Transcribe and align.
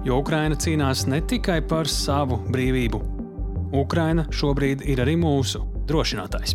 Jo 0.00 0.22
Ukraina 0.22 0.56
cīnās 0.56 1.02
ne 1.12 1.18
tikai 1.20 1.58
par 1.68 1.88
savu 1.88 2.38
brīvību. 2.48 3.00
Ukraina 3.76 4.24
šobrīd 4.32 4.80
ir 4.88 5.02
arī 5.04 5.12
mūsu 5.20 5.60
drošinātājs. 5.90 6.54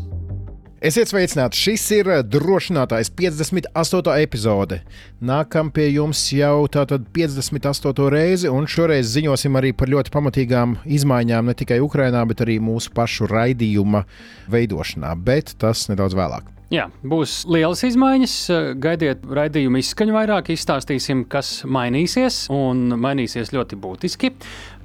Esiet 0.85 1.11
sveicināti! 1.11 1.59
Šis 1.61 1.83
ir 1.93 2.09
drošinātājs 2.25 3.11
58. 3.13 4.15
epizode. 4.25 4.79
Nākam 5.21 5.69
pie 5.73 5.91
jums 5.91 6.23
jau 6.33 6.65
tātad 6.73 7.05
58. 7.13 8.09
reizi, 8.13 8.49
un 8.49 8.65
šoreiz 8.65 9.13
ziņosim 9.13 9.61
arī 9.61 9.75
par 9.77 9.93
ļoti 9.93 10.13
pamatīgām 10.17 10.75
izmaiņām 10.97 11.45
ne 11.45 11.57
tikai 11.61 11.79
Ukrajinā, 11.85 12.25
bet 12.25 12.41
arī 12.45 12.57
mūsu 12.57 12.97
pašu 12.97 13.29
raidījuma 13.29 14.07
veidošanā, 14.49 15.13
bet 15.21 15.53
tas 15.61 15.85
nedaudz 15.93 16.17
vēlāk. 16.17 16.54
Jā, 16.73 16.87
būs 17.05 17.43
lielas 17.45 17.83
izmaiņas. 17.85 18.35
Gaidiet, 18.81 19.25
raidījumu 19.37 19.77
izskaņu 19.83 20.15
vairāk, 20.15 20.49
izstāstīsim, 20.55 21.21
kas 21.29 21.59
mainīsies, 21.69 22.47
un 22.53 22.87
mainīsies 23.01 23.53
ļoti 23.53 23.77
būtiski. 23.81 24.31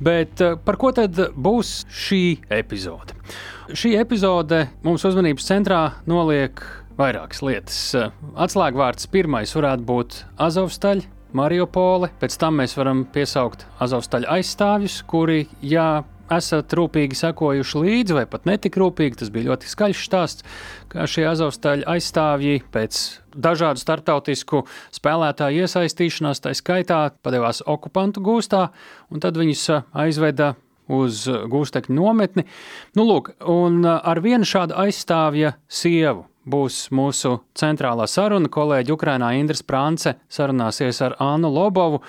Bet 0.04 0.44
eh, 0.44 0.58
par 0.60 0.76
ko 0.80 0.92
tad 0.96 1.16
būs 1.32 1.86
šī 1.88 2.22
epizode? 2.52 3.16
Šī 3.72 3.94
epizode 4.00 4.66
mums 4.84 5.06
uzmanības 5.08 5.48
centrā 5.48 5.80
noliek 6.10 6.60
vairākas 7.00 7.40
lietas. 7.46 7.80
Atslēgvārds 8.36 9.08
pirmais 9.12 9.56
varētu 9.56 9.88
būt 9.88 10.20
Azovstaļa. 10.42 11.16
Mariupole, 11.30 12.08
pēc 12.18 12.34
tam 12.42 12.56
mēs 12.58 12.72
varam 12.74 13.04
piesaukt 13.14 13.62
Azovstaļa 13.80 14.32
aizstāvjus, 14.34 14.96
kuri, 15.06 15.44
jā, 15.62 16.02
esat 16.34 16.72
rūpīgi 16.76 17.18
sekojuši 17.18 17.82
līdzi, 17.84 18.16
vai 18.16 18.24
pat 18.30 18.46
netik 18.48 18.78
rūpīgi, 18.80 19.18
tas 19.22 19.32
bija 19.34 19.50
ļoti 19.50 19.70
skaļš 19.70 20.04
stāsts, 20.06 20.46
kā 20.92 21.06
šie 21.10 21.26
azovstaļu 21.30 21.86
aizstāvji 21.90 22.62
pēc 22.74 23.02
dažādu 23.34 23.82
startautisku 23.82 24.64
spēlētāju 24.94 25.66
iesaistīšanās, 25.66 26.42
tā 26.44 26.54
skaitā 26.58 27.02
padevās 27.24 27.62
okupantu 27.66 28.22
gūstā, 28.24 28.68
un 29.10 29.22
tad 29.22 29.38
viņus 29.40 29.68
aizveda 29.92 30.54
uz 30.90 31.22
gūstekņu 31.26 31.94
nometni. 31.94 32.46
Nu, 32.98 33.06
lūk, 33.06 33.34
un 33.46 33.84
ar 33.86 34.20
vienu 34.24 34.48
šādu 34.48 34.74
aizstāvja 34.86 35.54
sievu 35.70 36.26
būs 36.50 36.88
mūsu 36.94 37.36
centrālā 37.58 38.06
saruna. 38.10 38.50
Kolēģi 38.50 38.94
Ukrainā 38.94 39.34
Indras 39.38 39.62
Prānce 39.66 40.16
sarunāsies 40.32 41.00
ar 41.04 41.16
Annu 41.22 41.50
Lobovu 41.52 42.02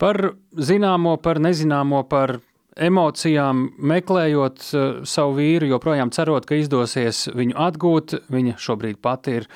par 0.00 0.34
zināmo, 0.56 1.16
par 1.20 1.40
nezināmo, 1.42 2.04
par 2.08 2.38
emocijām, 2.76 3.68
meklējot 3.78 4.64
uh, 4.72 4.88
savu 5.08 5.38
vīru, 5.40 5.68
joprojām 5.72 6.12
cerot, 6.14 6.46
ka 6.48 6.58
izdosies 6.60 7.26
viņu 7.34 7.56
atgūt. 7.58 8.16
Viņa 8.30 8.58
šobrīd 8.60 9.00
pati 9.02 9.40
ir 9.40 9.48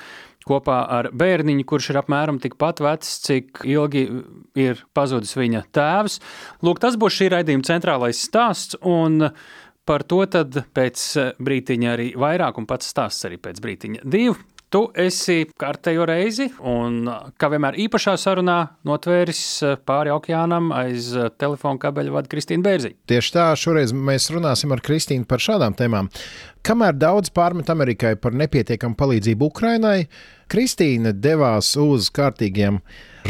kopā 0.45 0.79
ar 0.97 1.09
bērniņu, 1.15 1.65
kurš 1.67 1.91
ir 1.91 2.01
apmēram 2.03 2.39
tikpat 2.43 2.81
vecs, 2.85 3.15
cik 3.25 3.63
ilgi 3.65 4.05
ir 4.61 4.83
pazudis 4.95 5.33
viņa 5.37 5.65
tēvs. 5.75 6.19
Lūk, 6.65 6.81
tas 6.83 6.97
būs 7.01 7.17
šī 7.17 7.31
raidījuma 7.33 7.65
centrālais 7.65 8.21
stāsts, 8.27 8.77
un 8.85 9.31
par 9.85 10.05
to 10.05 10.21
pēc 10.25 11.05
brītiņa 11.41 11.93
arī 11.93 12.11
vairāk, 12.19 12.59
un 12.61 12.69
pats 12.69 12.93
stāsts 12.93 13.25
arī 13.29 13.41
pēc 13.41 13.61
brītiņa 13.63 14.05
divu. 14.05 14.37
Tu 14.75 14.81
esi 14.99 15.45
kārtējo 15.55 16.03
reizi, 16.09 16.49
un 16.67 17.05
kā 17.39 17.47
vienmēr 17.53 17.77
īpašā 17.85 18.17
sarunā, 18.19 18.57
notvēris 18.83 19.39
pāri 19.87 20.11
okeānam 20.11 20.67
aiz 20.75 21.13
telefona 21.39 21.79
kabeļa 21.79 22.11
vada 22.11 22.27
Kristīna 22.33 22.65
Bērziņa. 22.65 22.97
Tieši 23.07 23.31
tā, 23.37 23.45
šoreiz 23.55 23.93
mēs 23.95 24.27
runāsim 24.35 24.75
ar 24.75 24.83
Kristīnu 24.83 25.23
par 25.29 25.39
šādām 25.45 25.77
tēmām. 25.79 26.09
Kamēr 26.67 26.97
daudz 26.99 27.31
pārmet 27.31 27.71
Amerikai 27.71 28.17
par 28.19 28.35
nepietiekamu 28.35 28.99
palīdzību 28.99 29.47
Ukrainai, 29.47 30.09
Kristīna 30.51 31.15
devās 31.15 31.71
uz 31.79 32.11
kārtīgiem 32.11 32.81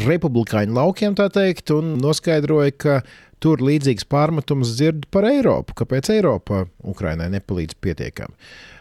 republikāņu 0.02 0.74
laukiem, 0.80 1.14
tā 1.20 1.30
teikt, 1.30 1.70
un 1.78 1.94
noskaidroja, 2.02 2.74
ka 2.74 2.98
tur 3.44 3.62
līdzīgs 3.64 4.08
pārmetums 4.12 4.76
dzird 4.78 5.06
par 5.14 5.28
Eiropu. 5.30 5.76
Kāpēc 5.82 6.12
Eiropa 6.16 6.66
Ukrainai 6.84 7.28
nepalīdz 7.34 7.78
pietiekami? 7.84 8.34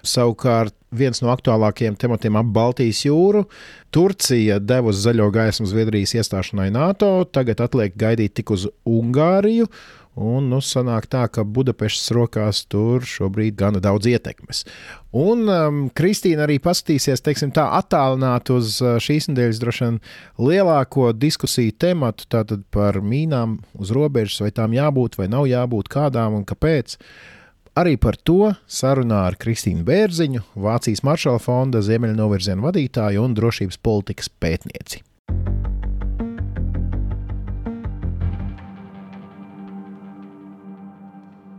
Savukārt 0.04 0.74
viens 0.94 1.20
no 1.24 1.32
aktuālākajiem 1.32 1.96
tematiem 2.00 2.38
ap 2.38 2.52
Baltijas 2.54 3.02
jūru. 3.06 3.44
Turcija 3.94 4.60
devusi 4.62 5.04
zaļo 5.06 5.30
gaismu 5.34 5.66
Zviedrijas 5.70 6.14
iestāšanai 6.18 6.70
NATO, 6.74 7.10
tagad 7.24 7.62
atliek 7.64 7.96
gaidīt 7.98 8.36
tik 8.38 8.54
uz 8.54 8.68
Ungāriju. 8.88 9.68
Un 10.14 10.46
nu, 10.46 10.60
sanāk 10.62 11.08
tā, 11.10 11.24
ka 11.26 11.42
Budapestas 11.42 12.12
rokās 12.14 12.62
tur 12.70 13.02
šobrīd 13.02 13.56
gana 13.58 13.80
daudz 13.82 14.06
ietekmes. 14.06 14.62
Un 15.14 15.48
um, 15.50 15.80
Kristīna 15.94 16.46
arī 16.46 16.60
paskatīsies, 16.62 17.22
teiksim, 17.24 17.50
tā 17.54 17.66
attālināt 17.80 18.52
uz 18.54 18.76
uh, 18.82 18.96
šīs 19.02 19.26
nedēļas 19.32 19.62
droši 19.62 19.84
vien 19.86 20.00
lielāko 20.38 21.10
diskusiju 21.18 21.74
tematu, 21.82 22.28
tātad 22.30 22.62
par 22.74 23.00
mīnām 23.02 23.58
uz 23.74 23.90
robežas, 23.94 24.38
vai 24.44 24.52
tām 24.54 24.76
jābūt 24.76 25.18
vai 25.18 25.30
nav 25.32 25.48
jābūt, 25.50 25.90
kādām 25.90 26.38
un 26.38 26.46
kāpēc. 26.46 26.94
Arī 27.74 27.96
par 27.98 28.14
to 28.14 28.52
sarunā 28.70 29.24
ar 29.32 29.38
Kristīnu 29.40 29.82
Bērziņu, 29.86 30.44
Vācijas 30.62 31.02
Maršala 31.02 31.42
fonda 31.42 31.82
Ziemeļnovirziena 31.82 32.62
vadītāju 32.62 33.26
un 33.26 33.34
drošības 33.34 33.82
politikas 33.82 34.30
pētnieci. 34.30 35.02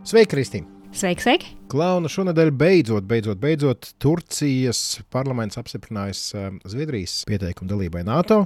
Sveiki, 0.06 0.36
Kristīne! 0.36 0.68
Sveiki, 0.94 1.24
sveiki! 1.26 1.48
Klauna 1.72 2.06
šonadēļ 2.14 2.52
beidzot, 2.54 3.08
beidzot, 3.10 3.40
beidzot 3.42 3.88
Turcijas 3.98 5.00
parlaments 5.10 5.58
apstiprinājis 5.58 6.20
uh, 6.38 6.44
Zviedrijas 6.70 7.24
pieteikumu 7.26 7.72
dalībai 7.72 8.04
NATO. 8.06 8.44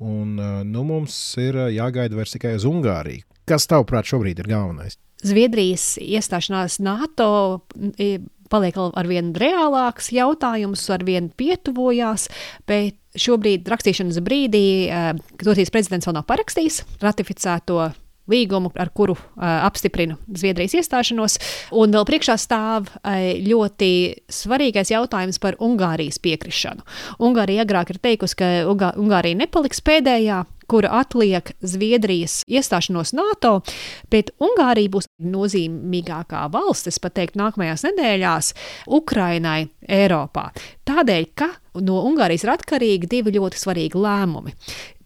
Un 0.00 0.38
uh, 0.40 0.62
nu 0.64 0.80
mums 0.88 1.18
ir 1.42 1.58
uh, 1.60 1.66
jāgaida 1.68 2.16
vairs 2.16 2.32
tikai 2.32 2.54
uz 2.56 2.64
Ungāriju. 2.64 3.20
Kas 3.44 3.68
tavuprāt 3.68 4.08
šobrīd 4.08 4.40
ir 4.40 4.48
galvenais? 4.48 4.96
Zviedrijas 5.20 5.98
iestāšanās 6.00 6.78
NATO 6.80 7.28
paliek 8.48 8.78
ar 8.80 9.10
vien 9.10 9.34
reālāks 9.36 10.08
jautājums, 10.16 10.86
ar 10.88 11.04
vien 11.04 11.28
pietuvojās, 11.36 12.30
bet 12.64 12.96
šobrīd 13.20 13.68
rakstīšanas 13.68 14.22
brīdī 14.24 14.64
Turcijas 15.36 15.72
prezidents 15.74 16.08
vēl 16.08 16.16
nav 16.16 16.24
parakstījis 16.32 16.80
ratificēto 17.04 17.90
līgumu, 18.30 18.72
ar 18.80 18.90
kuru 18.94 19.16
uh, 19.16 19.44
apstiprina 19.66 20.16
Zviedrijas 20.32 20.76
iestāšanos. 20.80 21.38
Un 21.76 21.94
vēl 21.94 22.06
priekšā 22.08 22.36
stāv 22.40 22.88
uh, 22.88 23.20
ļoti 23.44 23.90
svarīgais 24.32 24.94
jautājums 24.94 25.40
par 25.42 25.58
Ungārijas 25.62 26.20
piekrišanu. 26.24 26.84
Ungārija 27.24 27.66
agrāk 27.66 27.94
ir 27.94 28.02
teikusi, 28.04 28.38
ka 28.40 28.50
Ungā 28.70 28.94
Ungārija 29.00 29.44
nepaliks 29.44 29.82
pēdējā. 29.84 30.44
Kura 30.64 30.94
atliek 31.02 31.50
Zviedrijas 31.60 32.38
iestāšanos 32.48 33.10
NATO, 33.12 33.58
bet 34.08 34.30
Ungārija 34.40 34.94
būs 34.94 35.10
nozīmīgākā 35.20 36.46
valstis, 36.54 36.96
pat 37.04 37.18
teikt, 37.18 37.36
nākamajās 37.36 37.84
nedēļās 37.84 38.48
Ukrainai 38.96 39.66
Eiropā. 39.84 40.46
Tādēļ, 40.88 41.28
ka 41.36 41.50
no 41.84 42.00
Ungārijas 42.08 42.46
ir 42.46 42.54
atkarīgi 42.54 43.10
divi 43.12 43.36
ļoti 43.36 43.60
svarīgi 43.60 44.00
lēmumi. 44.00 44.56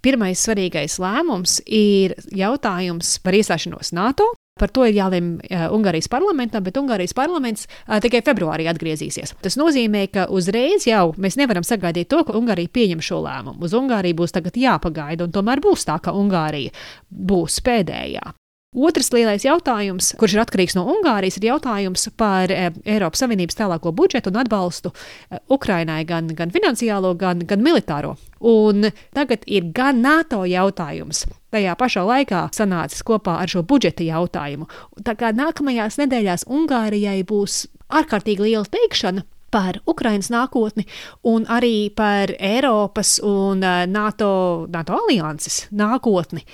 Pirmais 0.05 0.41
svarīgais 0.45 0.99
lēmums 1.03 1.59
ir 1.67 2.15
jautājums 2.35 3.17
par 3.25 3.37
iestāšanos 3.39 3.95
NATO. 3.97 4.29
Par 4.59 4.73
to 4.75 4.83
ir 4.89 4.97
jālem 4.97 5.37
uh, 5.39 5.69
Ungārijas 5.71 6.11
parlamentam, 6.11 6.65
bet 6.67 6.79
Ungārijas 6.81 7.15
parlaments 7.15 7.69
uh, 7.69 8.01
tikai 8.03 8.25
februārī 8.27 8.67
atgriezīsies. 8.71 9.37
Tas 9.45 9.55
nozīmē, 9.59 10.09
ka 10.11 10.27
uzreiz 10.35 10.89
jau 10.89 11.13
mēs 11.15 11.39
nevaram 11.39 11.67
sagaidīt 11.67 12.11
to, 12.11 12.25
ka 12.27 12.35
Ungārija 12.35 12.73
pieņem 12.75 13.05
šo 13.05 13.21
lēmumu. 13.23 13.63
Uz 13.63 13.77
Ungāriju 13.79 14.19
būs 14.19 14.35
tagad 14.35 14.59
jāpagaida, 14.59 15.29
un 15.29 15.35
tomēr 15.35 15.63
būs 15.63 15.87
tā, 15.87 16.01
ka 16.03 16.15
Ungārija 16.19 16.75
būs 17.09 17.63
pēdējā. 17.63 18.35
Otrs 18.77 19.09
lielais 19.15 19.47
jautājums, 19.47 20.11
kurš 20.21 20.35
ir 20.35 20.43
atkarīgs 20.43 20.75
no 20.77 20.83
Ungārijas, 20.93 21.39
ir 21.39 21.47
jautājums 21.49 22.03
par 22.21 22.53
e, 22.53 22.67
Eiropas 22.85 23.23
Savienības 23.23 23.57
tālāko 23.57 23.95
budžetu 23.97 24.29
un 24.29 24.37
atbalstu 24.43 24.91
e, 24.93 25.39
Ukrainai, 25.57 26.03
gan, 26.05 26.29
gan 26.37 26.53
finansiālo, 26.53 27.15
gan, 27.17 27.41
gan 27.49 27.65
militāro. 27.65 28.19
Un 28.45 28.91
tagad 29.17 29.49
ir 29.49 29.71
gan 29.73 30.03
NATO 30.05 30.43
jautājums, 30.45 31.25
tajā 31.49 31.79
pašā 31.81 32.05
laikā 32.11 32.45
sanācis 32.53 33.01
kopā 33.09 33.39
ar 33.41 33.49
šo 33.49 33.65
budžeta 33.65 34.05
jautājumu. 34.05 34.69
Tā 35.01 35.17
kā 35.17 35.33
nākamajās 35.33 35.97
nedēļās 36.03 36.45
Ungārijai 36.53 37.23
būs 37.25 37.63
ārkārtīgi 37.89 38.51
liela 38.51 38.69
teikšana 38.69 39.25
par 39.49 39.81
Ukraiņas 39.89 40.29
nākotni 40.29 40.85
un 41.25 41.49
arī 41.49 41.89
par 41.89 42.37
Eiropas 42.37 43.17
un 43.25 43.65
e, 43.65 43.79
NATO, 43.89 44.67
NATO 44.69 45.01
alianses 45.07 45.65
nākotni. 45.73 46.45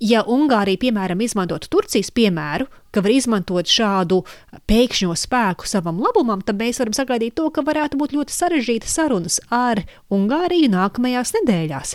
Ja 0.00 0.22
Ungārija, 0.26 0.80
piemēram, 0.80 1.22
izmantotu 1.24 1.70
Turcijas 1.72 2.10
piemēru, 2.14 2.66
ka 2.92 3.02
var 3.04 3.12
izmantot 3.12 3.68
šādu 3.68 4.22
pēkšņo 4.68 5.14
spēku 5.20 5.68
savam 5.68 6.00
labumam, 6.00 6.40
tad 6.44 6.58
mēs 6.60 6.80
varam 6.80 6.96
sagaidīt 6.96 7.36
to, 7.36 7.48
ka 7.52 7.64
varētu 7.66 8.00
būt 8.00 8.16
ļoti 8.16 8.36
sarežģītas 8.36 8.96
sarunas 8.98 9.38
ar 9.52 9.82
Ungāriju 10.12 10.72
nākamajās 10.72 11.34
nedēļās. 11.40 11.94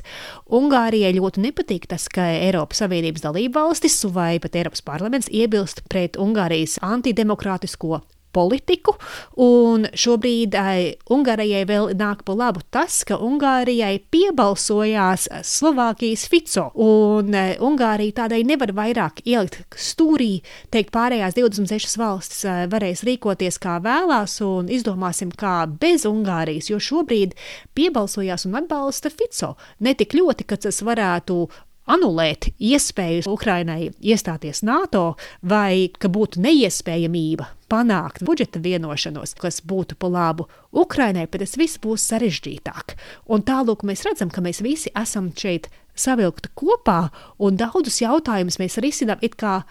Ungārijai 0.61 1.15
ļoti 1.17 1.45
nepatīk 1.47 1.89
tas, 1.89 2.07
ka 2.11 2.29
Eiropas 2.37 2.83
Savienības 2.83 3.25
dalība 3.25 3.65
valstis 3.65 3.99
vai 4.13 4.35
pat 4.41 4.57
Eiropas 4.57 4.85
parlaments 4.85 5.31
iebilst 5.33 5.85
pret 5.89 6.19
Ungārijas 6.21 6.77
antidemokrātisko 6.85 8.03
politiku, 8.33 8.95
un 9.41 9.87
šobrīd 9.93 10.55
ai, 10.59 10.95
Ungārijai 11.11 11.63
vēl 11.69 11.91
nāk 11.99 12.23
pa 12.27 12.35
labu 12.37 12.63
tas, 12.73 13.01
ka 13.07 13.17
Ungārijai 13.21 13.99
piebalsojās 14.13 15.27
Slovākijas 15.47 16.27
Fico, 16.31 16.69
un 16.81 17.33
e, 17.35 17.45
Ungārija 17.61 18.21
tādēļ 18.21 18.45
nevar 18.53 18.73
vairāk 18.77 19.23
ielikt 19.27 19.77
stūrī, 19.79 20.41
teikt 20.73 20.93
pārējās 20.95 21.37
26 21.37 21.97
valstis 22.01 22.45
e, 22.45 22.55
varēs 22.71 23.05
rīkoties 23.07 23.59
kā 23.61 23.79
vēlās, 23.83 24.37
un 24.45 24.71
izdomāsim 24.71 25.33
kā 25.35 25.65
bez 25.81 26.07
Ungārijas, 26.09 26.71
jo 26.71 26.79
šobrīd 26.81 27.35
piebalsojās 27.77 28.47
un 28.49 28.61
atbalsta 28.61 29.11
Fico. 29.13 29.55
Ne 29.79 29.95
tik 29.97 30.15
ļoti, 30.17 30.47
ka 30.47 30.59
tas 30.61 30.81
varētu 30.85 31.43
anulēt 31.89 32.51
iespēju 32.59 33.31
Ukrainai 33.31 33.89
iestāties 33.99 34.61
NATO, 34.67 35.15
vai 35.41 35.89
ka 35.97 36.11
būtu 36.11 36.41
neiespējamība 36.43 37.47
panākt 37.71 38.25
budžeta 38.27 38.61
vienošanos, 38.61 39.35
kas 39.39 39.61
būtu 39.65 39.97
pa 39.99 40.11
labu 40.11 40.47
Ukrainai, 40.71 41.27
bet 41.31 41.45
tas 41.45 41.57
viss 41.59 41.81
būs 41.81 42.05
sarežģītāk. 42.11 42.97
Un 43.31 43.45
tālūk 43.47 43.85
mēs 43.87 44.05
redzam, 44.07 44.31
ka 44.31 44.43
mēs 44.43 44.61
visi 44.63 44.91
esam 44.97 45.31
šeit 45.35 45.71
savilkti 45.95 46.51
kopā, 46.55 47.09
un 47.39 47.59
daudzus 47.59 48.01
jautājumus 48.03 48.59
mēs 48.61 48.79
risinām 48.83 49.23
it 49.25 49.37
kā 49.39 49.61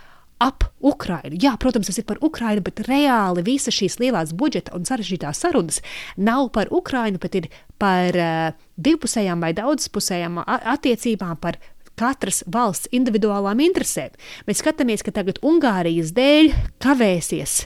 ap 0.41 0.65
Ukrajinu. 0.81 1.37
Jā, 1.37 1.53
protams, 1.61 1.91
tas 1.91 1.99
ir 2.01 2.07
par 2.09 2.21
Ukrajinu, 2.25 2.65
bet 2.65 2.81
reāli 2.89 3.45
visas 3.45 3.77
šīs 3.77 3.99
lielās 4.01 4.33
budžeta 4.33 4.73
un 4.77 4.87
sarežģītās 4.89 5.43
sarunas 5.45 5.83
nav 6.17 6.49
par 6.55 6.73
Ukrajinu, 6.73 7.21
bet 7.21 7.37
ir 7.37 7.51
par 7.81 8.17
uh, 8.17 8.57
divpusējām 8.81 9.45
vai 9.45 9.53
daudzpusējām 9.59 10.41
attiecībām, 10.47 11.37
par 11.45 11.61
katras 12.01 12.41
valsts 12.51 12.89
individuālām 12.97 13.61
interesēm. 13.63 14.15
Mēs 14.49 14.63
skatāmies, 14.65 15.05
ka 15.05 15.13
tagad 15.15 15.41
Ungārijas 15.45 16.15
dēļ 16.17 16.53
kavēsies 16.83 17.57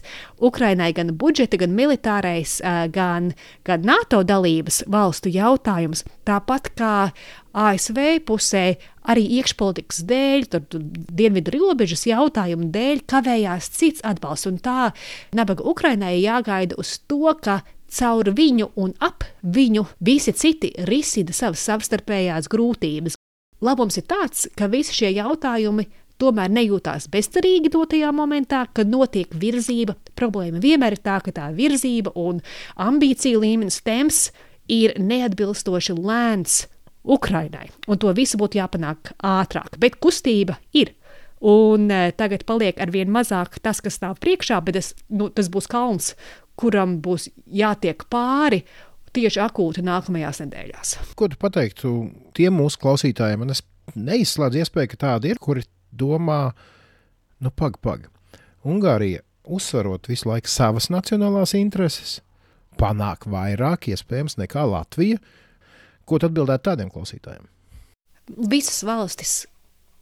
Ukrainai 0.44 0.90
gan 0.96 1.14
budžeta, 1.19 1.60
gan 1.60 1.76
militārais, 1.76 2.58
gan, 2.94 3.32
gan 3.66 3.86
NATO 3.86 4.25
dalības 4.26 4.82
valstu 4.90 5.32
jautājums. 5.32 6.04
Tāpat 6.26 6.72
kā 6.78 6.96
ASV 7.54 8.00
pusē 8.26 8.64
arī 9.06 9.25
iekšpolitikas 9.38 10.02
dēļ, 10.08 10.46
tur, 10.50 10.64
tur 10.72 10.82
dienvidu 11.14 11.54
robežas 11.54 12.06
jautājumu 12.08 12.70
dēļ 12.75 13.04
kavējās 13.10 13.70
cits 13.76 14.04
atbalsts. 14.06 14.48
Un 14.50 14.58
tā 14.64 14.90
nabaga 15.36 15.66
Ukrainai 15.70 16.16
jāgaida 16.19 16.78
uz 16.81 16.96
to, 17.06 17.31
ka 17.40 17.60
caur 17.94 18.31
viņu 18.34 18.72
un 18.81 18.94
ap 19.04 19.26
viņu 19.42 19.86
visi 20.04 20.34
citi 20.34 20.72
risina 20.90 21.36
savas 21.36 21.62
savstarpējās 21.69 22.50
grūtības. 22.50 23.19
Labums 23.64 23.96
ir 23.96 24.05
tāds, 24.05 24.44
ka 24.58 24.69
visi 24.69 24.93
šie 24.93 25.14
jautājumi 25.16 25.87
tomēr 26.20 26.52
nejūtās 26.52 27.08
bezcerīgi 27.12 27.70
dotajā 27.72 28.11
momentā, 28.14 28.64
kad 28.76 28.90
notiek 28.90 29.32
virzība. 29.40 29.96
Problēma 30.19 30.61
vienmēr 30.62 30.99
ir 30.99 31.02
tā, 31.05 31.19
ka 31.25 31.32
tā 31.34 31.49
virzība 31.56 32.12
un 32.20 32.43
ambīcija 32.76 33.40
līmenis 33.40 33.81
temps 33.87 34.28
ir 34.70 34.94
neatbilstoši 35.00 35.96
lēns 35.96 36.64
Ukrainai, 37.05 37.69
un 37.88 38.00
to 38.00 38.12
visu 38.16 38.38
būtu 38.40 38.61
jāpanāk 38.61 39.14
ātrāk, 39.25 39.76
bet 39.81 39.99
kustība 40.00 40.58
ir. 40.72 40.94
Un 41.44 41.90
e, 41.93 42.12
tagad 42.17 42.46
paliek 42.49 42.78
ar 42.81 42.93
vien 42.93 43.10
mazāk 43.12 43.58
tas, 43.60 43.82
kas 43.84 43.99
stāv 43.99 44.17
priekšā, 44.25 44.62
bet 44.64 44.78
tas, 44.78 44.94
nu, 45.12 45.28
tas 45.28 45.50
būs 45.52 45.69
kalns, 45.69 46.14
kuram 46.56 46.99
būs 47.05 47.28
jātiek 47.52 48.06
pāri, 48.08 48.62
tieši 49.14 49.43
akūti 49.44 49.84
nākamajās 49.84 50.43
nedēļās. 50.44 50.96
Ko 51.19 51.28
tu 51.31 51.38
pateiktu 51.40 51.94
tiem 52.37 52.58
mūsu 52.58 52.81
klausītājiem? 52.82 53.44
Man 53.44 53.55
neizslēdz 54.08 54.62
iespēju, 54.62 54.93
ka 54.93 55.00
tādi 55.06 55.32
ir, 55.32 55.40
kuri 55.43 55.64
domā, 55.94 56.49
nu, 57.44 57.52
pag, 57.55 57.78
pag. 57.84 58.08
Ungārija 58.64 59.22
uzsverot 59.44 60.08
visu 60.08 60.31
laiku 60.31 60.50
savas 60.50 60.88
nacionālās 60.93 61.55
intereses, 61.58 62.19
panāk 62.81 63.28
vairāk 63.31 63.90
iespējams 63.93 64.38
nekā 64.40 64.64
Latvija. 64.70 65.20
Ko 66.05 66.20
tad 66.20 66.32
atbildētu 66.32 66.69
tādiem 66.69 66.93
klausītājiem? 66.93 67.49
Visas 68.50 68.82
valstis 68.84 69.44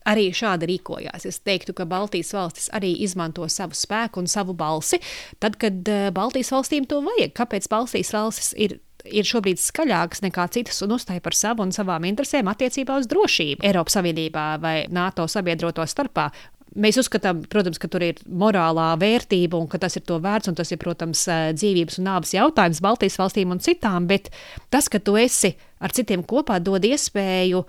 arī 0.08 0.29
šādi 0.35 0.69
rīkojās. 0.70 1.26
Es 1.29 1.41
teiktu, 1.47 1.75
ka 1.79 1.87
Baltijas 1.88 2.32
valstis 2.35 2.70
arī 2.75 2.93
izmanto 3.05 3.47
savu 3.50 3.76
spēku 3.79 4.23
un 4.23 4.31
savu 4.31 4.55
balsi, 4.58 4.99
tad, 5.43 5.58
kad 5.62 5.87
eh, 5.91 6.08
Baltijas 6.15 6.53
valstīm 6.55 6.88
to 6.91 7.03
vajag. 7.06 7.35
Kāpēc 7.38 7.69
Baltijas 7.70 8.12
valstis 8.15 8.53
ir 8.58 8.81
ir 9.09 9.27
šobrīd 9.27 9.61
skaļākas 9.61 10.23
nekā 10.25 10.47
citas 10.55 10.83
un 10.85 10.95
uzstāja 10.97 11.23
par 11.25 11.37
savu 11.37 11.65
un 11.65 11.75
savām 11.75 12.07
interesēm 12.09 12.51
attiecībā 12.53 12.99
uz 13.01 13.09
drošību 13.11 13.65
Eiropas 13.67 13.99
Savienībā 13.99 14.47
vai 14.63 14.77
NATO 14.93 15.27
sabiedroto 15.31 15.87
starpā. 15.89 16.31
Mēs 16.73 16.97
uzskatām, 17.03 17.43
protams, 17.53 17.77
ka 17.77 17.91
tur 17.93 18.05
ir 18.07 18.21
morālā 18.25 18.95
vērtība 18.97 19.59
un 19.61 19.67
ka 19.69 19.77
tas 19.83 19.99
ir 19.99 20.07
to 20.09 20.17
vērts, 20.25 20.49
un 20.49 20.57
tas 20.57 20.71
ir, 20.73 20.81
protams, 20.81 21.27
dzīvības 21.59 22.01
un 22.01 22.09
nāves 22.09 22.33
jautājums 22.33 22.81
Baltijas 22.81 23.19
valstīm 23.21 23.53
un 23.53 23.61
citām, 23.61 24.07
bet 24.09 24.31
tas, 24.73 24.89
ka 24.89 25.03
tu 25.03 25.19
esi 25.21 25.53
ar 25.85 25.93
citiem 25.93 26.25
kopā, 26.25 26.57
dod 26.65 26.85
iespēju 26.89 27.67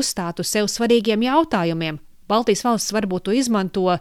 uzstāt 0.00 0.40
uz 0.40 0.48
sev 0.48 0.70
svarīgiem 0.72 1.26
jautājumiem. 1.28 2.00
Baltijas 2.28 2.64
valsts 2.64 2.96
varbūt 2.96 3.28
to 3.28 3.36
izmanto 3.36 3.98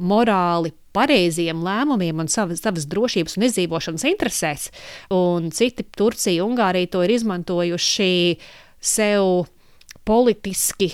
morāli 0.00 0.72
pareiziem 0.96 1.62
lēmumiem 1.64 2.22
un 2.22 2.30
savas, 2.30 2.62
savas 2.64 2.86
drošības 2.90 3.38
un 3.38 3.46
izdzīvošanas 3.48 4.06
interesēs. 4.10 4.68
Un 5.14 5.50
citi, 5.54 5.86
Turcija, 5.96 6.44
Ungārija 6.46 6.90
to 6.94 7.04
ir 7.06 7.14
izmantojuši 7.16 8.12
sev 8.80 9.46
politiski 10.08 10.90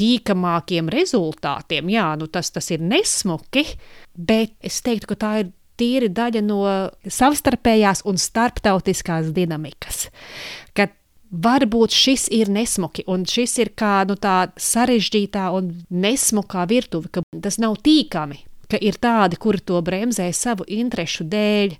tīkamākiem 0.00 0.88
rezultātiem. 0.92 1.90
Jā, 1.92 2.12
nu 2.18 2.28
tas, 2.32 2.50
tas 2.54 2.70
ir 2.74 2.82
nesmuki, 2.84 3.66
bet 4.16 4.54
es 4.64 4.80
teiktu, 4.84 5.12
ka 5.12 5.20
tā 5.20 5.34
ir 5.42 5.52
tīri 5.80 6.10
daļa 6.12 6.42
no 6.44 6.62
savstarpējās 7.08 8.04
un 8.08 8.18
starptautiskās 8.20 9.32
dinamikas. 9.34 10.06
Kad 10.76 10.94
varbūt 11.32 11.94
šis 11.96 12.28
ir 12.34 12.50
nesmuki, 12.52 13.06
un 13.08 13.24
šis 13.28 13.56
ir 13.64 13.72
kā 13.78 14.02
nu, 14.08 14.18
tā 14.20 14.52
sarežģītā 14.60 15.48
un 15.56 15.72
nesmukā 15.88 16.66
virtuve, 16.68 17.08
ka 17.12 17.24
tas 17.40 17.60
nav 17.62 17.78
tīkami 17.84 18.42
ka 18.72 18.80
ir 18.80 18.98
tādi, 19.02 19.38
kuri 19.40 19.60
to 19.60 19.80
bremzē 19.84 20.30
savu 20.36 20.66
interesu 20.68 21.26
dēļ. 21.28 21.76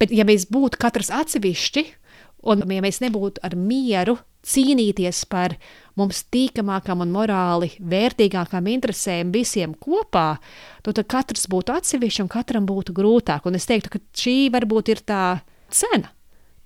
Bet, 0.00 0.12
ja 0.14 0.26
mēs 0.28 0.48
būtu 0.50 0.80
katrs 0.82 1.12
atsevišķi, 1.14 1.84
un 2.50 2.64
ja 2.66 2.82
mēs 2.82 3.00
nebūtu 3.04 3.42
ar 3.46 3.54
mieru 3.58 4.16
cīnīties 4.42 5.22
par 5.30 5.54
mums 5.98 6.24
tīkamākām 6.34 7.04
un 7.04 7.12
morāli 7.14 7.70
vērtīgākām 7.78 8.66
interesēm 8.72 9.30
visiem 9.34 9.76
kopā, 9.78 10.40
nu 10.82 10.96
tad 10.96 11.06
katrs 11.06 11.46
būtu 11.52 11.76
atsevišķi 11.76 12.24
un 12.24 12.32
katram 12.32 12.66
būtu 12.66 12.96
grūtāk. 12.96 13.46
Un 13.46 13.60
es 13.60 13.68
teiktu, 13.70 13.94
ka 13.94 14.02
šī 14.18 14.36
varbūt 14.54 14.94
ir 14.96 15.04
tā 15.06 15.24
cena. 15.70 16.10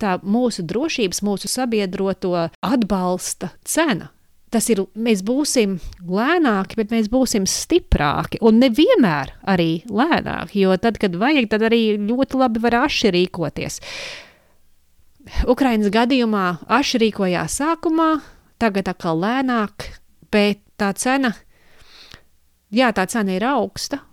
Tā 0.01 0.19
mūsu 0.21 0.65
drošības, 0.69 1.23
mūsu 1.25 1.49
sabiedroto 1.49 2.35
atbalsta 2.61 3.55
cena 3.65 4.11
tas 4.55 4.69
ir, 4.73 4.83
mēs 4.95 5.23
būsim 5.27 5.77
lēnāki, 6.07 6.79
bet 6.79 6.93
mēs 6.95 7.11
būsim 7.13 7.47
stiprāki. 7.51 8.41
Un 8.47 8.61
nevienmēr 8.63 9.35
arī 9.49 9.83
lēnāki, 9.91 10.63
jo 10.65 10.77
tad, 10.81 11.01
kad 11.03 11.17
vajag, 11.19 11.51
tad 11.53 11.67
arī 11.69 11.99
ļoti 12.01 12.41
labi 12.41 12.63
var 12.65 12.81
aši 12.85 13.13
rīkoties. 13.17 13.81
Ukraiņas 15.51 15.91
gadījumā 15.95 16.45
aši 16.71 17.03
rīkojās 17.03 17.59
sākumā, 17.61 18.11
tagad 18.63 18.93
atkal 18.93 19.19
lēnāk, 19.25 19.89
bet 20.33 20.63
tā 20.79 20.93
cena, 20.95 21.33
jā, 22.71 22.93
tā 22.95 23.09
cena 23.11 23.35
ir 23.35 23.47
augsta, 23.49 24.05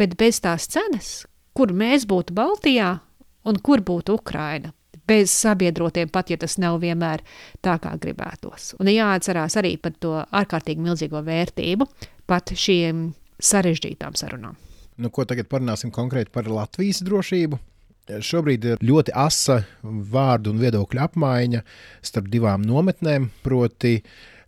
bet 0.00 0.16
bez 0.20 0.40
tās 0.44 0.70
cenas, 0.72 1.10
kur 1.52 1.74
mēs 1.76 2.08
būtu 2.08 2.34
Baltijā 2.34 2.96
un 3.44 3.60
kur 3.60 3.84
būtu 3.84 4.16
Ukraina 4.16 4.72
bez 5.08 5.32
sabiedrotiem, 5.34 6.10
pat 6.12 6.32
ja 6.32 6.38
tas 6.40 6.56
nav 6.62 6.80
vienmēr 6.82 7.22
tā, 7.64 7.76
kā 7.82 7.94
gribētos. 8.00 8.72
Un 8.80 8.90
jāatcerās 8.92 9.58
arī 9.60 9.76
par 9.80 9.94
to 10.00 10.16
ārkārtīgi 10.24 10.84
milzīgo 10.84 11.22
vērtību 11.24 11.88
pat 12.30 12.54
šiem 12.56 13.10
sarežģītām 13.42 14.16
sarunām. 14.18 14.58
Nu, 14.96 15.10
ko 15.10 15.26
tagad 15.26 15.48
parunāsim 15.50 15.90
konkrēti 15.94 16.32
par 16.34 16.48
Latvijas 16.50 17.02
drošību? 17.04 17.58
Šobrīd 18.04 18.66
ir 18.68 18.82
ļoti 18.84 19.14
asa 19.16 19.62
vārdu 19.82 20.52
un 20.52 20.60
viedokļu 20.60 21.00
apmaiņa 21.06 21.62
starp 22.04 22.28
divām 22.30 22.62
nometnēm. 22.68 23.30
Proti, 23.42 23.96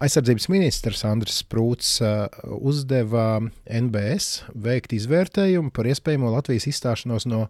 aizsardzības 0.05 0.49
ministrs 0.53 1.05
Andris 1.09 1.41
Sprūts 1.41 1.97
uh, 2.05 2.27
uzdeva 2.61 3.41
NBS 3.65 4.45
veikt 4.53 4.93
izvērtējumu 4.97 5.73
par 5.75 5.89
iespējamo 5.89 6.35
Latvijas 6.37 6.69
izstāšanos 6.69 7.27
no 7.33 7.47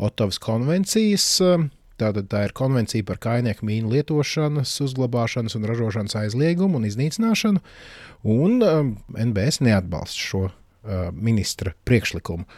Otavas 0.00 0.40
konvencijas 0.40 1.28
uh, 1.44 1.68
Tātad 2.02 2.26
tā 2.32 2.42
ir 2.48 2.54
konvencija 2.56 3.06
par 3.06 3.20
kainieku 3.22 3.66
mīnu 3.68 3.92
lietošanas, 3.92 4.72
uzglabāšanas 4.82 5.54
un 5.58 5.68
ražošanas 5.70 6.16
aizliegumu 6.24 6.80
un 6.80 6.88
iznīcināšanu, 6.88 7.62
un 8.32 8.58
um, 8.66 8.92
NBS 9.14 9.62
neatbalsta 9.62 10.26
šo 10.26 10.42
uh, 10.48 10.52
ministra 11.14 11.76
priekšlikumu. 11.86 12.48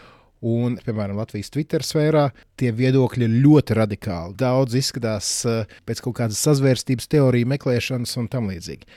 Un, 0.44 0.74
piemēram, 0.84 1.16
Latvijas 1.16 1.48
Twitter 1.52 1.84
sfērā 1.84 2.26
tie 2.60 2.68
viedokļi 2.76 3.24
ir 3.24 3.36
ļoti 3.46 3.76
radikāli. 3.78 4.36
Daudz 4.40 4.76
izskatās 4.80 5.28
uh, 5.48 5.76
pēc 5.88 6.02
kaut 6.04 6.18
kādas 6.20 6.40
sazvērstības 6.44 7.08
teoriju 7.12 7.48
meklēšanas 7.54 8.16
un 8.20 8.28
tam 8.32 8.48
līdzīgi. 8.52 8.88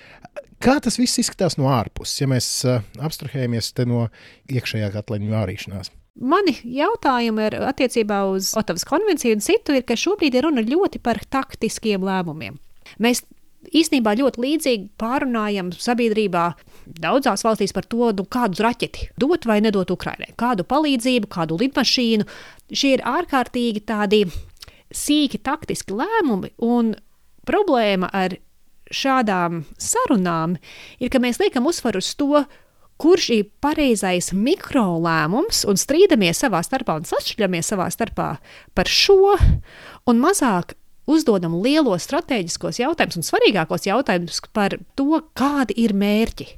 Kā 0.64 0.80
tas 0.84 0.98
viss 1.00 1.20
izskatās 1.22 1.60
no 1.60 1.70
ārpuses, 1.72 2.22
ja 2.24 2.32
mēs 2.32 2.50
uh, 2.68 2.84
abstrahējamies 3.04 3.74
no 3.88 4.08
iekšējā 4.52 4.92
katliņa 4.96 5.34
vārīšanās? 5.36 5.97
Mani 6.18 6.56
jautājumi 6.64 7.44
ir 7.46 7.56
attiecībā 7.68 8.24
uz 8.32 8.54
Otavas 8.58 8.86
konvenciju 8.90 9.38
un 9.38 9.44
citu, 9.46 9.76
ir, 9.78 9.86
ka 9.86 9.98
šobrīd 10.00 10.38
ir 10.38 10.48
runa 10.48 10.64
ļoti 10.66 11.02
par 11.04 11.20
taktiskiem 11.30 12.06
lēmumiem. 12.06 12.58
Mēs 13.04 13.22
īstenībā 13.76 14.16
ļoti 14.18 14.42
līdzīgi 14.42 14.90
pārunājam 15.02 15.72
sabiedrībā 15.76 16.46
daudzās 17.04 17.44
valstīs 17.46 17.74
par 17.76 17.86
to, 17.90 18.12
nu, 18.16 18.26
kādu 18.26 18.64
raķeti 18.64 19.12
dot 19.20 19.46
vai 19.50 19.60
nedot 19.62 19.92
Ukraiņai, 19.94 20.34
kādu 20.40 20.66
palīdzību, 20.68 21.30
kādu 21.32 21.60
lidmašīnu. 21.62 22.28
Šie 22.72 22.96
ir 22.98 23.06
ārkārtīgi 23.08 23.84
tādi 23.88 24.24
sīki 24.94 25.42
taktiski 25.44 25.96
lēmumi, 25.98 26.54
un 26.64 26.96
problēma 27.48 28.10
ar 28.16 28.38
šādām 28.94 29.66
sarunām 29.82 30.56
ir, 31.02 31.12
ka 31.12 31.20
mēs 31.20 31.42
liekam 31.42 31.68
uzsvaru 31.68 32.00
uz 32.04 32.14
to, 32.20 32.46
kurš 33.02 33.30
ir 33.36 33.48
pareizais 33.64 34.32
mikrolēmums, 34.34 35.64
un 35.70 35.80
strīdamies 35.80 36.42
savā 36.44 36.64
starpā 36.66 36.98
un 37.00 37.08
sašķeļamies 37.08 37.72
savā 37.74 37.88
starpā 37.94 38.30
par 38.78 38.92
šo, 38.92 39.36
un 40.10 40.22
mazāk 40.22 40.76
uzdodam 41.08 41.56
lielos 41.64 42.08
strateģiskos 42.08 42.82
jautājumus 42.82 43.22
un 43.22 43.28
svarīgākos 43.28 43.88
jautājumus 43.88 44.42
par 44.56 44.76
to, 45.00 45.22
kādi 45.38 45.78
ir 45.86 45.96
mērķi. 45.98 46.50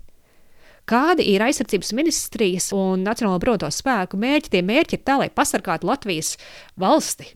Kādi 0.89 1.27
ir 1.35 1.43
aizsardzības 1.45 1.91
ministrijas 1.93 2.71
un 2.73 3.03
Nacionālo 3.05 3.37
bruņoto 3.43 3.69
spēku 3.69 4.17
mērķi? 4.17 4.55
Tie 4.55 4.63
mērķi 4.65 4.97
ir 4.97 5.03
tā, 5.05 5.19
lai 5.21 5.29
pasargātu 5.29 5.85
Latvijas 5.85 6.33
valsti, 6.81 7.29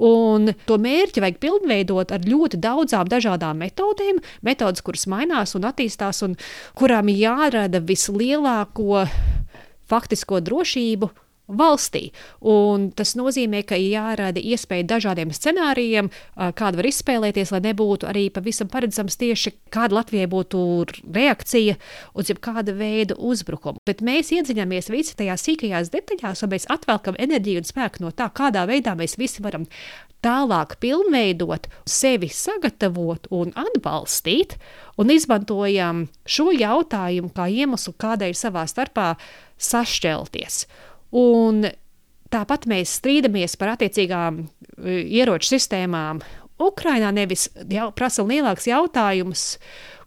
Un 0.00 0.54
to 0.64 0.78
mērķi 0.80 1.20
vajag 1.20 1.40
pilnveidot 1.42 2.12
ar 2.16 2.24
ļoti 2.24 2.60
daudzām 2.62 3.08
dažādām 3.10 3.60
metodēm, 3.60 4.20
metodas, 4.46 4.80
kuras 4.84 5.04
mainās 5.10 5.52
un 5.58 5.68
attīstās, 5.68 6.22
un 6.24 6.38
kurām 6.78 7.10
jārada 7.12 7.82
vislielāko 7.84 9.04
faktisko 9.90 10.40
drošību 10.46 11.10
valstī. 11.58 12.10
Un 12.40 12.90
tas 12.96 13.14
nozīmē, 13.18 13.62
ka 13.66 13.78
ir 13.78 13.96
jārada 13.96 14.42
iespēja 14.42 14.88
dažādiem 14.94 15.32
scenārijiem, 15.34 16.10
kāda 16.36 16.80
var 16.80 16.90
izspēlēties, 16.90 17.52
lai 17.54 17.62
nebūtu 17.68 18.08
arī 18.10 18.28
pavisam 18.34 18.70
paredzams 18.72 19.18
tieši 19.20 19.54
kāda 19.72 20.00
Latvijai 20.00 20.28
būtu 20.30 20.60
reakcija 21.14 21.76
uz 22.14 22.30
jebkāda 22.30 22.74
veida 22.76 23.16
uzbrukumu. 23.18 23.82
Bet 23.86 24.04
mēs 24.06 24.32
iedziļināmies 24.36 24.92
visi 24.92 25.16
tajās 25.18 25.46
sīkajās 25.46 25.92
detaļās, 25.94 26.44
un 26.44 26.54
mēs 26.54 26.68
atvelkam 26.72 27.18
enerģiju 27.18 27.64
un 27.64 27.68
spēku 27.68 28.04
no 28.04 28.14
tā, 28.14 28.30
kādā 28.34 28.66
veidā 28.70 28.96
mēs 28.98 29.18
visi 29.20 29.42
varam 29.44 29.66
tālāk 30.24 30.76
pilnveidot, 30.80 31.68
sevi 31.88 32.28
sagatavot 32.32 33.28
un 33.32 33.54
atbalstīt, 33.58 34.56
un 35.00 35.12
izmantojam 35.12 36.06
šo 36.28 36.50
jautājumu 36.52 37.32
kā 37.36 37.48
iemeslu, 37.48 37.94
kādēļ 38.00 38.36
savā 38.36 38.66
starpā 38.68 39.14
sašķelties. 39.60 40.64
Un 41.16 41.64
tāpat 42.30 42.66
mēs 42.70 42.98
strīdamies 43.00 43.56
par 43.58 43.74
attiecīgām 43.74 44.44
e, 44.44 45.00
ieroču 45.20 45.54
sistēmām. 45.54 46.22
Ukrainā 46.60 47.10
nevis 47.16 47.48
jau, 47.72 47.88
prasa 47.96 48.24
lielāks 48.26 48.68
jautājums, 48.68 49.44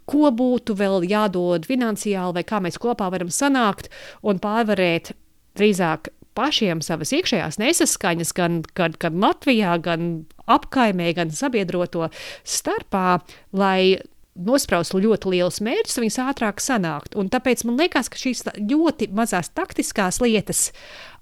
ko 0.10 0.30
būtu 0.36 0.76
vēl 0.78 1.08
jādod 1.10 1.66
finansiāli, 1.68 2.38
vai 2.40 2.44
kā 2.48 2.60
mēs 2.64 2.80
kopā 2.82 3.10
varam 3.12 3.32
sanākt 3.34 3.90
un 4.22 4.40
pārvarēt 4.44 5.14
drīzāk 5.58 6.12
pašiem 6.38 6.82
savas 6.84 7.14
iekšējās 7.14 7.60
nesaskaņas, 7.62 8.34
gan, 8.38 8.62
gan, 8.78 8.96
gan 9.00 9.20
Latvijā, 9.22 9.76
gan 9.84 10.26
apkaimē, 10.50 11.12
gan 11.18 11.32
sabiedroto 11.34 12.10
starpā, 12.44 13.22
lai 13.56 14.00
nospraustu 14.34 15.02
ļoti 15.04 15.34
lielus 15.36 15.60
mērķus, 15.64 16.00
viņas 16.02 16.20
ātrāk 16.26 16.62
sanākt. 16.64 17.18
Un 17.20 17.30
tāpēc 17.34 17.64
man 17.68 17.78
liekas, 17.82 18.10
ka 18.10 18.20
šīs 18.20 18.44
ļoti 18.58 19.10
mazās 19.14 19.52
taktiskās 19.54 20.20
lietas 20.24 20.72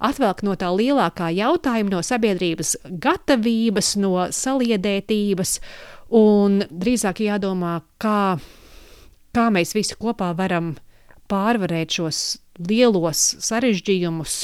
atvelk 0.02 0.42
no 0.46 0.56
tā 0.58 0.70
lielākā 0.72 1.28
jautājuma, 1.36 1.92
no 1.96 2.02
sabiedrības 2.06 2.76
gatavības, 3.04 3.94
no 4.00 4.14
saliedētības, 4.32 5.58
un 6.16 6.62
drīzāk 6.70 7.24
jādomā, 7.26 7.80
kā, 8.02 8.38
kā 9.36 9.48
mēs 9.52 9.76
visi 9.76 9.98
kopā 10.00 10.32
varam 10.38 10.74
pārvarēt 11.32 11.98
šos 12.00 12.22
lielos 12.68 13.20
sarežģījumus 13.44 14.38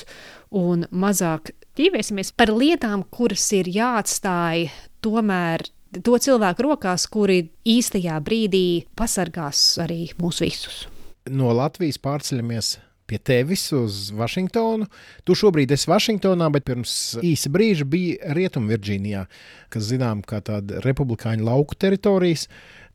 un 0.56 0.86
mazāk 0.90 1.52
ķīvēsimies 1.78 2.32
par 2.36 2.52
lietām, 2.56 3.04
kuras 3.12 3.44
ir 3.56 3.68
jāatstāj 3.70 4.68
tomēr 5.04 5.68
to 6.04 6.18
cilvēku 6.22 6.66
rokās, 6.66 7.06
kuri 7.10 7.48
īstajā 7.68 8.18
brīdī 8.24 8.66
pasargās 8.98 9.62
arī 9.82 10.08
mūs 10.20 10.42
visus. 10.44 10.82
No 11.28 11.52
Latvijas 11.56 12.00
pārceļamies 12.00 12.76
pie 13.08 13.18
tevis 13.24 13.64
uz 13.72 14.10
Vašingtonu. 14.16 14.88
Tu 15.24 15.36
šobrīd 15.36 15.72
esi 15.72 15.88
Vašingtonā, 15.88 16.50
bet 16.52 16.66
pirms 16.68 16.92
īsa 17.24 17.48
brīža 17.52 17.86
bija 17.88 18.34
Rietumvirģīnijā, 18.36 19.24
kas 19.72 19.88
zinām 19.88 20.20
kā 20.28 20.42
tāda 20.44 20.82
republikāņu 20.84 21.48
lauku 21.48 21.78
teritorijas. 21.80 22.46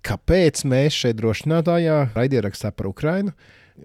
Kāpēc 0.05 0.65
mēs 0.69 0.99
šeit 0.99 1.17
drošinātājā 1.17 1.99
raidierakstā 2.13 2.73
par 2.75 2.91
Ukrainu 2.91 3.33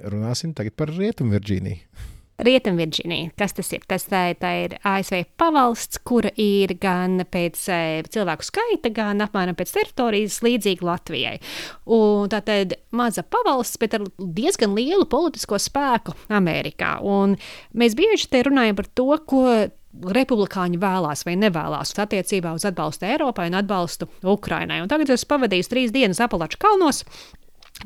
runāsim 0.05 0.55
tagad 0.57 0.77
par 0.77 0.93
Rietumvirģīniju? 0.93 2.17
Rietumvirģīnija. 2.39 3.33
Kas 3.39 3.57
tas 3.57 3.73
ir? 3.75 3.83
Tas 3.91 4.05
tā, 4.07 4.21
tā 4.39 4.51
ir 4.63 4.77
ASV 4.87 5.25
pavalsts, 5.41 5.99
kura 6.07 6.31
ir 6.39 6.71
gan 6.79 7.25
pēc 7.27 7.65
e, 7.75 7.79
cilvēku 8.15 8.47
skaita, 8.47 8.93
gan 8.95 9.25
apmēram 9.25 9.57
pēc 9.59 9.73
teritorijas 9.75 10.39
līdzīga 10.47 10.87
Latvijai. 10.87 11.35
Un 11.97 12.31
tā 12.31 12.39
tad 12.47 12.77
maza 12.95 13.25
pavalsts, 13.27 13.81
bet 13.83 13.97
ar 13.99 14.07
diezgan 14.19 14.77
lielu 14.79 15.09
politisko 15.11 15.59
spēku 15.59 16.15
Amerikā. 16.39 17.01
Un 17.03 17.35
mēs 17.75 17.99
bieži 17.99 18.31
te 18.31 18.45
runājam 18.47 18.79
par 18.79 18.91
to, 18.95 19.11
ko 19.27 19.43
republikāņi 19.99 20.79
vēlās 20.79 21.25
vai 21.27 21.35
nevēlās 21.41 21.97
attiecībā 21.99 22.53
uz 22.55 22.69
atbalstu 22.69 23.09
Eiropai 23.09 23.49
un 23.51 23.59
atbalstu 23.59 24.07
Ukrainai. 24.23 24.79
Un 24.85 24.91
tagad 24.91 25.11
es 25.11 25.27
pavadīju 25.27 25.73
trīs 25.73 25.95
dienas 25.95 26.23
Apalaču 26.23 26.61
kalnos, 26.63 27.03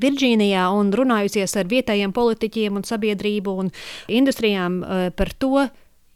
Virģīnijā 0.00 0.64
un 0.72 0.92
runājusies 0.96 1.56
ar 1.60 1.68
vietējiem 1.68 2.14
politiķiem 2.16 2.78
un 2.80 2.86
sabiedrību 2.88 3.56
un 3.64 3.72
industrijām 4.08 4.80
uh, 4.80 5.08
par 5.16 5.32
to, 5.36 5.66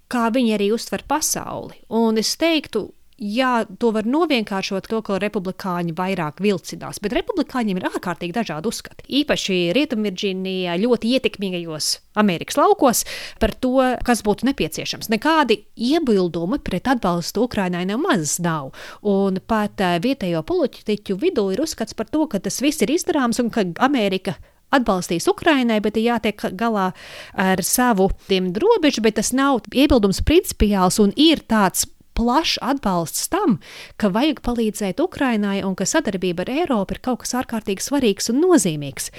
kā 0.08 0.28
viņi 0.32 0.54
arī 0.56 0.70
uztver 0.72 1.04
pasauli. 1.08 1.76
Un 1.92 2.16
es 2.22 2.36
teiktu, 2.40 2.86
jā, 3.18 3.64
to 3.80 3.90
var 3.96 4.06
novienkāršot 4.08 4.88
to, 4.90 5.00
ko 5.04 5.18
republikāņi 5.20 5.94
vairāk 5.96 6.40
vilcinās, 6.44 7.00
bet 7.02 7.14
republikāņiem 7.16 7.80
ir 7.80 7.88
ārkārtīgi 7.88 8.36
dažādi 8.36 8.70
uzskati. 8.70 9.06
Īpaši 9.22 9.58
Rietumvirģīnijā 9.76 10.76
ļoti 10.82 11.14
ietekmīgajos 11.16 11.90
Amerikas 12.20 12.58
laukos 12.60 13.04
par 13.40 13.54
to, 13.56 13.78
kas 14.06 14.24
būtu 14.26 14.48
nepieciešams. 14.50 15.10
Nekādi 15.12 15.62
iebildumi 15.76 16.60
pret 16.64 16.88
atbalstu 16.92 17.46
Ukrainai 17.46 17.86
nemaz 17.88 18.38
nav. 18.44 18.72
Un 19.06 19.40
pat 19.46 19.80
uh, 19.80 19.96
vietējo 20.02 20.44
politiķu 20.46 21.16
vidū 21.20 21.48
ir 21.54 21.64
uzskats 21.64 21.96
par 21.96 22.10
to, 22.12 22.26
ka 22.30 22.42
tas 22.42 22.60
viss 22.64 22.84
ir 22.84 22.92
izdarāms 22.92 23.40
un 23.42 23.52
ka 23.52 23.64
Amerika 23.84 24.36
atbalstīs 24.74 25.28
Ukrainai, 25.30 25.78
bet 25.80 25.96
ir 25.96 26.10
jātiek 26.10 26.48
galā 26.58 26.90
ar 27.38 27.62
savu 27.64 28.10
robežu, 28.28 29.02
bet 29.04 29.16
tas 29.20 29.32
nav 29.32 29.62
iebildums 29.72 30.24
principiāls 30.26 30.98
un 31.02 31.14
ir 31.16 31.44
tāds 31.46 31.86
plašs 32.16 32.60
atbalsts 32.64 33.28
tam, 33.32 33.58
ka 34.00 34.10
vajag 34.14 34.40
palīdzēt 34.46 35.02
Ukrainai 35.04 35.60
un 35.66 35.76
ka 35.78 35.86
sadarbība 35.88 36.46
ar 36.46 36.54
Eiropu 36.54 36.96
ir 36.96 37.02
kaut 37.04 37.24
kas 37.24 37.36
ārkārtīgi 37.42 37.84
svarīgs 37.84 38.32
un 38.32 38.40
nozīmīgs. 38.44 39.12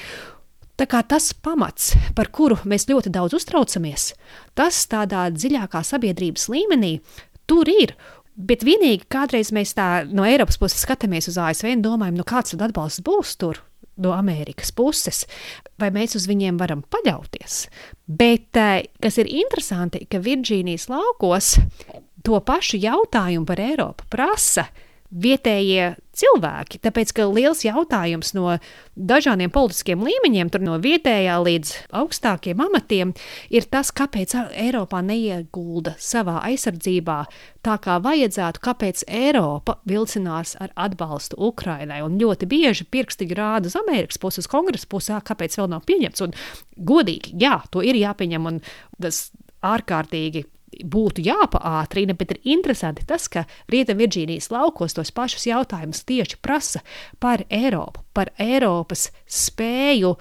Tā 0.77 0.85
kā 0.85 1.01
tas 1.09 1.31
pamats, 1.33 1.95
par 2.13 2.29
kuru 2.29 2.59
mēs 2.69 2.85
ļoti 2.89 3.09
daudz 3.13 3.33
uztraucamies, 3.39 4.11
tas 4.57 4.83
tādā 4.91 5.23
dziļākā 5.33 5.81
sabiedrības 5.81 6.45
līmenī 6.53 6.99
tur 7.49 7.69
ir. 7.71 7.95
Bet 8.37 8.61
vienīgi 8.61 9.07
kādreiz 9.09 9.49
mēs 9.55 9.73
tā 9.73 10.05
no 10.05 10.27
Eiropas 10.27 10.59
puses 10.61 10.83
skatāmies 10.85 11.25
uz 11.31 11.39
ASV 11.41 11.71
un 11.73 11.81
domājam, 11.81 12.19
nu 12.19 12.25
kāds 12.27 12.53
tad 12.53 12.67
atbalsts 12.67 13.01
būs 13.01 13.33
tur 13.41 13.63
no 13.97 14.13
Amerikas 14.13 14.69
puses, 14.77 15.23
vai 15.81 15.89
mēs 15.93 16.13
uz 16.19 16.27
viņiem 16.29 16.59
varam 16.61 16.83
paļauties. 16.85 17.63
Bet 18.05 18.59
eh, 18.61 18.85
kas 19.01 19.17
ir 19.17 19.31
interesanti, 19.41 20.05
ka 20.05 20.21
Virģīnijas 20.21 20.85
laukos 20.93 21.55
to 22.27 22.41
pašu 22.43 22.81
jautājumu 22.83 23.47
par 23.47 23.63
Eiropu 23.63 24.07
prasa 24.11 24.67
vietējie 25.07 25.93
cilvēki. 26.17 26.81
Tāpēc, 26.83 27.13
ka 27.15 27.27
liels 27.31 27.61
jautājums 27.63 28.33
no 28.35 28.57
dažādiem 28.99 29.51
politiskiem 29.53 30.01
līmeņiem, 30.03 30.49
no 30.65 30.75
vietējā 30.83 31.37
līdz 31.45 31.71
augstākiem 31.95 32.59
amatiem, 32.65 33.13
ir 33.47 33.67
tas, 33.71 33.93
kāpēc 33.95 34.35
Eiropā 34.51 34.99
neiegulda 35.05 35.95
savā 35.95 36.41
aizsardzībā 36.49 37.17
tā, 37.63 37.77
kā 37.83 37.95
vajadzētu, 38.03 38.63
kāpēc 38.67 39.05
Eiropa 39.07 39.77
vilcinās 39.87 40.57
ar 40.59 40.75
atbalstu 40.75 41.39
Ukrainai. 41.39 42.01
Un 42.03 42.19
ļoti 42.19 42.49
bieži 42.49 42.89
pirksti 42.91 43.29
rāda 43.31 43.71
uz 43.71 43.79
Amerikas 43.79 44.19
puses, 44.19 44.51
kongresa 44.51 44.91
pusē, 44.91 45.21
kāpēc 45.23 45.55
vēl 45.61 45.71
nav 45.71 45.87
pieņemts. 45.87 46.27
Un 46.27 46.35
godīgi, 46.75 47.37
jā, 47.39 47.61
to 47.71 47.85
ir 47.85 47.95
jāpieņem. 47.95 48.51
Un 48.51 48.61
tas 48.99 49.29
ārkārtīgi 49.63 50.43
būtu 50.83 51.23
jāpaātrina, 51.25 52.15
bet 52.17 52.33
ir 52.35 52.41
interesanti 52.55 53.05
tas, 53.07 53.27
ka 53.31 53.45
Rietumvirģīnijas 53.71 54.51
laukos 54.53 54.97
tos 54.97 55.13
pašus 55.15 55.47
jautājumus 55.49 56.05
tieši 56.07 56.39
prasa 56.41 56.83
par 57.23 57.45
Eiropu, 57.49 58.03
par 58.13 58.33
Eiropas 58.41 59.09
spēju 59.25 60.15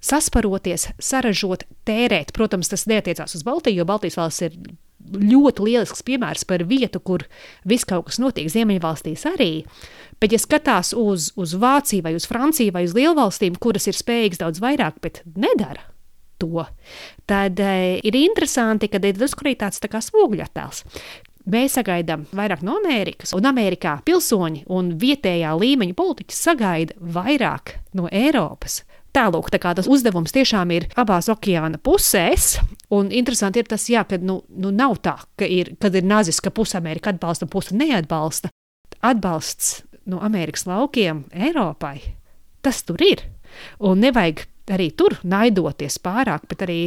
sasparoties, 0.00 0.88
saražot, 1.02 1.66
tērēt. 1.88 2.32
Protams, 2.36 2.70
tas 2.72 2.86
neatiecās 2.90 3.36
uz 3.36 3.44
Baltiju, 3.46 3.82
jo 3.82 3.88
Baltijas 3.88 4.18
valsts 4.20 4.46
ir 4.48 4.56
ļoti 5.10 5.64
lielisks 5.66 6.04
piemērs 6.06 6.44
par 6.48 6.64
vietu, 6.68 7.00
kur 7.00 7.24
viss 7.68 7.88
kaut 7.88 8.08
kas 8.08 8.20
notiek 8.22 8.48
Ziemeļvalstīs 8.52 9.26
arī. 9.32 9.52
Bet, 10.20 10.34
ja 10.34 10.40
skatās 10.40 10.92
uz, 10.96 11.30
uz 11.40 11.54
Vāciju 11.56 12.04
vai 12.04 12.14
uz 12.16 12.28
Franciju 12.28 12.74
vai 12.76 12.84
uz 12.88 12.94
lielvalstīm, 12.96 13.56
kuras 13.60 13.88
ir 13.88 13.96
spējīgas 13.96 14.42
daudz 14.42 14.60
vairāk, 14.62 15.00
bet 15.04 15.22
nedara, 15.32 15.86
to, 16.40 16.64
tad 17.28 17.60
e, 17.60 17.98
ir 18.04 18.16
interesanti, 18.18 18.88
ka 18.90 19.00
drusku 19.02 19.46
arī 19.46 19.56
tāds 19.60 19.82
tā 19.82 19.90
kā 19.92 20.02
spoguļattēls. 20.04 20.84
Mēs 21.50 21.78
sagaidām 21.78 22.26
vairāk 22.36 22.60
no 22.66 22.76
Amerikas, 22.82 23.32
un 23.34 23.48
Amerikā 23.48 23.96
pilsoņi 24.04 24.66
un 24.76 24.92
vietējā 25.00 25.54
līmeņa 25.56 25.96
politiķi 25.96 26.36
sagaida 26.36 26.96
vairāk 27.00 27.78
no 27.96 28.10
Eiropas. 28.12 28.82
Tālūk, 29.10 29.48
tā 29.50 29.58
kā 29.58 29.72
tas 29.74 29.88
uzdevums 29.90 30.30
tiešām 30.36 30.70
ir 30.70 30.86
abās 31.00 31.26
okeāna 31.32 31.80
pusēs. 31.82 32.60
Un 32.94 33.10
interesanti 33.10 33.58
ir 33.58 33.66
tas, 33.70 33.88
jā, 33.90 34.04
ka 34.06 34.20
nu, 34.22 34.40
nu 34.54 34.70
nav 34.74 35.00
tā, 35.02 35.16
ka 35.38 35.48
ir, 35.48 35.72
kad 35.82 35.96
ir 35.98 36.06
nazis, 36.06 36.38
ka 36.42 36.52
puse 36.54 36.78
Amerika 36.78 37.10
atbalsta 37.10 37.48
un 37.48 37.50
puse 37.50 37.74
neatbalsta. 37.74 38.52
Atbalsts 39.00 39.80
no 40.10 40.20
Amerikas 40.22 40.68
laukiem 40.68 41.24
Eiropai, 41.34 41.96
tas 42.62 42.84
tur 42.86 43.02
ir. 43.02 43.24
Un 43.82 43.98
nevajag 44.04 44.44
arī 44.70 44.90
tur 44.96 45.18
naidoties 45.26 45.98
pārāk, 46.02 46.46
bet 46.50 46.64
arī 46.66 46.80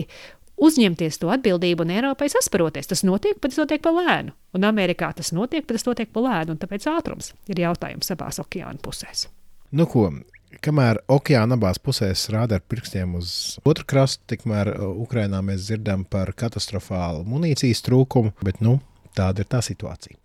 uzņemties 0.64 1.20
to 1.22 1.32
atbildību 1.34 1.86
un 1.86 1.94
Eiropai 1.98 2.30
sasparoties. 2.32 2.90
Tas 2.92 3.04
notiek, 3.08 3.40
bet 3.42 3.54
tas 3.54 3.62
notiek 3.64 3.84
pa 3.84 3.94
lēnu. 3.96 4.34
Un 4.56 4.68
Amerikā 4.68 5.12
tas 5.18 5.34
notiek, 5.36 5.66
bet 5.66 5.80
tas 5.80 5.88
notiek 5.90 6.12
pa 6.14 6.24
lēnu. 6.24 6.56
Un 6.56 6.62
tāpēc 6.62 6.88
ātrums 6.92 7.34
ir 7.52 7.64
jautājums 7.66 8.14
abās 8.14 8.40
okeāna 8.44 8.80
pusēs. 8.84 9.28
Nu, 9.74 9.88
ko, 9.90 10.08
kamēr 10.64 11.02
okeāna 11.12 11.58
abās 11.58 11.82
pusēs 11.82 12.28
rāda 12.34 12.60
ar 12.60 12.66
pirkstiem 12.70 13.16
uz 13.20 13.60
otru 13.66 13.88
krastu, 13.90 14.24
tikmēr 14.34 14.76
uh, 14.76 14.90
Ukrainā 15.04 15.42
mēs 15.46 15.68
dzirdam 15.68 16.06
par 16.06 16.34
katastrofālu 16.38 17.26
munīcijas 17.28 17.82
trūkumu, 17.88 18.36
bet 18.46 18.62
nu, 18.64 18.78
tāda 19.18 19.44
ir 19.44 19.50
tā 19.50 19.64
situācija. 19.66 20.20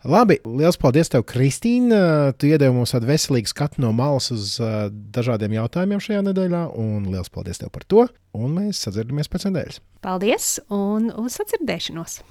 Labi, 0.00 0.38
liels 0.48 0.78
paldies 0.80 1.10
tev, 1.12 1.26
Kristīna. 1.28 2.32
Tu 2.40 2.48
iedevi 2.48 2.72
mums 2.72 2.94
tādu 2.94 3.10
veselīgu 3.10 3.50
skatu 3.52 3.82
no 3.84 3.90
malas 3.92 4.30
uz 4.32 4.54
uh, 4.62 4.86
dažādiem 4.88 5.58
jautājumiem 5.58 6.00
šajā 6.00 6.22
nedēļā, 6.30 6.62
un 6.80 7.04
liels 7.12 7.28
paldies 7.28 7.60
tev 7.60 7.68
par 7.74 7.84
to. 7.84 8.06
Un 8.32 8.56
mēs 8.56 8.80
sadzirdāmies 8.86 9.28
pēc 9.28 9.50
nedēļas. 9.50 9.82
Paldies, 10.00 10.54
un 10.72 11.12
uz 11.20 11.36
sadzirdēšanos! 11.36 12.22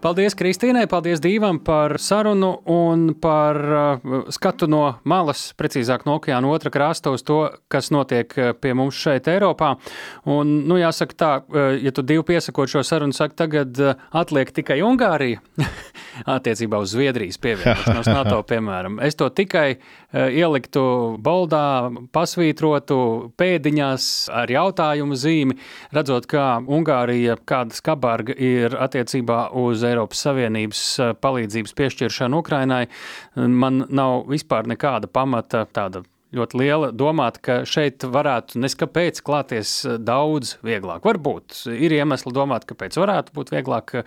Paldies 0.00 0.32
Kristīnai, 0.32 0.86
paldies 0.88 1.20
Dīvam 1.20 1.58
par 1.60 1.98
sarunu 2.00 2.48
un 2.72 3.02
par 3.20 3.58
uh, 3.60 4.14
skatu 4.32 4.64
no 4.70 4.94
malas, 5.04 5.50
precīzāk 5.60 6.06
no 6.08 6.14
okeāna 6.16 6.48
otra 6.48 6.72
krasta 6.72 7.12
uz 7.12 7.20
to, 7.28 7.42
kas 7.68 7.90
notiek 7.92 8.32
uh, 8.38 8.54
pie 8.56 8.72
mums 8.72 8.96
šeit 8.96 9.28
Eiropā. 9.28 9.74
Un, 10.24 10.54
nu, 10.70 10.78
jāsaka 10.80 11.18
tā, 11.20 11.30
uh, 11.44 11.74
ja 11.76 11.92
tu 11.92 12.04
divi 12.06 12.24
piesakot 12.32 12.72
šo 12.72 12.80
sarunu, 12.86 13.12
saka, 13.12 13.42
tagad 13.42 13.76
atliek 14.16 14.54
tikai 14.56 14.78
Ungārija 14.88 15.42
attiecībā 16.38 16.80
uz 16.80 16.96
Zviedrijas 16.96 17.36
pievienošanos 17.44 18.08
NATO, 18.16 18.40
piemēram. 18.48 19.02
Es 19.04 19.20
to 19.20 19.28
tikai 19.28 19.74
ieliktu 20.14 20.82
boldā, 21.22 21.90
pasvītrotu 22.14 22.98
pēdiņās 23.38 24.04
ar 24.34 24.50
jautājumu 24.50 25.18
zīmi, 25.18 25.56
redzot, 25.94 26.26
kā 26.30 26.46
Ungārija, 26.60 27.38
kāda 27.48 27.76
skabarga 27.76 28.34
ir 28.34 28.74
attiecībā 28.74 29.50
uz 29.60 29.84
Eiropas 29.86 30.24
Savienības 30.26 30.84
eh, 30.98 31.12
palīdzības 31.20 31.76
piešķiršanu 31.78 32.40
Ukrainai, 32.42 32.86
man 33.36 33.84
nav 33.88 34.24
vispār 34.30 34.68
nekāda 34.70 35.10
pamata 35.10 35.66
tāda 35.70 36.02
ļoti 36.36 36.58
liela 36.60 36.90
domāt, 36.94 37.40
ka 37.42 37.60
šeit 37.66 38.04
varētu 38.06 38.60
neskapēc 38.62 39.22
klāties 39.26 39.72
eh, 39.86 39.98
daudz 39.98 40.56
vieglāk. 40.66 41.06
Varbūt 41.06 41.64
ir 41.74 41.96
iemesli 41.98 42.34
domāt, 42.34 42.66
kāpēc 42.70 42.98
varētu 43.00 43.36
būt 43.36 43.52
vieglāk, 43.54 44.00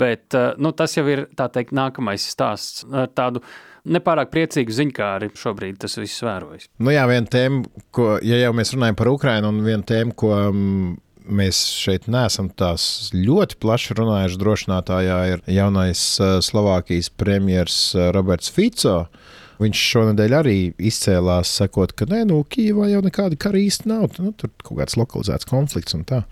bet 0.00 0.36
eh, 0.36 0.52
nu, 0.60 0.74
tas 0.76 0.96
jau 0.96 1.06
ir 1.08 1.26
teikt, 1.36 1.74
nākamais 1.76 2.28
stāsts 2.32 2.86
ar 2.88 3.10
tādu 3.12 3.44
nepārāk 3.84 4.32
priecīgu 4.32 4.74
ziņkāri 4.76 5.30
šobrīd 5.38 5.80
tas 5.82 5.96
viss 6.00 6.24
vērojas. 6.24 6.68
Nu 6.82 6.92
jā, 6.94 7.04
viena 7.10 7.30
tēma, 7.30 7.64
ko, 7.94 8.12
ja 8.24 8.40
jau 8.42 8.52
mēs 8.56 8.74
runājam 8.76 8.98
par 8.98 9.12
Ukrainu, 9.12 9.52
un 9.52 9.62
viena 9.66 9.86
tēma, 9.86 10.16
ko 10.18 10.34
mm, 10.36 10.98
mēs 11.30 11.62
šeit 11.78 12.08
neesam 12.10 12.50
tās 12.50 13.10
ļoti 13.14 13.58
plaši 13.62 13.96
runājuši. 13.98 14.40
Drošinātājā 14.40 15.18
ir 15.34 15.44
jaunais 15.50 16.02
eh, 16.20 16.38
Slovākijas 16.44 17.10
premjerministrs 17.20 17.94
eh, 17.96 18.10
Roberts 18.16 18.52
Fico. 18.52 19.04
Viņš 19.60 19.80
šonadēļ 19.92 20.34
arī 20.38 20.56
izcēlās, 20.90 21.50
sakot, 21.60 21.92
ka 21.96 22.06
nē, 22.08 22.22
nu, 22.30 22.40
Kijavā 22.48 22.88
jau 22.90 23.02
nekāda 23.04 23.36
kara 23.40 23.60
īsti 23.60 23.90
nav. 23.90 24.16
Nu, 24.22 24.32
tur 24.32 24.52
kaut 24.64 24.78
kāds 24.80 24.96
lokalizēts 24.96 25.48
konflikts 25.50 25.96
un 25.96 26.06
tā. 26.08 26.22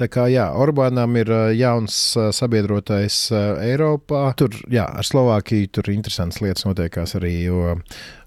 Tā 0.00 0.08
kā 0.12 0.26
jā, 0.32 0.46
Orbānam 0.56 1.18
ir 1.20 1.32
jauns 1.58 1.98
sabiedrotais 2.36 3.26
Eiropā. 3.34 4.30
Tur, 4.40 4.56
jā, 4.72 4.86
ar 4.88 5.06
Slovākiju 5.06 5.74
tur 5.76 5.92
interesants 5.92 6.40
lietas 6.40 6.64
notiekās 6.68 7.16
arī, 7.20 7.34
jo 7.50 7.76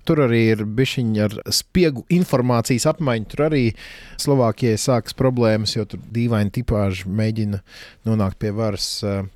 Tur 0.07 0.23
arī 0.25 0.41
ir 0.51 0.63
bišķiņi 0.67 1.21
ar 1.23 1.35
spiegu 1.55 2.03
informācijas 2.13 2.87
apmaiņu. 2.91 3.27
Tur 3.31 3.45
arī 3.47 3.63
Slovākijai 4.21 4.79
sākas 4.81 5.15
problēmas, 5.17 5.75
jo 5.77 5.85
tur 5.89 6.01
dīvaini 6.13 6.53
tipāži 6.59 7.07
mēģina 7.07 7.61
nonākt 8.09 8.39
pie 8.43 8.51
varas, 8.55 8.87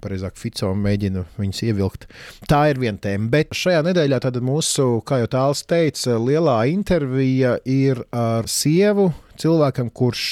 pareizāk 0.04 0.36
Fico 0.40 0.74
mēģina 0.76 1.24
viņus 1.40 1.64
ievilkt. 1.70 2.08
Tā 2.52 2.66
ir 2.72 2.82
viena 2.84 3.00
tēma. 3.04 3.32
Bet 3.34 3.56
šajā 3.58 3.84
nedēļā 3.88 4.22
mūsu, 4.44 5.02
kā 5.08 5.22
jau 5.24 5.32
tāls 5.32 5.64
teica, 5.68 6.18
lielā 6.20 6.60
intervija 6.72 7.58
ir 7.66 8.04
ar 8.12 8.48
sievu 8.52 9.12
cilvēkam, 9.40 9.90
kurš 9.94 10.24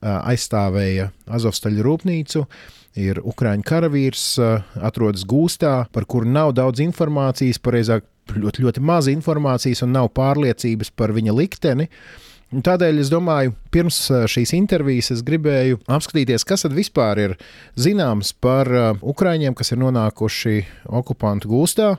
aizstāvēja 0.00 1.10
Azovstaļu 1.28 1.84
rūpnīcu 1.84 2.46
ir 2.98 3.20
Ukrāņu 3.22 3.66
karavīrs, 3.66 4.24
atrodas 4.82 5.26
gūstā, 5.28 5.84
par 5.92 6.06
kuru 6.10 6.30
nav 6.30 6.54
daudz 6.58 6.82
informācijas, 6.82 7.60
pareizāk 7.62 8.06
ļoti, 8.36 8.64
ļoti 8.66 8.82
maz 8.84 9.08
informācijas 9.10 9.84
un 9.86 9.94
nav 9.96 10.10
pārliecības 10.16 10.92
par 10.96 11.14
viņa 11.16 11.34
likteni. 11.36 11.88
Un 12.50 12.64
tādēļ 12.66 12.98
es 12.98 13.10
domāju, 13.12 13.52
pirms 13.70 13.98
šīs 14.30 14.50
intervijas 14.56 15.12
es 15.14 15.20
gribēju 15.26 15.78
apskatīties, 15.86 16.42
kas 16.48 16.66
tad 16.66 16.74
vispār 16.74 17.20
ir 17.22 17.36
zināms 17.78 18.32
par 18.42 18.66
ukrāņiem, 18.98 19.54
kas 19.54 19.70
ir 19.70 19.78
nonākuši 19.84 20.56
okupantu 20.98 21.52
gūstā. 21.52 21.92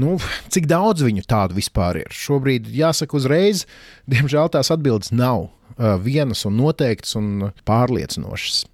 Nu, 0.00 0.16
cik 0.48 0.68
daudz 0.70 1.04
viņu 1.04 1.26
tādu 1.28 1.58
vispār 1.58 2.02
ir? 2.04 2.12
Šobrīd 2.14 2.68
jāsaka 2.72 3.18
uzreiz, 3.18 3.66
diemžēl 4.10 4.52
tās 4.54 4.72
atbildes 4.72 5.12
nav 5.12 5.50
vienas 6.04 6.44
un 6.44 6.58
noteiktas 6.60 7.14
un 7.16 7.50
pārliecinošas. 7.68 8.64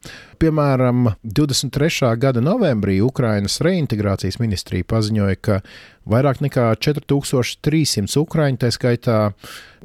Piemēram, 0.43 1.13
23. 1.23 2.11
gada 2.21 2.43
novembrī 2.43 2.99
Ukrainas 3.05 3.61
reintegrācijas 3.65 4.41
ministrija 4.43 4.87
paziņoja, 4.91 5.39
ka 5.39 5.61
vairāk 6.09 6.43
nekā 6.45 6.69
4300 6.83 8.19
ukrāņu, 8.21 8.61
tā 8.63 8.73
skaitā 8.75 9.19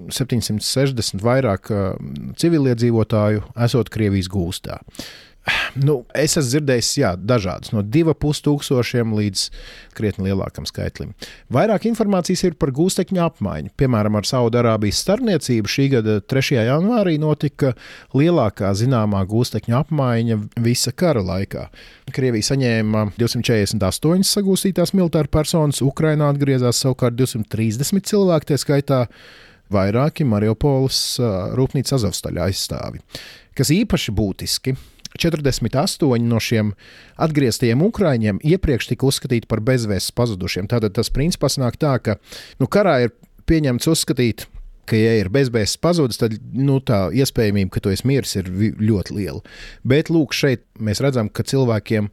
760 0.09 1.21
vairāk 1.21 1.69
civiliedzīvotāju, 2.41 3.45
esot 3.67 3.93
Krievijas 3.93 4.31
gūstā. 4.31 4.81
Nu, 5.81 6.01
es 6.13 6.35
esmu 6.35 6.49
dzirdējis, 6.51 6.89
jā, 6.99 7.11
dažādas, 7.17 7.71
no 7.73 7.81
2,5 7.81 8.43
tūkstošiem 8.45 9.13
līdz 9.17 9.45
krietni 9.97 10.27
lielākam 10.27 10.67
skaitlim. 10.69 11.15
Vairāk 11.53 11.87
informācijas 11.89 12.43
ir 12.45 12.57
par 12.61 12.73
gūstekņu 12.75 13.23
apmaiņu. 13.25 13.71
Piemēram, 13.79 14.19
ar 14.19 14.27
Saudārābijas 14.27 15.01
starpniecību 15.01 15.71
šī 15.71 15.87
gada 15.95 16.19
3. 16.21 16.59
janvārī 16.67 17.15
notika 17.21 17.73
lielākā 18.13 18.69
zināmā 18.77 19.23
gūstekņu 19.31 19.79
apmaiņa 19.79 20.39
visa 20.61 20.93
kara 20.93 21.23
laikā. 21.25 21.67
Krievija 22.13 22.51
saņēma 22.51 23.07
248 23.17 24.27
sagūstītās 24.27 24.93
militāru 24.97 25.31
personas, 25.31 25.81
Ukrainā 25.81 26.29
atgriezās 26.35 26.83
savukārt 26.83 27.17
230 27.17 28.11
cilvēki, 28.11 28.51
tie 28.51 28.61
skaitā 28.61 29.05
vairāki 29.71 30.27
Mariupoles 30.27 31.15
rūpnīcas 31.57 32.01
Azovstaļa 32.01 32.49
aizstāvi. 32.49 32.99
Kas 33.55 33.71
īpaši 33.73 34.13
būtiski, 34.15 34.75
48 35.19 36.27
no 36.27 36.39
šiem 36.41 36.71
atgrieztajiem 37.21 37.83
ukrāņiem 37.87 38.39
iepriekš 38.43 38.91
tika 38.93 39.09
uzskatīti 39.09 39.49
par 39.51 39.63
bezvēsts 39.65 40.15
pazudušiem. 40.15 40.69
Tātad 40.71 40.95
tas 40.95 41.11
principā 41.13 41.51
nāk 41.61 41.79
tā, 41.81 41.97
ka 41.99 42.17
nu, 42.61 42.69
karā 42.71 43.01
ir 43.07 43.15
pieņemts 43.49 43.89
uzskatīt, 43.91 44.45
ka, 44.89 44.97
ja 44.97 45.15
ir 45.21 45.31
bezbēzes 45.33 45.79
pazudis, 45.81 46.19
tad 46.21 46.35
nu, 46.55 46.79
tā 46.83 47.05
iespējamība, 47.15 47.75
ka 47.75 47.83
tu 47.83 47.93
esi 47.93 48.07
miris, 48.07 48.35
ir 48.39 48.49
ļoti 48.81 49.17
liela. 49.17 49.41
Bet 49.87 50.11
lūk, 50.13 50.35
šeit 50.35 50.63
mēs 50.79 51.03
redzam, 51.03 51.29
ka 51.31 51.45
cilvēkiem 51.47 52.09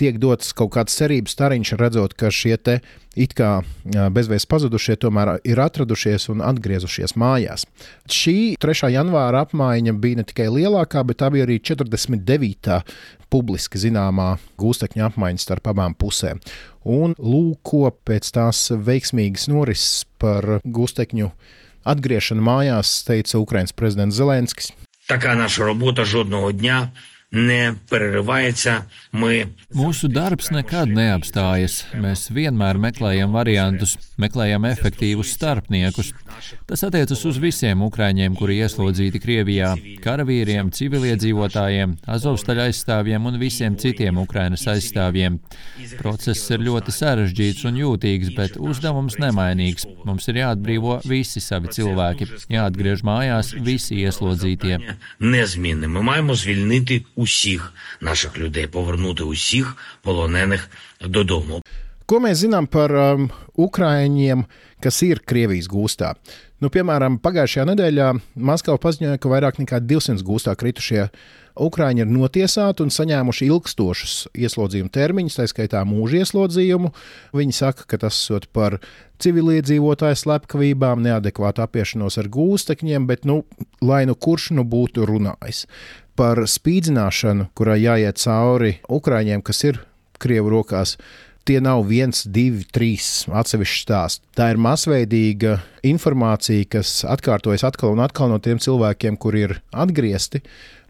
tiek 0.00 0.18
dots 0.18 0.50
kaut 0.56 0.72
kāds 0.74 0.96
cerības 0.98 1.34
stariņš, 1.36 1.74
redzot, 1.78 2.14
ka 2.18 2.30
šie 2.32 2.56
te 2.56 2.78
it 3.18 3.34
kā 3.36 3.60
bezvēs 4.14 4.46
pazudušie 4.48 4.96
tomēr 5.02 5.36
ir 5.48 5.60
atradušies 5.62 6.30
un 6.32 6.42
atgriezušies 6.44 7.14
mājās. 7.20 7.66
Šī 8.10 8.54
3. 8.62 8.88
janvāra 8.94 9.44
apmaiņa 9.46 9.94
bija 10.02 10.22
ne 10.22 10.26
tikai 10.28 10.48
lielākā, 10.52 11.04
bet 11.06 11.20
tā 11.22 11.30
bija 11.34 11.46
arī 11.46 11.58
49. 11.60 12.80
publiski 13.32 13.80
zināmā 13.80 14.36
gūstekņa 14.60 15.10
apmaiņa 15.10 15.44
starp 15.44 15.72
abām 15.72 15.96
pusēm. 15.98 16.40
Un 16.88 17.14
lūko 17.18 17.92
pēc 18.06 18.32
tās 18.34 18.70
veiksmīgas 18.72 19.46
norises 19.52 20.06
par 20.18 20.58
gūstekņu 20.64 21.30
atgriešanu 21.86 22.42
mājās, 22.46 23.02
teica 23.06 23.38
Ukraiņas 23.42 23.76
prezidents 23.76 24.16
Zelenskis. 24.16 24.72
Така 25.08 25.34
наша 25.34 25.64
робота 25.64 26.04
жодного 26.04 26.52
дня 26.52 26.92
neprerivājas. 27.35 28.85
Mēs... 29.17 29.49
Mūsu 29.75 30.07
darbs 30.11 30.47
nekad 30.53 30.91
neapstājas. 30.95 31.81
Mēs 31.99 32.27
vienmēr 32.31 32.79
meklējam 32.79 33.33
variantus, 33.35 33.97
meklējam 34.21 34.65
efektīvus 34.69 35.33
starpniekus. 35.35 36.13
Tas 36.69 36.85
attiecas 36.87 37.23
uz 37.27 37.39
visiem 37.41 37.83
ukrāņiem, 37.83 38.35
kuri 38.39 38.61
ieslodzīti 38.63 39.19
Krievijā- 39.19 39.73
karavīriem, 40.05 40.71
civiliedzīvotājiem, 40.71 41.97
azovstaļa 42.07 42.69
aizstāvjiem 42.69 43.25
un 43.25 43.39
visiem 43.39 43.75
citiem 43.75 44.17
Ukrainas 44.17 44.63
aizstāvjiem. 44.65 45.39
Process 45.97 46.49
ir 46.51 46.59
ļoti 46.59 46.95
sarežģīts 46.95 47.65
un 47.67 47.75
jūtīgs, 47.75 48.35
bet 48.35 48.57
uzdevums 48.57 49.17
nemainīgs. 49.19 49.85
Mums 50.05 50.27
ir 50.27 50.35
jāatbrīvo 50.43 51.01
visi 51.03 51.41
savi 51.41 51.67
cilvēki, 51.67 52.29
jāatgriež 52.49 53.03
mājās 53.03 53.51
visi 53.59 53.99
ieslodzītie. 54.05 54.79
Nezmini, 55.19 55.87
mēs 55.87 56.05
varam 56.07 56.29
uzvilinīt 56.29 57.03
усіх 57.16 57.72
наших 58.00 58.38
людей, 58.38 58.66
повернути 58.66 59.22
усіх 59.22 59.76
полонених 60.02 60.68
додому. 61.00 61.62
Ko 62.12 62.18
mēs 62.20 62.42
zinām 62.42 62.66
par 62.68 62.92
um, 62.92 63.28
ukrāņiem, 63.56 64.42
kas 64.84 64.98
ir 65.06 65.22
Krievijas 65.24 65.68
gūstā? 65.70 66.10
Nu, 66.60 66.68
piemēram, 66.68 67.16
pagājušajā 67.22 67.64
nedēļā 67.70 68.08
Maskava 68.36 68.76
paziņoja, 68.82 69.20
ka 69.22 69.30
vairāk 69.32 69.60
nekā 69.62 69.80
200 69.80 70.20
gūstā 70.26 70.52
kritušie 70.58 71.06
ukrāņi 71.63 72.03
ir 72.05 72.09
notiesāti 72.11 72.85
un 72.85 72.93
saņēmuši 72.93 73.49
ilgstošus 73.49 74.15
ieslodzījuma 74.37 74.93
termiņus, 74.93 75.37
tā 75.39 75.47
skaitā 75.51 75.83
mūža 75.87 76.23
ieslodzījumu. 76.23 76.93
Viņi 77.37 77.57
saka, 77.57 77.87
ka 77.89 78.01
tas 78.05 78.19
ir 78.33 78.47
par 78.53 78.79
civiliedzīvotāju 79.23 80.19
slepkavībām, 80.21 81.05
neadekvātu 81.05 81.63
apiešanos 81.65 82.19
ar 82.21 82.29
gūstekņiem, 82.33 83.07
bet 83.09 83.25
nu, 83.25 83.41
lai 83.81 84.05
nu 84.09 84.15
kurš 84.15 84.51
nu 84.57 84.67
būtu 84.67 85.07
runājis 85.09 85.65
par 86.17 86.41
spīdzināšanu, 86.49 87.51
kurai 87.57 87.79
jāiet 87.83 88.19
cauri 88.21 88.77
ukrāņiem, 88.89 89.45
kas 89.45 89.63
ir 89.69 89.81
Krievu 90.17 90.49
rokās. 90.49 90.95
Tie 91.47 91.61
nav 91.63 91.85
viens, 91.87 92.25
divi, 92.27 92.65
trīs 92.75 93.27
atsevišķi 93.31 93.83
stāsti. 93.85 94.25
Tā 94.35 94.49
ir 94.51 94.57
masveidīga 94.59 95.59
informācija, 95.87 96.65
kas 96.73 97.05
atkārtojas 97.07 97.63
atkal 97.69 97.93
un 97.93 98.01
atkal 98.03 98.33
no 98.33 98.41
tiem 98.43 98.59
cilvēkiem, 98.59 99.15
kuri 99.21 99.45
ir 99.45 99.53
atgriezti. 99.71 100.41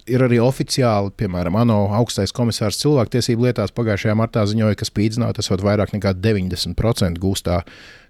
Ir 0.08 0.24
arī 0.24 0.38
oficiāli, 0.40 1.12
piemēram, 1.20 1.58
ANO 1.60 1.82
augstais 1.98 2.32
komisārs 2.36 2.80
cilvēktiesību 2.80 3.50
lietās 3.50 3.74
pagājušajā 3.76 4.16
martā 4.16 4.46
ziņoja, 4.48 4.78
ka 4.80 4.88
spīdzināti 4.88 5.44
esot 5.44 5.64
vairāk 5.66 5.92
nekā 5.98 6.14
90% 6.24 7.20
gūstā 7.20 7.60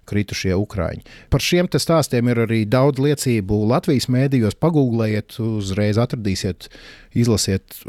kritušie 0.08 0.54
ukrāņi. 0.56 1.02
Par 1.32 1.42
šiem 1.44 1.68
stāstiem 1.74 2.30
ir 2.30 2.44
arī 2.46 2.62
daudz 2.70 3.02
liecību 3.02 3.64
Latvijas 3.72 4.08
mēdījos. 4.14 4.56
Pagūglējiet, 4.62 5.40
uzreiz 5.42 6.00
atradīsiet, 6.00 6.70
izlasiet. 7.18 7.82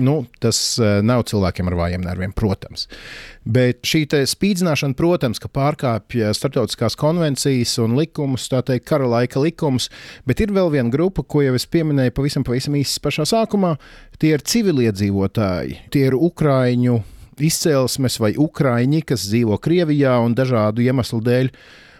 Nu, 0.00 0.22
tas 0.40 0.58
uh, 0.80 0.98
nav 1.04 1.26
cilvēkiem 1.28 1.68
ar 1.68 1.76
vājiem 1.76 2.04
nerviem, 2.06 2.32
protams. 2.36 2.86
Bet 3.44 3.84
šī 3.88 4.06
spīdzināšana, 4.30 4.96
protams, 4.96 5.40
ka 5.42 5.50
pārkāpja 5.52 6.32
starptautiskās 6.36 6.96
konvencijas 7.00 7.76
un 7.84 7.98
likumus, 7.98 8.48
tā 8.52 8.62
teikt, 8.66 8.86
kara 8.88 9.08
laika 9.10 9.42
likumus, 9.42 9.90
bet 10.28 10.40
ir 10.40 10.54
vēl 10.56 10.72
viena 10.72 10.92
grupa, 10.92 11.24
ko 11.24 11.44
jau 11.44 11.54
es 11.58 11.68
pieminēju 11.68 12.16
pavisam, 12.16 12.46
pavisam 12.46 12.76
īsi 12.80 13.00
pašā 13.04 13.28
sākumā. 13.28 13.76
Tie 14.20 14.34
ir 14.36 14.44
civiliedzīvotāji, 14.44 15.78
tie 15.92 16.06
ir 16.08 16.16
ukrāņu 16.16 17.00
izcelsmes 17.40 18.18
vai 18.20 18.34
ukrāņi, 18.40 19.04
kas 19.08 19.28
dzīvo 19.28 19.56
Krievijā 19.62 20.18
un 20.24 20.36
dažādu 20.36 20.84
iemeslu 20.84 21.22
dēļ 21.24 21.52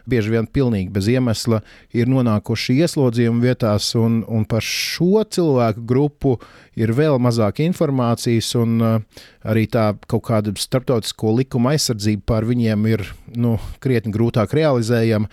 bieži 0.09 0.33
vien 0.35 0.49
pilnīgi 0.49 0.93
bez 0.95 1.09
iemesla 1.11 1.61
ir 1.97 2.11
nonākuši 2.11 2.79
ieslodzījuma 2.85 3.45
vietās, 3.45 3.93
un, 3.99 4.23
un 4.29 4.47
par 4.49 4.65
šo 4.65 5.25
cilvēku 5.25 5.85
grupu 5.89 6.37
ir 6.79 6.93
vēl 6.97 7.19
mazāk 7.23 7.61
informācijas, 7.65 8.53
un 8.61 8.77
uh, 8.81 9.25
arī 9.45 9.67
tā 9.71 9.91
kaut 10.11 10.25
kāda 10.29 10.55
starptautisko 10.59 11.35
likumu 11.39 11.73
aizsardzība 11.73 12.27
pār 12.33 12.49
viņiem 12.49 12.87
ir 12.91 13.05
nu, 13.37 13.57
krietni 13.83 14.13
grūtāk 14.15 14.55
realizējama. 14.57 15.31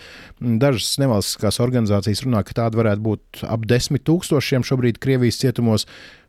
Dažas 0.62 0.98
nevalstiskās 1.02 1.62
organizācijas 1.64 2.24
runā, 2.26 2.44
ka 2.48 2.58
tāda 2.64 2.82
varētu 2.82 3.06
būt 3.08 3.46
ap 3.48 3.68
desmit 3.70 4.06
tūkstošiem 4.08 4.66
šobrīd 4.68 5.02
Krievijas 5.04 5.42
cietumos, 5.42 5.88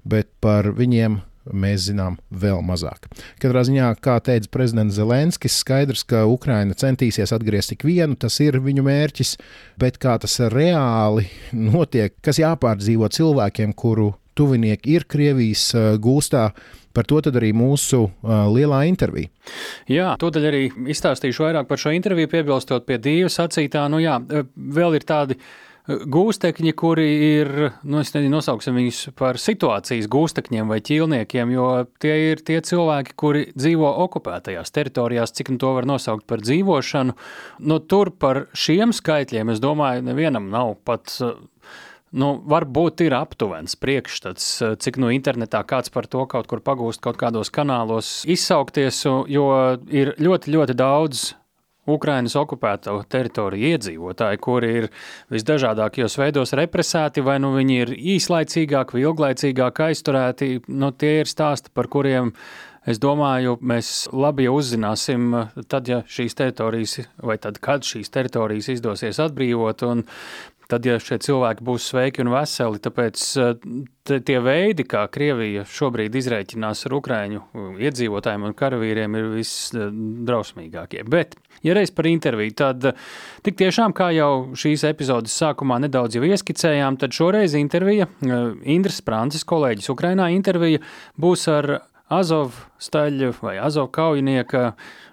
bet 0.09 0.31
par 0.43 0.73
viņiem 0.77 1.21
mēs 1.53 1.89
zinām 1.89 2.19
vēl 2.31 2.63
mazāk. 2.67 3.09
Katrā 3.43 3.65
ziņā, 3.69 3.91
kā 4.05 4.19
teica 4.25 4.51
prezidents 4.53 4.99
Zelenskis, 4.99 5.59
skaidrs, 5.63 6.05
ka 6.09 6.25
Ukraina 6.31 6.77
centīsies 6.79 7.35
atgriezt 7.35 7.75
tik 7.75 7.87
vienu, 7.89 8.17
tas 8.19 8.39
ir 8.45 8.61
viņu 8.65 8.85
mērķis, 8.87 9.37
bet 9.81 10.01
kā 10.03 10.19
tas 10.23 10.39
reāli 10.53 11.29
notiek, 11.53 12.17
kas 12.25 12.41
jāpārdzīvo 12.43 13.11
cilvēkiem, 13.15 13.75
kuru 13.79 14.13
tuvinieki 14.39 14.99
ir 14.99 15.09
Krievijas 15.11 15.71
gūstā. 16.03 16.51
Par 16.97 17.07
to 17.07 17.21
arī 17.21 17.53
mūsu 17.55 17.99
uh, 18.09 18.49
lielā 18.51 18.81
intervija. 18.89 19.29
Jā, 19.87 20.09
tūdaļ 20.19 20.47
arī 20.49 20.63
izstāstīšu 20.91 21.45
vairāk 21.45 21.69
par 21.69 21.79
šo 21.79 21.93
interviju, 21.95 22.31
piebilstot 22.33 22.89
pie 22.89 22.97
Dieva 22.99 23.29
sacītā. 23.31 23.85
Nu 23.93 24.01
jā, 24.03 24.17
vēl 24.19 24.97
ir 24.99 25.07
tādi 25.07 25.37
uh, 25.37 25.68
gūstekņi, 25.89 26.73
kuri 26.77 27.07
ir, 27.41 27.51
nu, 27.89 28.03
es 28.03 28.13
nezinu, 28.13 28.37
nosauksim 28.37 28.77
viņus 28.77 29.01
par 29.17 29.39
situācijas 29.41 30.09
gūstekņiem 30.13 30.69
vai 30.69 30.81
ķīlniekiem, 30.85 31.55
jo 31.55 31.69
tie 32.03 32.15
ir 32.33 32.43
tie 32.45 32.61
cilvēki, 32.65 33.17
kuri 33.19 33.47
dzīvo 33.57 33.89
okupētajās 34.05 34.75
teritorijās, 34.75 35.33
cik 35.39 35.55
nu 35.55 35.61
to 35.63 35.73
var 35.79 35.89
nosaukt 35.89 36.27
par 36.29 36.45
dzīvošanu. 36.45 37.17
Nu, 37.65 37.81
tur 37.81 38.13
par 38.13 38.47
šiem 38.53 38.93
skaitļiem, 38.97 39.55
es 39.55 39.65
domāju, 39.65 40.05
nevienam 40.11 40.53
nav 40.53 40.77
pat. 40.85 41.17
Nu, 42.09 42.29
varbūt 42.49 43.03
ir 43.05 43.13
aptuvens 43.13 43.75
priekšstats, 43.77 44.45
cik 44.81 44.97
no 44.97 45.11
internetā 45.13 45.61
kāds 45.69 45.93
par 45.93 46.07
to 46.09 46.23
kaut 46.25 46.49
kur 46.49 46.63
pagūst, 46.65 47.03
kaut 47.05 47.19
kādos 47.21 47.53
kanālos 47.53 48.23
izsaukties, 48.25 49.03
jo 49.29 49.51
ir 49.93 50.15
ļoti, 50.17 50.55
ļoti 50.57 50.77
daudz 50.79 51.27
Ukrainas 51.89 52.37
okupēto 52.39 52.99
teritoriju 53.11 53.73
iedzīvotāji, 53.75 54.41
kuri 54.45 54.73
ir 54.83 54.89
visdažādākajos 55.33 56.19
veidos 56.21 56.55
represēti, 56.59 57.25
vai 57.25 57.39
nu 57.43 57.55
viņi 57.57 57.79
ir 57.83 57.95
īslaicīgāk 58.17 58.95
vai 58.95 59.05
ilglaicīgāk 59.05 59.85
aizturēti. 59.89 60.51
Nu, 60.69 60.93
tie 60.93 61.19
ir 61.23 61.31
stāsti, 61.31 61.73
par 61.75 61.91
kuriem 61.93 62.35
es 62.89 63.01
domāju, 63.03 63.59
mēs 63.61 64.09
labi 64.13 64.49
uzzināsim, 64.53 65.33
tad, 65.69 65.89
ja 65.91 66.03
šīs 66.09 66.39
teritorijas, 66.39 67.01
vai 67.25 67.37
tad, 67.43 67.61
kad 67.65 67.85
šīs 67.85 68.13
teritorijas 68.15 68.71
izdosies 68.77 69.21
atbrīvot. 69.25 69.85
Un 69.89 70.05
tad, 70.69 70.87
ja 70.87 70.99
šie 71.01 71.19
cilvēki 71.25 71.65
būs 71.65 71.89
sveiki 71.91 72.23
un 72.25 72.31
veseli, 72.33 72.81
tāpēc 72.85 73.25
tie 74.29 74.39
veidi, 74.45 74.85
kā 74.89 75.05
Krievija 75.13 75.65
šobrīd 75.69 76.17
izrēķinās 76.21 76.85
ar 76.89 76.97
Ukraiņu 76.99 77.43
iedzīvotājiem 77.89 78.47
un 78.49 78.57
karavīriem, 78.57 79.17
ir 79.19 79.29
visdrausmīgākie. 79.35 81.05
Bet, 81.09 81.37
ja 81.65 81.77
reiz 81.77 81.93
par 81.95 82.09
interviju, 82.11 82.57
tad 82.61 82.91
tik 83.47 83.59
tiešām, 83.61 83.97
kā 83.97 84.11
jau 84.17 84.31
šīs 84.59 84.85
epizodes 84.91 85.37
sākumā 85.41 85.81
nedaudz 85.85 86.21
ieskicējām, 86.21 87.01
tad 87.01 87.17
šoreiz 87.17 87.57
intervija, 87.59 88.09
Indras 88.69 89.01
Prancis, 89.05 89.47
kolēģis 89.49 89.93
Ukrainā 89.95 90.31
intervija, 90.37 90.85
būs 91.21 91.49
ar 91.53 91.79
Azov 92.09 92.57
staļu 92.81 93.35
vai 93.43 93.59
Azov 93.61 93.91
kaujinieka 93.93 94.73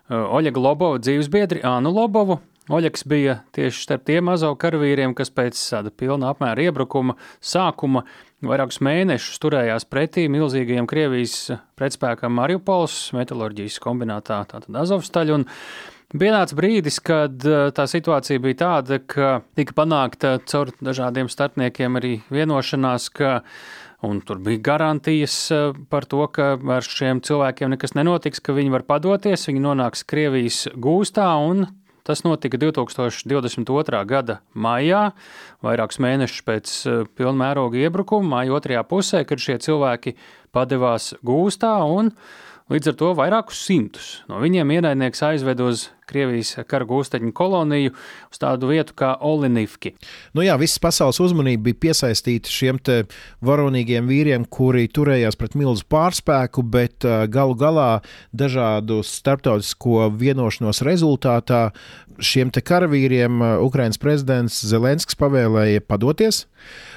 Oļega 0.10 0.62
Lobova 0.62 1.00
dzīvesbiedri 1.02 1.64
Ānu 1.66 1.92
Lobovu, 1.96 2.38
Oļeks 2.66 3.04
bija 3.06 3.40
tieši 3.54 3.84
starp 3.84 4.08
tiem 4.10 4.26
mazo 4.26 4.50
karavīriem, 4.58 5.14
kas 5.18 5.30
pēc 5.30 5.60
tāda 5.60 5.92
pilna 5.94 6.32
apmēra 6.34 6.66
iebrukuma 6.66 7.14
sākuma 7.38 8.02
vairākus 8.46 8.82
mēnešus 8.86 9.42
turējās 9.44 9.86
pretī 9.90 10.26
milzīgajiem 10.34 10.88
Krievijas 10.90 11.38
pretspēkam 11.78 12.34
Mariupols, 12.40 13.12
metalurģijas 13.18 13.78
kombinātā, 13.84 14.42
tātad 14.50 14.82
Azovstaļa. 14.82 15.44
Pienāca 16.16 16.58
brīdis, 16.58 17.00
kad 17.06 17.46
tā 17.76 17.86
situācija 17.92 18.42
bija 18.42 18.60
tāda, 18.62 19.02
ka 19.02 19.40
tika 19.58 19.74
panākta 19.78 20.36
caur 20.50 20.70
dažādiem 20.82 21.30
starpniekiem 21.30 21.98
arī 22.02 22.20
vienošanās, 22.34 23.10
ka 23.14 23.42
Un 24.06 24.20
tur 24.22 24.38
bija 24.44 24.60
garantijas 24.62 25.36
eh, 25.52 25.72
par 25.90 26.06
to, 26.06 26.26
ka 26.30 26.52
ar 26.60 26.86
šiem 26.86 27.24
cilvēkiem 27.26 27.72
nekas 27.74 27.96
nenotiks, 27.98 28.42
ka 28.44 28.54
viņi 28.54 28.74
var 28.74 28.84
padoties, 28.86 29.48
viņi 29.50 29.64
nonāks 29.64 30.06
Krievijas 30.06 30.66
gūstā. 30.76 31.26
Tas 32.06 32.22
notika 32.22 32.60
2022. 32.62 34.00
gada 34.06 34.38
maijā, 34.54 35.08
vairākus 35.66 35.98
mēnešus 36.06 36.44
pēc 36.46 36.74
eh, 36.86 37.00
pilnmēroga 37.18 37.80
iebrukuma, 37.82 38.28
maija 38.36 38.54
otrajā 38.60 38.84
pusē, 38.86 39.24
kad 39.26 39.42
šie 39.42 39.58
cilvēki 39.66 40.14
padevās 40.54 41.16
gūstā 41.26 41.74
un 41.90 42.12
līdz 42.70 42.92
ar 42.92 42.98
to 43.00 43.10
vairākus 43.18 43.64
simtus 43.66 44.12
no 44.30 44.38
viņiem 44.42 44.76
ienaidnieks 44.78 45.24
aizved 45.32 45.66
uz 45.66 45.88
Krievijas 46.10 46.56
kara 46.70 46.86
gūstekņu 46.88 47.34
koloniju 47.36 47.94
uz 47.96 48.42
tādu 48.42 48.70
vietu 48.70 48.96
kā 48.98 49.16
Olinivki. 49.26 49.96
Nu 50.38 50.46
jā, 50.46 50.58
visas 50.62 50.82
pasaules 50.82 51.20
uzmanība 51.24 51.70
bija 51.70 51.82
piesaistīta 51.88 52.52
šiem 52.52 52.82
varonīgiem 53.46 54.08
vīriem, 54.10 54.46
kuri 54.46 54.88
turējās 54.92 55.38
pret 55.40 55.56
milzu 55.58 55.86
pārspēku, 55.90 56.64
bet 56.64 57.08
galu 57.32 57.56
galā 57.58 57.90
dažādu 58.36 59.02
starptautisko 59.06 60.10
vienošanos 60.20 60.84
rezultātā 60.86 61.70
šiem 62.20 62.52
karavīriem 62.56 63.42
Ukraiņas 63.66 64.00
prezidents 64.02 64.62
Zelenskis 64.68 65.18
pavēlēja 65.20 65.84
padoties. 65.88 66.46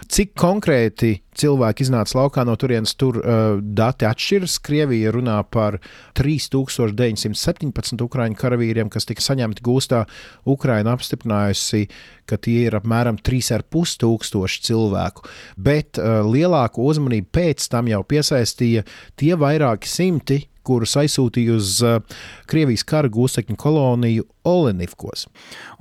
Cik 0.09 0.33
konkrēti 0.39 1.19
cilvēki 1.39 1.85
iznāca 1.85 2.17
laukā 2.19 2.45
no 2.47 2.55
turienes, 2.59 2.95
tur 2.99 3.19
uh, 3.21 3.59
dati 3.61 4.07
atšķiras. 4.09 4.59
Krievija 4.65 5.13
runā 5.15 5.37
par 5.53 5.79
3917 6.19 8.05
ukrāņu 8.07 8.39
karavīriem, 8.39 8.91
kas 8.99 9.09
tika 9.09 9.25
saņemti 9.25 9.65
gūstā, 9.65 10.05
Ukraina 10.49 10.95
apstiprinājusi, 10.97 11.87
ka 12.29 12.39
tie 12.43 12.67
ir 12.67 12.77
apmēram 12.79 13.21
3,5 13.23 13.97
tūkstoši 14.03 14.63
cilvēku. 14.69 15.27
Bet 15.57 16.01
uh, 16.01 16.21
lielāku 16.27 16.85
uzmanību 16.91 17.31
pēc 17.39 17.71
tam 17.73 17.91
jau 17.91 18.03
piesaistīja 18.07 18.85
tie 19.19 19.35
vairāki 19.39 19.91
simti, 19.91 20.43
kurus 20.69 20.99
aizsūtīja 21.01 21.55
uz 21.57 21.79
uh, 21.87 22.03
Krievijas 22.51 22.85
kara 22.89 23.09
gūstekņu 23.13 23.57
koloniju 23.61 24.27
Olenivkos. 24.49 25.27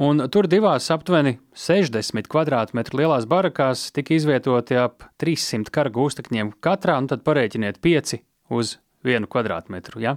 Un 0.03 0.23
tur 0.32 0.47
divās 0.47 0.88
aptuveni 0.93 1.38
60 1.58 2.30
km2 2.32 3.01
lielās 3.01 3.27
barakās 3.30 3.89
tika 3.95 4.15
izvietoti 4.15 4.80
ap 4.80 5.10
300 5.23 5.73
kara 5.73 5.91
gūstekņiem 5.93 6.56
katrā, 6.63 6.99
un 7.01 7.12
tad 7.12 7.25
parēķiniet 7.27 7.82
5 7.84 8.19
uz 8.56 8.77
vienu 9.05 9.27
kvadrātmetru. 9.29 10.01
Ja? 10.01 10.15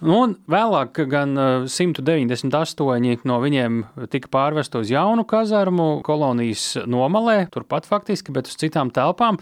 Nu, 0.00 0.16
un 0.24 0.34
vēlāk 0.48 1.02
gan 1.10 1.34
198 1.68 2.48
uh, 2.48 3.24
no 3.28 3.36
viņiem 3.42 3.80
tika 4.12 4.30
pārvest 4.32 4.76
uz 4.78 4.92
jaunu 4.92 5.26
kazarmu 5.28 6.00
kolonijas 6.06 6.86
nomalē, 6.88 7.42
turpat 7.52 7.88
faktiski, 7.88 8.32
bet 8.32 8.48
uz 8.48 8.56
citām 8.60 8.92
telpām. 8.94 9.40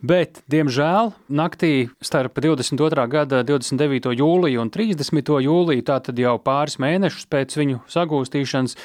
Bet, 0.00 0.42
diemžēl, 0.48 1.12
naktī 1.28 1.90
starp 2.04 2.40
22. 2.40 3.06
gada 3.12 3.42
29. 3.44 4.14
jūliju 4.16 4.64
un 4.64 4.72
30. 4.72 5.34
jūliju, 5.44 5.86
tātad 5.88 6.20
jau 6.20 6.38
pāris 6.40 6.78
mēnešus 6.80 7.28
pēc 7.28 7.56
viņu 7.60 7.82
sagūstīšanas, 7.92 8.78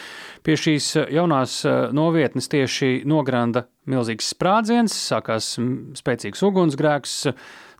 pie 0.43 0.59
šīs 0.59 0.93
jaunās 1.13 1.61
uh, 1.67 1.87
novietnes 1.95 2.51
tieši 2.51 3.03
nogranda 3.07 3.67
milzīgs 3.89 4.31
sprādziens, 4.33 4.95
sākās 5.11 5.55
spēcīgs 5.99 6.43
ugunsgrēks. 6.47 7.19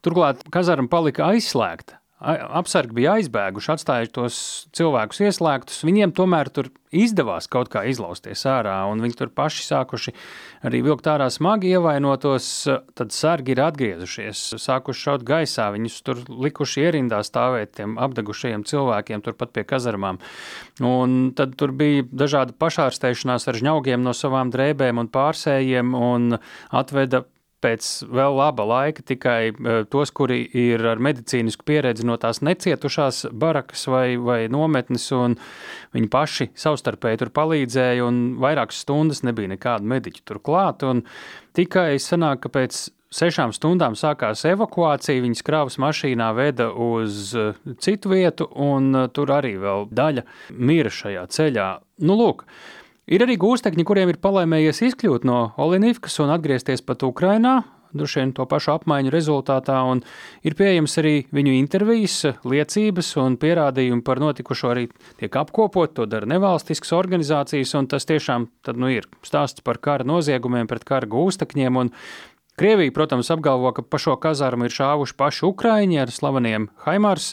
Turklāt 0.04 0.44
kazarma 0.52 0.92
palika 0.92 1.32
aizslēgta 1.32 2.04
apsargi 2.24 2.96
bija 2.96 3.18
aizbēguši, 3.18 3.70
atstājuši 3.74 4.12
tos 4.16 4.38
cilvēkus 4.76 5.20
ieslēgtus. 5.26 5.82
Viņiem 5.84 6.14
tomēr 6.16 6.50
tur 6.54 6.70
izdevās 6.96 7.50
kaut 7.52 7.68
kā 7.74 7.84
izlausties 7.90 8.46
ārā, 8.48 8.78
un 8.92 9.02
viņi 9.04 9.18
tur 9.20 9.32
paši 9.36 9.66
sākuši 9.68 10.14
arī 10.68 10.84
vilkt 10.86 11.10
ārā 11.12 11.28
smagi 11.34 11.74
ievainotos. 11.74 12.48
Tad 12.96 13.16
sargi 13.16 13.56
ir 13.56 13.64
atgriezušies, 13.66 14.46
sākuši 14.64 15.06
šaut 15.10 15.28
gaisā, 15.28 15.68
viņus 15.76 16.00
tur 16.08 16.24
likuši 16.30 16.86
ierindā 16.88 17.20
stāvēt 17.28 17.76
tiem 17.80 17.98
apdegušajiem 18.02 18.64
cilvēkiem 18.72 19.26
turpat 19.26 19.52
pie 19.56 19.68
kazarmām. 19.68 20.22
Un 20.80 21.34
tad 21.36 21.58
tur 21.60 21.76
bija 21.76 22.08
dažādi 22.08 22.56
pašārsteišanās 22.56 23.50
ar 23.52 23.60
žņaugiem 23.60 24.06
no 24.06 24.16
savām 24.16 24.54
drēbēm 24.54 25.04
un 25.04 25.12
pārsējiem, 25.12 25.92
un 25.98 26.40
atveda 26.72 27.26
pēc 27.64 27.90
vēl 28.12 28.38
laba 28.38 28.66
laika 28.68 29.06
tikai 29.08 29.52
eh, 29.52 29.84
tos, 29.90 30.12
kuri 30.16 30.42
ir 30.64 30.84
ar 30.92 31.02
medicīnisku 31.04 31.66
pieredzi 31.68 32.08
no 32.08 32.18
tās 32.22 32.44
necietušās 32.46 33.26
barakas 33.32 33.88
vai, 33.92 34.08
vai 34.20 34.42
nometnes, 34.52 35.08
un 35.16 35.38
viņi 35.96 36.12
paši 36.14 36.50
savstarpēji 36.66 37.24
tur 37.24 37.34
palīdzēja, 37.36 38.04
un 38.08 38.24
vairākas 38.44 38.84
stundas 38.86 39.24
nebija 39.28 39.56
nekādu 39.56 39.90
mediķu 39.96 40.28
tur 40.28 40.42
klāt, 40.44 40.84
un 40.88 41.06
tikai 41.58 41.96
sanāk, 42.02 42.44
ka 42.46 42.54
pēc 42.60 42.84
sešām 43.14 43.54
stundām 43.56 43.98
sākās 43.98 44.44
evakuācija. 44.50 45.22
Viņas 45.24 45.46
krāvas 45.46 45.80
mašīnā 45.82 46.30
veda 46.38 46.70
uz 46.72 47.34
eh, 47.38 47.58
citu 47.84 48.14
vietu, 48.14 48.50
un 48.54 48.94
eh, 49.04 49.10
tur 49.14 49.34
arī 49.36 49.56
vēl 49.62 49.90
daļa 49.94 50.26
mira 50.58 50.94
šajā 50.94 51.28
ceļā. 51.38 51.68
Nu, 52.04 52.18
lūk, 52.20 52.46
Ir 53.04 53.20
arī 53.26 53.36
gūstekņi, 53.36 53.84
kuriem 53.84 54.14
ir 54.14 54.20
palaimējies 54.24 54.80
izkļūt 54.88 55.26
no 55.28 55.50
Olinivkas 55.60 56.16
un 56.24 56.32
atgriezties 56.32 56.86
pat 56.88 57.04
Ukrainā, 57.04 57.58
droši 57.92 58.22
vien 58.22 58.32
to 58.32 58.46
pašu 58.48 58.72
apmaiņu 58.78 59.12
rezultātā, 59.12 59.76
un 59.92 60.00
ir 60.48 60.56
pieejams 60.56 60.96
arī 61.02 61.14
viņu 61.36 61.58
intervijas, 61.58 62.16
liecības 62.48 63.12
un 63.20 63.36
pierādījumi 63.42 64.06
par 64.08 64.24
notikušo 64.24 64.72
arī 64.72 64.88
tiek 65.20 65.36
apkopot, 65.36 65.92
to 65.98 66.08
dara 66.08 66.30
nevalstiskas 66.32 66.96
organizācijas, 66.96 67.76
un 67.76 67.92
tas 67.92 68.08
tiešām 68.08 68.48
tad, 68.64 68.80
nu, 68.80 68.88
ir 68.88 69.10
stāsts 69.28 69.68
par 69.68 69.84
kara 69.84 70.08
noziegumiem 70.08 70.72
pret 70.72 70.88
kara 70.88 71.10
gūstekņiem, 71.12 71.84
un 71.84 71.92
Krievija, 72.54 72.92
protams, 72.94 73.32
apgalvo, 73.34 73.72
ka 73.74 73.82
pa 73.82 73.98
šo 73.98 74.14
kazarmu 74.22 74.68
ir 74.68 74.74
šāvuši 74.76 75.16
paši 75.18 75.46
ukrāņi 75.48 75.98
ar 76.04 76.12
slaveniem 76.14 76.68
Haimars. 76.84 77.32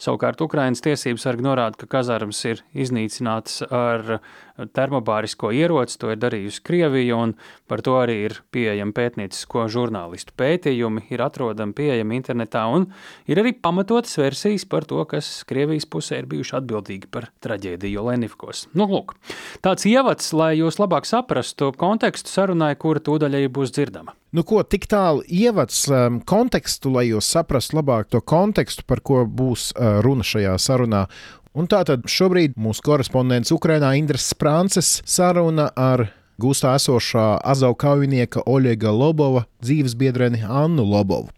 Savukārt 0.00 0.40
Ukraiņas 0.40 0.80
tiesības 0.86 1.26
sargi 1.26 1.44
norāda, 1.44 1.76
ka 1.76 1.90
kazarmas 1.98 2.40
ir 2.48 2.62
iznīcinātas 2.72 3.66
ar 3.68 4.22
termobārisko 4.70 5.50
ieroci, 5.56 5.98
to 6.00 6.12
ir 6.12 6.20
darījusi 6.22 6.62
Krievija, 6.66 7.18
un 7.18 7.34
par 7.70 7.82
to 7.84 7.96
arī 8.00 8.18
ir 8.28 8.36
pieejami 8.54 8.94
pētniecisko 8.96 9.66
žurnālistu 9.72 10.36
pētījumi, 10.38 11.06
ir 11.12 11.24
atrodami 11.24 11.76
pieejami 11.78 12.18
internetā, 12.20 12.64
un 12.70 12.88
ir 13.30 13.42
arī 13.42 13.54
pamatotas 13.56 14.14
versijas 14.20 14.66
par 14.68 14.86
to, 14.88 15.02
kas 15.08 15.42
Krievijas 15.48 15.88
pusē 15.90 16.22
ir 16.22 16.30
bijuši 16.30 16.58
atbildīgi 16.60 17.10
par 17.12 17.30
traģēdiju 17.44 18.08
Lenivkos. 18.08 18.66
Nu, 18.78 18.88
lūk, 18.90 19.16
tāds 19.64 19.86
ievads, 19.88 20.32
lai 20.36 20.54
jūs 20.60 20.80
labāk 20.82 21.08
saprastu 21.08 21.72
kontekstu 21.78 22.32
sarunai, 22.32 22.74
kura 22.78 23.02
tūdaļai 23.02 23.46
būs 23.52 23.74
dzirdama. 23.74 24.16
Nu, 24.32 24.46
ko 24.48 24.62
tik 24.64 24.86
tālu 24.88 25.20
ievads 25.28 25.82
um, 25.92 26.14
kontekstu, 26.24 26.88
lai 26.94 27.02
jūs 27.10 27.26
saprastu 27.34 27.76
labāk 27.76 28.08
to 28.14 28.22
kontekstu, 28.24 28.80
par 28.88 29.02
ko 29.04 29.26
būs 29.28 29.74
uh, 29.74 29.98
runa 30.04 30.24
šajā 30.24 30.54
sarunā. 30.56 31.02
Un 31.52 31.66
tātad 31.68 32.06
šobrīd 32.08 32.54
mūsu 32.56 32.80
korespondents 32.86 33.52
Ukrainā 33.52 33.90
Indras 33.98 34.24
Sprānces 34.32 35.02
saruna 35.04 35.66
ar 35.76 36.06
gūstā 36.40 36.70
esošā 36.78 37.26
Azau 37.44 37.74
kaujinieka 37.76 38.40
Oļega 38.48 38.88
Lobova 38.96 39.44
dzīves 39.60 39.92
biedreni 40.00 40.40
Annu 40.48 40.86
Lobovu. 40.88 41.28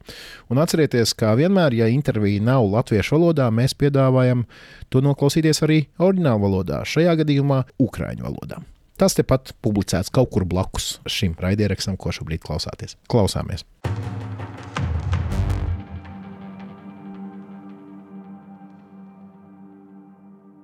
Un 0.55 0.63
atcerieties, 0.63 1.17
kā 1.19 1.33
vienmēr, 1.35 1.75
ja 1.75 1.89
intervija 1.91 2.45
nav 2.47 2.69
latviešu 2.77 3.17
valodā, 3.19 3.49
mēs 3.51 3.75
piedāvājam 3.75 4.45
to 4.87 5.03
noklausīties 5.03 5.65
arī 5.67 5.81
oriģinālu 5.99 6.47
valodā, 6.47 6.85
šajā 6.87 7.17
gadījumā 7.25 7.65
Ukrāņu 7.83 8.29
valodā. 8.29 8.63
Tas 8.95 9.19
tepat 9.19 9.51
publicēts 9.67 10.15
kaut 10.15 10.31
kur 10.31 10.47
blakus 10.47 11.01
šim 11.11 11.35
raidierakstam, 11.43 11.99
ko 11.99 12.15
šobrīd 12.15 12.47
klausāties. 12.47 12.95
Klausāmies! 13.11 13.67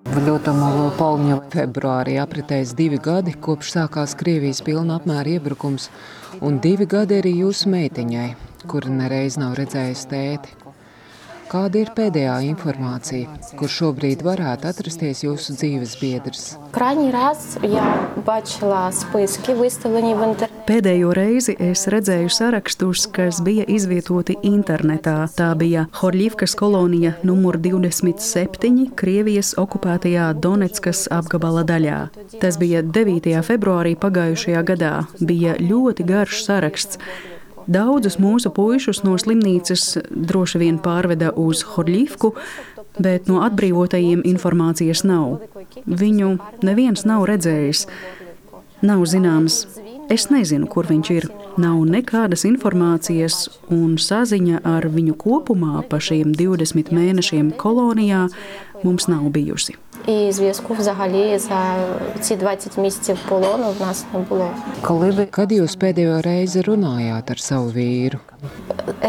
В 0.09 0.21
ļotumu 0.25 0.87
Polņu 0.97 1.35
februārī 1.53 2.15
apritēs 2.23 2.73
divi 2.79 2.97
gadi, 3.05 3.35
kopš 3.47 3.75
sākās 3.75 4.17
Krievijas 4.17 4.63
pilna 4.65 4.97
apmēra 4.97 5.37
iebrukums, 5.37 5.91
un 6.41 6.57
divi 6.65 6.89
gadi 6.89 7.19
arī 7.21 7.35
jūsu 7.43 7.69
meitiņai, 7.75 8.29
kura 8.71 8.97
nereiz 9.03 9.37
nav 9.41 9.59
redzējusi 9.61 10.09
tēti. 10.15 10.70
Kāda 11.51 11.81
ir 11.81 11.89
pēdējā 11.97 12.37
informācija, 12.47 13.27
kur 13.59 13.71
šobrīd 13.75 14.21
varētu 14.23 14.69
atrasties 14.71 15.25
jūsu 15.25 15.57
dzīves 15.59 15.97
biedrs? 15.99 16.43
Pēdējo 20.69 21.15
reizi 21.19 21.57
es 21.67 21.83
redzēju 21.91 22.31
sarakstus, 22.31 23.09
kas 23.11 23.41
bija 23.43 23.65
izvietoti 23.67 24.37
internetā. 24.47 25.17
Tā 25.35 25.49
bija 25.59 25.89
Horļivkas 25.99 26.55
kolonija 26.61 27.17
numur 27.27 27.59
27 27.59 28.87
Krievijas 28.95 29.57
okupētajā 29.59 30.29
Donetskas 30.39 31.09
apgabala 31.19 31.67
daļā. 31.67 31.99
Tas 32.39 32.63
bija 32.63 32.85
9. 32.87 33.35
februārī 33.51 33.97
pagājušajā 33.99 34.63
gadā. 34.71 34.95
Bija 35.19 35.59
ļoti 35.59 36.07
garš 36.15 36.45
saraksts. 36.47 37.03
Daudzus 37.71 38.19
mūsu 38.19 38.51
puišus 38.55 39.05
no 39.07 39.15
slimnīcas 39.21 40.01
droši 40.11 40.59
vien 40.63 40.81
pārveda 40.83 41.31
uz 41.39 41.63
Horļīvku, 41.75 42.33
bet 42.99 43.31
no 43.31 43.45
atbrīvotajiem 43.47 44.25
informācijas 44.27 45.05
nav. 45.07 45.39
Viņu 45.87 46.33
neviens 46.67 47.07
nav 47.07 47.29
redzējis. 47.31 47.87
Nav 48.83 49.05
zināms, 49.07 49.67
Es 50.11 50.25
nezinu, 50.27 50.67
kur 50.67 50.89
viņš 50.91 51.09
ir. 51.15 51.29
Nav 51.61 51.85
nekādas 51.87 52.43
informācijas, 52.49 53.45
un 53.71 53.95
saziņa 53.95 54.63
ar 54.67 54.89
viņu 54.91 55.15
kopumā 55.21 55.85
pa 55.87 56.01
šiem 56.03 56.33
20 56.35 56.91
mēnešiem 56.95 57.53
kolonijā 57.61 58.25
mums 58.83 59.07
nav 59.11 59.29
bijusi 59.31 59.77
І 60.08 60.32
зв'язку 60.32 60.74
взагалі 60.74 61.38
за 61.38 61.76
ці 62.20 62.36
20 62.36 62.78
місяців 62.78 63.18
полону 63.30 63.74
в 63.80 63.82
нас 63.82 64.06
не 64.14 64.20
було. 64.20 64.50
Kad 65.32 65.52
jūs 65.52 65.74
pēdējo 65.82 66.22
reizi 66.22 66.62
runājāt 66.62 67.32
ar 67.34 67.40
savu 67.42 67.72
vīru? 67.74 68.20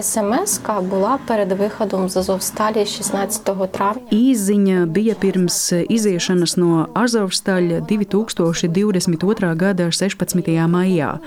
СМС 0.00 0.60
була 0.82 1.18
перед 1.26 1.52
виходом 1.52 2.08
з 2.08 2.16
Азовсталі 2.16 2.86
16 2.86 3.72
травня. 3.72 4.02
Īziņa 4.12 4.86
bija 4.86 5.14
pirms 5.14 5.72
iziešanas 5.88 6.56
no 6.56 6.86
Azovstaļa 6.94 7.80
2022. 7.80 9.54
gada 9.54 9.90
16. 9.90 10.68
maijā, 10.68 11.18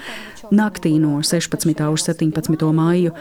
naktī 0.51 0.99
no 0.99 1.21
16. 1.21 1.93
uz 1.93 2.09
17. 2.09 2.73
maiju. 2.73 3.11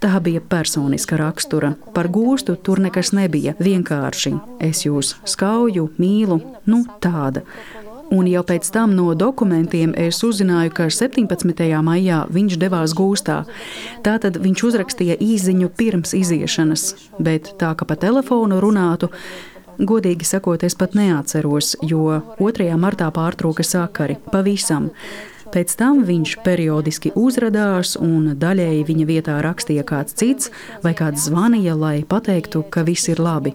Tā 0.00 0.20
bija 0.20 0.42
personiska 0.44 1.16
rakstura. 1.16 1.72
Par 1.94 2.10
gūstu 2.12 2.56
tur 2.60 2.82
nekas 2.84 3.14
nebija. 3.16 3.54
Vienkārši 3.58 4.34
es 4.60 4.84
jūs 4.84 5.14
skauju, 5.24 5.88
mīlu, 5.96 6.40
nu 6.68 6.84
tāda. 7.00 7.42
Un 8.12 8.28
jau 8.30 8.44
pēc 8.46 8.68
tam 8.70 8.92
no 8.94 9.14
dokumentiem 9.18 9.94
es 9.98 10.20
uzzināju, 10.22 10.70
ka 10.76 10.86
17. 10.94 11.64
maijā 11.82 12.20
viņš 12.30 12.58
devās 12.62 12.94
gūstā. 12.94 13.40
Tātad 14.06 14.38
viņš 14.44 14.62
uzrakstīja 14.68 15.16
īsiņu 15.18 15.72
pirms 15.74 16.14
iziešanas, 16.14 16.92
bet 17.18 17.56
tā 17.58 17.72
kā 17.74 17.88
pa 17.88 17.98
telefonu 17.98 18.60
runātu, 18.62 19.10
Godīgi 19.76 20.24
sakot, 20.24 20.62
es 20.64 20.72
pat 20.72 20.94
neatceros, 20.96 21.74
jo 21.84 22.22
2. 22.38 22.70
martā 22.80 23.10
pārtrūka 23.12 23.64
sakari 23.66 24.16
pavisam. 24.32 24.86
Pēc 25.54 25.74
tam 25.78 26.02
viņš 26.06 26.32
periodiski 26.46 27.12
uzrādījās, 27.16 27.96
un 28.02 28.34
daļēji 28.40 28.84
viņa 28.88 29.06
vietā 29.08 29.36
rakstīja 29.44 29.84
kāds 29.86 30.16
cits, 30.18 30.50
vai 30.84 30.92
kāds 30.98 31.28
zvanīja, 31.28 31.76
lai 31.78 31.96
pateiktu, 32.08 32.64
ka 32.70 32.82
viss 32.86 33.10
ir 33.12 33.22
labi. 33.22 33.54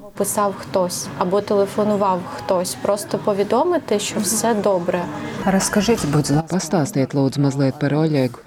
Pastāstiet, 6.52 7.16
lūdzu, 7.18 7.44
mazliet 7.44 7.80
par 7.82 7.96
Oļegu, 8.02 8.44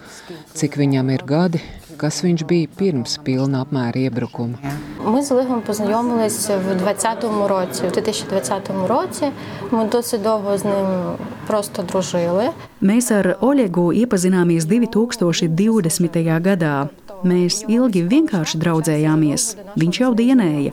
cik 0.57 0.81
viņam 0.81 1.15
ir 1.15 1.27
gadi? 1.29 1.63
kas 2.04 2.24
viņš 2.24 2.46
bija 2.50 2.68
pirms 2.80 3.18
pilna 3.26 3.64
apmēra 3.66 4.08
iebrukuma. 4.10 4.58
Ми 5.06 5.22
з 5.22 5.32
Олегом 5.32 5.62
познайомилися 5.62 6.58
в 6.58 6.78
2020 6.78 7.24
році. 7.48 7.84
У 7.84 7.90
2020 7.90 8.70
році 8.88 9.26
ми 9.72 9.86
досить 9.86 10.22
довго 10.22 10.58
з 10.58 10.64
ним 10.66 10.86
просто 11.48 11.82
дружили. 11.84 12.50
Mēs 12.82 13.12
ar 13.12 13.38
Oļegu 13.42 13.94
iepazināmies 14.06 14.66
2020. 14.66 16.42
gadā. 16.42 16.88
Mēs 17.24 17.66
ilgi 17.68 18.04
vienkārši 18.04 18.58
draudzējāmies. 18.58 19.56
Viņš 19.76 19.96
jau 20.02 20.14
dienēja. 20.16 20.72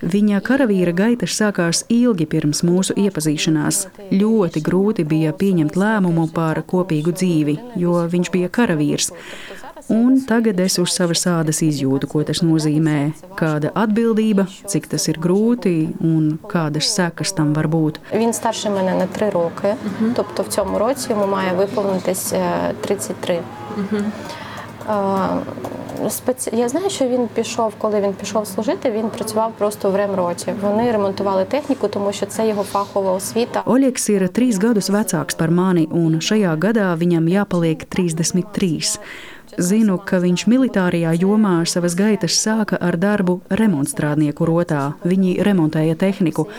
Viņa 0.00 0.38
karavīra 0.40 0.94
gaitas 0.96 1.34
sākās 1.36 1.82
ilgi 1.92 2.24
pirms 2.24 2.62
mūsu 2.64 2.94
iepazīšanās. 2.96 3.82
Ļoti 4.08 4.62
grūti 4.64 5.04
bija 5.04 5.34
pieņemt 5.36 5.76
lēmumu 5.76 6.24
par 6.32 6.62
kopīgu 6.64 7.12
dzīvi, 7.12 7.58
jo 7.76 7.98
viņš 8.08 8.30
bija 8.32 8.48
karavīrs. 8.48 9.10
Un 9.90 10.20
tagad 10.28 10.60
es 10.60 10.78
uz 10.78 10.92
savas 10.94 11.24
ādas 11.26 11.58
izjūtu, 11.66 12.06
ko 12.06 12.22
tas 12.22 12.42
nozīmē, 12.42 13.12
kāda 13.36 13.72
atbildība, 13.74 14.46
cik 14.70 14.86
tas 14.86 15.08
ir 15.08 15.18
grūti 15.18 15.90
un 16.00 16.38
kādas 16.48 16.90
sekas 16.96 17.32
tam 17.34 17.52
var 17.54 17.66
būt. 17.68 17.98
Він 18.14 18.32
старший 18.32 18.70
мене 18.70 18.94
на 18.94 19.06
три 19.06 19.30
роки, 19.30 19.74
тобто 20.16 20.42
в 20.42 20.48
цьому 20.48 20.78
році 20.78 21.06
йому 21.10 21.26
має 21.26 21.52
виповнитись 21.52 22.32
е, 22.32 22.74
33. 22.80 23.40
Е, 24.88 24.92
спеці- 26.08 26.54
Я 26.54 26.68
знаю, 26.68 26.90
що 26.90 27.08
він 27.08 27.28
пішов, 27.34 27.72
коли 27.78 28.00
він 28.00 28.12
пішов 28.12 28.46
служити, 28.46 28.90
він 28.90 29.08
працював 29.08 29.52
просто 29.58 29.90
в 29.90 29.96
ремроті. 29.96 30.54
Вони 30.62 30.92
ремонтували 30.92 31.44
техніку, 31.44 31.88
тому 31.88 32.12
що 32.12 32.26
це 32.26 32.48
його 32.48 32.62
фахова 32.62 33.12
освіта. 33.12 33.62
Oļegs 33.66 34.10
ir 34.10 34.28
trīs 34.28 34.52
gadus 34.58 34.90
vecāks 34.90 35.36
par 35.38 35.50
mani, 35.50 35.88
un 35.88 36.12
šajā 36.20 36.56
gadā 36.58 36.96
viņam 36.98 37.28
jāpaliek 37.28 37.84
33. 37.84 38.98
Zinu, 39.55 39.95
ka 40.03 40.19
viņš 40.19 40.45
militārajā 40.51 41.13
jomā 41.15 41.57
savas 41.69 41.95
gaitas 41.95 42.35
sāka 42.41 42.79
ar 42.81 42.97
darbu 42.99 43.39
remontstrādnieku 43.47 44.47
rotā. 44.47 44.89
Viņi 45.07 45.37
remontēja 45.45 45.95
tehniku. 45.99 46.49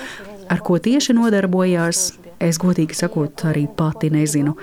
Ar 0.48 0.62
ko 0.64 0.78
tieši 0.80 1.16
nodarbojās, 1.18 2.06
es 2.40 2.60
godīgi 2.62 2.96
sakot, 2.96 3.44
arī 3.50 3.66
pati 3.68 4.08
nezinu. 4.14 4.56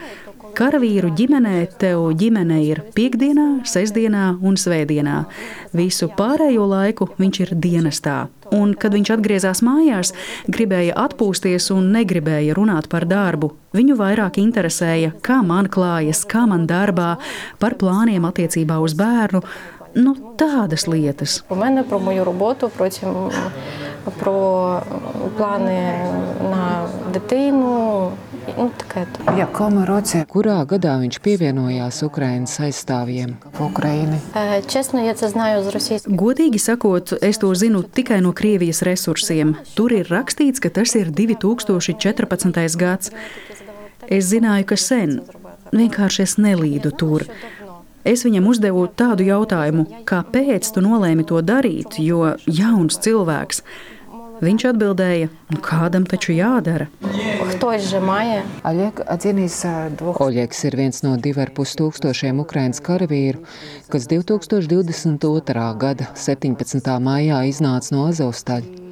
Karavīru 0.53 1.09
ģimenē 1.17 1.55
tev 1.81 2.11
ģimene 2.19 2.59
ir 2.61 2.83
piekdienā, 2.93 3.63
sestdienā 3.65 4.35
un 4.45 4.53
svētdienā. 4.59 5.23
Visu 5.73 6.09
pārējo 6.13 6.67
laiku 6.69 7.07
viņš 7.17 7.39
ir 7.41 7.53
dienestā. 7.63 8.17
Un, 8.53 8.75
kad 8.77 8.93
viņš 8.93 9.11
atgriezās 9.15 9.63
mājās, 9.65 10.11
gribēja 10.45 10.93
atpūsties 11.07 11.71
un 11.73 11.89
negribēja 11.95 12.53
runāt 12.53 12.85
par 12.91 13.07
darbu. 13.09 13.49
Viņu 13.73 13.97
vairāk 13.97 14.37
interesēja, 14.43 15.15
kā 15.25 15.39
man 15.41 15.71
klājas, 15.73 16.21
kā 16.29 16.43
man 16.49 16.67
darbā, 16.69 17.15
par 17.57 17.73
plāniem 17.81 18.29
attiecībā 18.29 18.77
uz 18.83 18.93
bērnu. 18.99 19.41
Nu, 19.97 20.13
tādas 20.37 20.85
lietas. 20.89 21.39
Mēne 21.49 21.81
par 21.89 22.01
moju 22.01 22.27
robotu, 22.29 22.69
protams, 22.77 23.41
par 24.21 24.85
plāniem 25.39 26.21
na 26.53 26.69
detaļu. 27.17 27.73
Nu, 28.43 28.67
Jā, 29.37 29.45
Kurā 30.29 30.57
gadā 30.67 30.93
viņš 30.99 31.19
pievienojās 31.23 32.01
Ukraiņas 32.05 32.55
aizstāvjiem? 32.67 33.37
Ukraini. 33.63 34.19
Godīgi 36.23 36.59
sakot, 36.59 37.15
es 37.23 37.39
to 37.39 37.53
zinu 37.55 37.83
tikai 37.83 38.19
no 38.25 38.33
Krievijas 38.35 38.83
resursiem. 38.87 39.55
Tur 39.77 39.95
ir 39.95 40.11
rakstīts, 40.11 40.61
ka 40.63 40.73
tas 40.73 40.95
ir 40.99 41.13
2014. 41.15 42.77
gads. 42.77 43.13
Es 44.11 44.27
zināju, 44.33 44.67
ka 44.73 44.77
sen, 44.77 45.21
vienkārši 45.71 46.27
es 46.27 46.37
nelīdu 46.37 46.91
tur. 46.99 47.25
Es 48.03 48.25
viņam 48.27 48.51
uzdevu 48.51 48.89
tādu 48.99 49.23
jautājumu, 49.23 49.87
kāpēc 50.03 50.67
tu 50.75 50.83
nolēmi 50.83 51.23
to 51.23 51.39
darīt, 51.39 51.95
jo 52.03 52.35
jauns 52.43 52.99
cilvēks 52.99 53.63
ir 53.63 53.92
Viņš 54.38 54.64
atbildēja, 54.70 55.28
nu 55.50 55.58
kādam 55.58 56.04
taču 56.06 56.32
jādara. 56.32 56.86
Хтось 57.50 57.82
же 57.82 58.00
має. 58.00 58.42
Oļegs 58.64 60.64
ir 60.64 60.76
viens 60.76 61.02
no 61.02 61.16
divi 61.16 61.42
ar 61.42 61.50
pus 61.50 61.74
tūkstošiem 61.74 62.38
Ukraiņas 62.44 62.80
karavīru, 62.80 63.42
kas 63.90 64.06
2022. 64.06 65.72
gada 65.78 66.06
17. 66.14 66.92
maijā 67.02 67.40
iznāca 67.50 67.96
no 67.96 68.06
Azovstaļa. 68.12 68.86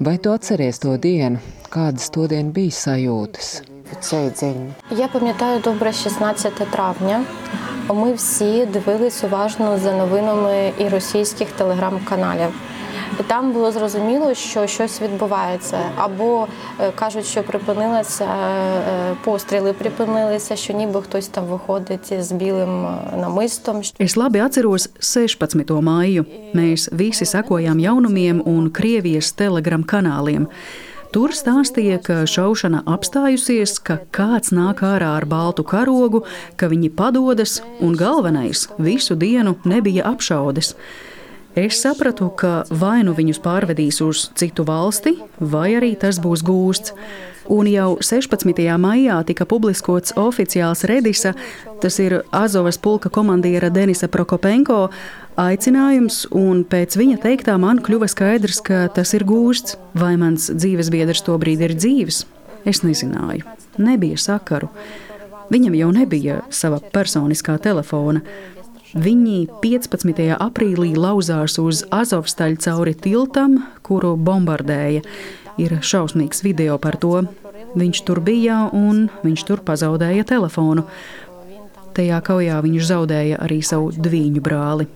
Vai 0.00 0.16
tu 0.18 0.34
atceries 0.34 0.82
to 0.82 0.96
dienu, 0.98 1.38
kādas 1.70 2.10
to 2.10 2.26
dienu 2.26 2.50
bija 2.50 2.74
sajūtas? 2.74 3.62
Я 4.90 5.08
пам'ятаю 5.08 5.60
добре 5.60 5.92
16 5.92 6.70
травня. 6.70 7.24
Ми 7.88 8.12
всі 8.12 8.66
дивились 8.66 9.24
уважно 9.24 9.78
за 9.78 9.92
новинами 9.92 10.72
і 10.78 10.88
російських 10.88 11.50
телеграм-каналів. 11.50 12.54
І 13.20 13.22
там 13.22 13.52
було 13.52 13.72
зрозуміло, 13.72 14.34
що 14.34 14.66
щось 14.66 15.02
відбувається. 15.02 15.78
Або 15.96 16.46
е, 16.80 16.92
кажуть, 16.94 17.26
що 17.26 17.42
припинилися 17.42 18.24
е, 18.24 19.14
постріли, 19.24 19.72
припинилися, 19.72 20.56
що 20.56 20.72
ніби 20.72 21.02
хтось 21.02 21.28
там 21.28 21.44
виходить 21.44 22.12
з 22.24 22.32
білим 22.32 22.86
е, 22.86 23.16
намистом. 23.16 23.82
Es 24.00 24.16
labi 24.16 24.40
atceros 24.40 24.88
16. 25.00 25.70
māju. 25.70 26.24
Mēs 26.54 26.88
visi 26.92 27.26
sekojām 27.26 27.78
jaunumiem 27.80 28.42
un 28.46 28.70
Krievijas 28.70 29.32
telegram 29.32 29.84
kanāliem. 29.84 30.48
Tur 31.14 31.30
stāstīja, 31.30 32.00
ka 32.02 32.14
šaušana 32.26 32.80
apstājusies, 32.90 33.76
ka 33.86 34.00
kāds 34.10 34.50
nāk 34.50 34.82
ārā 34.82 35.12
ar 35.20 35.26
baltu 35.30 35.62
karogu, 35.62 36.24
ka 36.58 36.66
viņi 36.72 36.90
padodas, 36.90 37.60
un 37.80 37.94
galvenais - 37.94 38.86
visu 38.86 39.14
dienu 39.14 39.54
nebija 39.64 40.02
apšaudes. 40.12 40.74
Es 41.57 41.81
sapratu, 41.81 42.29
ka 42.29 42.63
vai 42.69 43.01
nu 43.03 43.15
viņus 43.17 43.39
pārvedīs 43.41 44.03
uz 44.05 44.27
citu 44.37 44.63
valsti, 44.67 45.15
vai 45.41 45.73
arī 45.79 45.95
tas 45.97 46.19
būs 46.21 46.43
gūsts. 46.45 46.93
Un 47.49 47.65
jau 47.65 47.95
16. 48.05 48.53
maijā 48.77 49.15
tika 49.25 49.47
publiskots 49.49 50.13
oficiāls 50.13 50.83
Redisa, 50.85 51.33
tas 51.81 51.97
ir 51.97 52.19
Azovas 52.29 52.77
pulka 52.77 53.09
komandiera 53.09 53.71
Denisa 53.73 54.05
Prokopenko, 54.07 54.91
aicinājums, 55.41 56.27
un 56.35 56.61
pēc 56.69 56.99
viņa 56.99 57.17
teiktā 57.23 57.57
man 57.57 57.81
kļuva 57.81 58.11
skaidrs, 58.13 58.61
ka 58.61 58.85
tas 58.93 59.15
ir 59.17 59.25
gūsts. 59.25 59.79
Vai 59.97 60.13
mans 60.21 60.51
dzīvesbiedrs 60.53 61.25
tobrīd 61.25 61.65
ir 61.65 61.73
dzīves? 61.79 62.27
Es 62.69 62.83
nezināju, 62.85 63.47
nebija 63.81 64.21
sakaru. 64.21 64.69
Viņam 65.49 65.73
jau 65.79 65.89
nebija 65.95 66.43
sava 66.53 66.77
personiskā 66.93 67.57
telefona. 67.57 68.21
Viņi 68.89 69.43
15. 69.61 70.17
aprīlī 70.41 70.95
lauzās 70.97 71.59
uz 71.61 71.83
Azovstaļu 71.93 72.57
cauri 72.63 72.95
tiltam, 72.97 73.59
kuru 73.85 74.15
bombardēja. 74.17 75.03
Ir 75.61 75.75
šausmīgs 75.85 76.41
video 76.41 76.79
par 76.81 76.97
to. 76.97 77.21
Viņš 77.77 78.01
tur 78.07 78.23
bija 78.25 78.63
un 78.73 79.05
viņš 79.21 79.45
tur 79.45 79.61
pazaudēja 79.61 80.25
telefonu. 80.31 80.87
Tajā 81.93 82.17
kaujā 82.25 82.57
viņš 82.65 82.89
zaudēja 82.89 83.37
arī 83.45 83.61
savu 83.61 83.91
dviņu 83.93 84.41
brāli. 84.41 84.89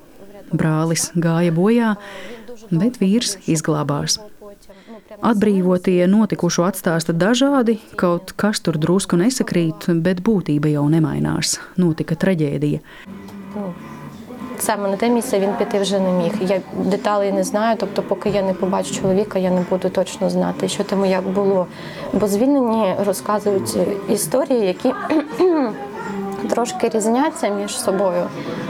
Brālis 0.50 1.12
gāja 1.14 1.54
bojā, 1.54 1.94
bet 2.72 2.98
vīrs 2.98 3.38
izglābās. 3.46 4.18
Atbrīvotie 5.22 6.08
notikušo 6.10 6.66
atstāsta 6.66 7.14
dažādi, 7.14 7.78
kaut 8.00 8.34
kas 8.34 8.64
tur 8.66 8.80
drusku 8.82 9.22
nesakrīt, 9.22 9.86
bet 10.02 10.26
būtība 10.26 10.74
jau 10.74 10.88
nemainās. 10.90 11.60
Notika 11.78 12.18
traģēdija. 12.18 12.82
Саме 14.60 14.90
на 14.90 14.98
те 14.98 15.10
місце 15.10 15.40
він 15.40 15.54
піти 15.54 15.80
вже 15.80 16.00
не 16.00 16.12
міг. 16.12 16.34
Я 16.42 16.62
деталей 16.74 17.32
не 17.32 17.44
знаю, 17.44 17.78
тобто, 17.80 18.02
поки 18.02 18.30
я 18.30 18.42
не 18.42 18.54
побачу 18.54 18.96
чоловіка, 18.96 19.40
я 19.40 19.52
не 19.52 19.66
буду 19.70 19.90
точно 19.90 20.30
знати, 20.30 20.68
що 20.68 20.84
там 20.84 21.06
як 21.06 21.28
було. 21.28 21.68
Бо 22.14 22.28
звільнені 22.28 22.96
розказують 23.06 23.78
історії, 24.10 24.66
які 24.66 24.94
трошки 26.50 26.90
різняться 26.90 27.50
між 27.50 27.80
собою. 27.80 28.24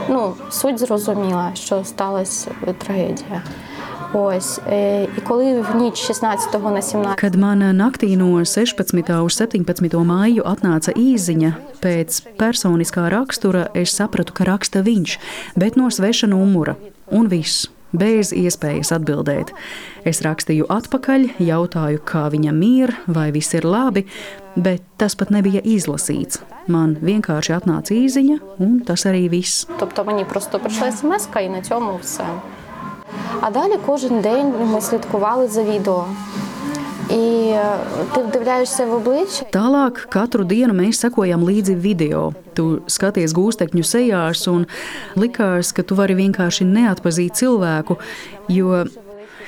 Ну, 0.08 0.34
суть 0.50 0.78
зрозуміла, 0.78 1.50
що 1.54 1.84
сталася 1.84 2.50
трагедія. 2.78 3.42
Ось, 4.13 4.59
і 5.17 5.21
коли 5.27 5.61
в 5.61 5.75
ніч 5.75 5.97
16 5.97 6.53
на 6.63 6.81
17. 6.81 7.23
Kad 7.23 7.35
man 7.35 7.61
naktī 7.77 8.17
no 8.17 8.45
16. 8.45 9.09
uz 9.23 9.33
17. 9.37 9.93
māju 9.93 10.43
atnāca 10.43 10.93
īziņa 10.97 11.53
pēc 11.81 12.21
personiskā 12.37 13.09
rakstura, 13.09 13.69
es 13.73 13.93
sapratu, 13.93 14.33
ka 14.33 14.43
raksta 14.49 14.81
viņš, 14.81 15.19
bet 15.55 15.77
no 15.77 15.91
sveša 15.91 16.27
numura. 16.27 16.75
Un 17.11 17.29
viss. 17.29 17.69
Bez 17.91 18.29
iespējas 18.33 18.91
atbildēt. 18.93 19.49
Es 20.05 20.21
rakstīju 20.21 20.67
atpakaļ, 20.69 21.25
jautāju, 21.41 22.01
kā 22.05 22.27
viņam 22.29 22.61
ir, 22.65 22.93
vai 23.09 23.31
viss 23.33 23.55
ir 23.57 23.65
labi, 23.65 24.05
bet 24.53 24.85
tas 25.01 25.17
pat 25.17 25.33
nebija 25.33 25.61
izlasīts. 25.65 26.43
Man 26.69 26.97
vienkārši 27.01 27.55
atnāca 27.57 27.97
īziņa, 27.97 28.37
un 28.61 28.79
tas 28.85 29.05
arī 29.09 29.25
viss. 29.29 29.67
Тобто 29.79 30.03
мені 30.03 30.25
просто 30.25 30.59
прийшла 30.59 30.91
смс 30.91 31.29
і 31.41 31.49
на 31.49 31.61
цьому 31.61 31.99
все. 32.01 32.25
А 33.41 33.49
далі 33.51 33.73
кожен 33.85 34.21
день 34.21 34.53
ми 34.73 34.81
слідкували 34.81 35.47
за 35.47 35.63
відео. 35.63 36.05
І 37.09 37.53
ти 38.15 38.21
вдивляєшся 38.21 38.85
в 38.85 38.93
обличчя. 38.93 39.45
Tālāk 39.49 40.05
katru 40.13 40.45
dienu 40.45 40.75
mēs 40.77 41.01
sekojam 41.01 41.41
līdzi 41.41 41.73
video. 41.73 42.33
Tu 42.53 42.85
skaties 42.85 43.33
gūstekņu 43.33 43.81
sejās 43.81 44.45
un 44.45 44.67
likās, 45.17 45.73
ka 45.73 45.81
tu 45.81 45.97
vari 45.97 46.13
vienkārši 46.13 46.69
neatpazīt 46.69 47.33
cilvēku, 47.41 47.97
jo 48.47 48.85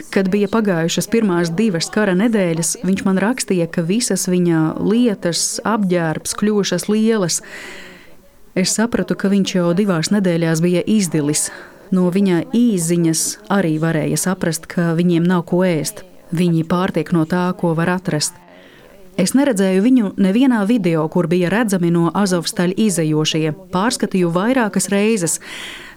Kad 0.09 0.31
bija 0.31 0.47
pagājušas 0.49 1.07
pirmās 1.11 1.51
divas 1.53 1.89
kara 1.93 2.15
nedēļas, 2.17 2.77
viņš 2.87 3.03
man 3.05 3.19
rakstīja, 3.21 3.67
ka 3.69 3.83
visas 3.85 4.25
viņa 4.31 4.79
lietas, 4.81 5.59
apģērbs 5.67 6.33
kļuvušas 6.39 6.87
lielas. 6.89 7.41
Es 8.57 8.73
sapratu, 8.75 9.15
ka 9.15 9.29
viņš 9.29 9.55
jau 9.59 9.67
divās 9.77 10.09
nedēļās 10.15 10.63
bija 10.63 10.81
izdilis. 10.89 11.51
No 11.91 12.07
viņa 12.07 12.45
īziņas 12.55 13.21
arī 13.51 13.75
varēja 13.81 14.17
saprast, 14.17 14.67
ka 14.71 14.93
viņiem 14.95 15.25
nav 15.27 15.43
ko 15.49 15.65
ēst. 15.67 16.05
Viņi 16.31 16.63
pārtiek 16.63 17.11
no 17.11 17.25
tā, 17.27 17.49
ko 17.59 17.73
var 17.75 17.91
atrast. 17.97 18.37
Es 19.19 19.33
neredzēju 19.35 19.81
viņu 19.83 20.11
nevienā 20.23 20.61
video, 20.69 21.03
kur 21.11 21.27
bija 21.27 21.49
redzami 21.51 21.91
no 21.91 22.07
Azovstaļa 22.15 22.77
izējošie. 22.79 23.51
Pārskatīju 23.73 24.31
vairākas 24.31 24.87
reizes. 24.93 25.41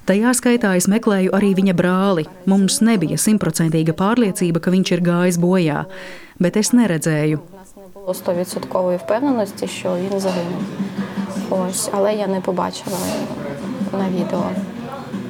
Tajā 0.05 0.35
skaitā 0.37 0.74
es 0.76 0.91
meklēju 0.91 1.30
arī 1.32 1.55
viņa 1.57 1.76
brāli. 1.78 2.26
Mums 2.51 2.82
nebija 2.85 3.16
simtprocentīga 3.16 3.95
pārliecība, 3.97 4.61
ka 4.61 4.74
viņš 4.74 4.93
ir 4.97 5.05
gājis 5.07 5.39
bojā, 5.41 5.85
bet 6.43 6.59
es 6.61 6.74
neredzēju. 6.74 7.41
Було 7.95 8.12
100% 8.12 8.99
впевненості, 8.99 9.66
що 9.66 9.97
він 9.97 10.20
загинув. 10.20 10.62
Ось, 11.51 11.91
але 11.93 12.14
я 12.14 12.26
не 12.26 12.41
побачила 12.41 12.99
на 13.93 14.09
відео. 14.09 14.51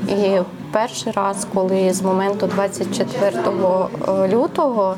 І 0.09 0.39
перший 0.73 1.13
раз, 1.13 1.47
коли 1.55 1.93
з 1.93 2.03
моменту 2.03 2.47
24 2.47 3.33
лютого 4.29 4.97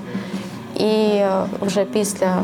і 0.77 1.21
вже 1.61 1.85
після 1.85 2.43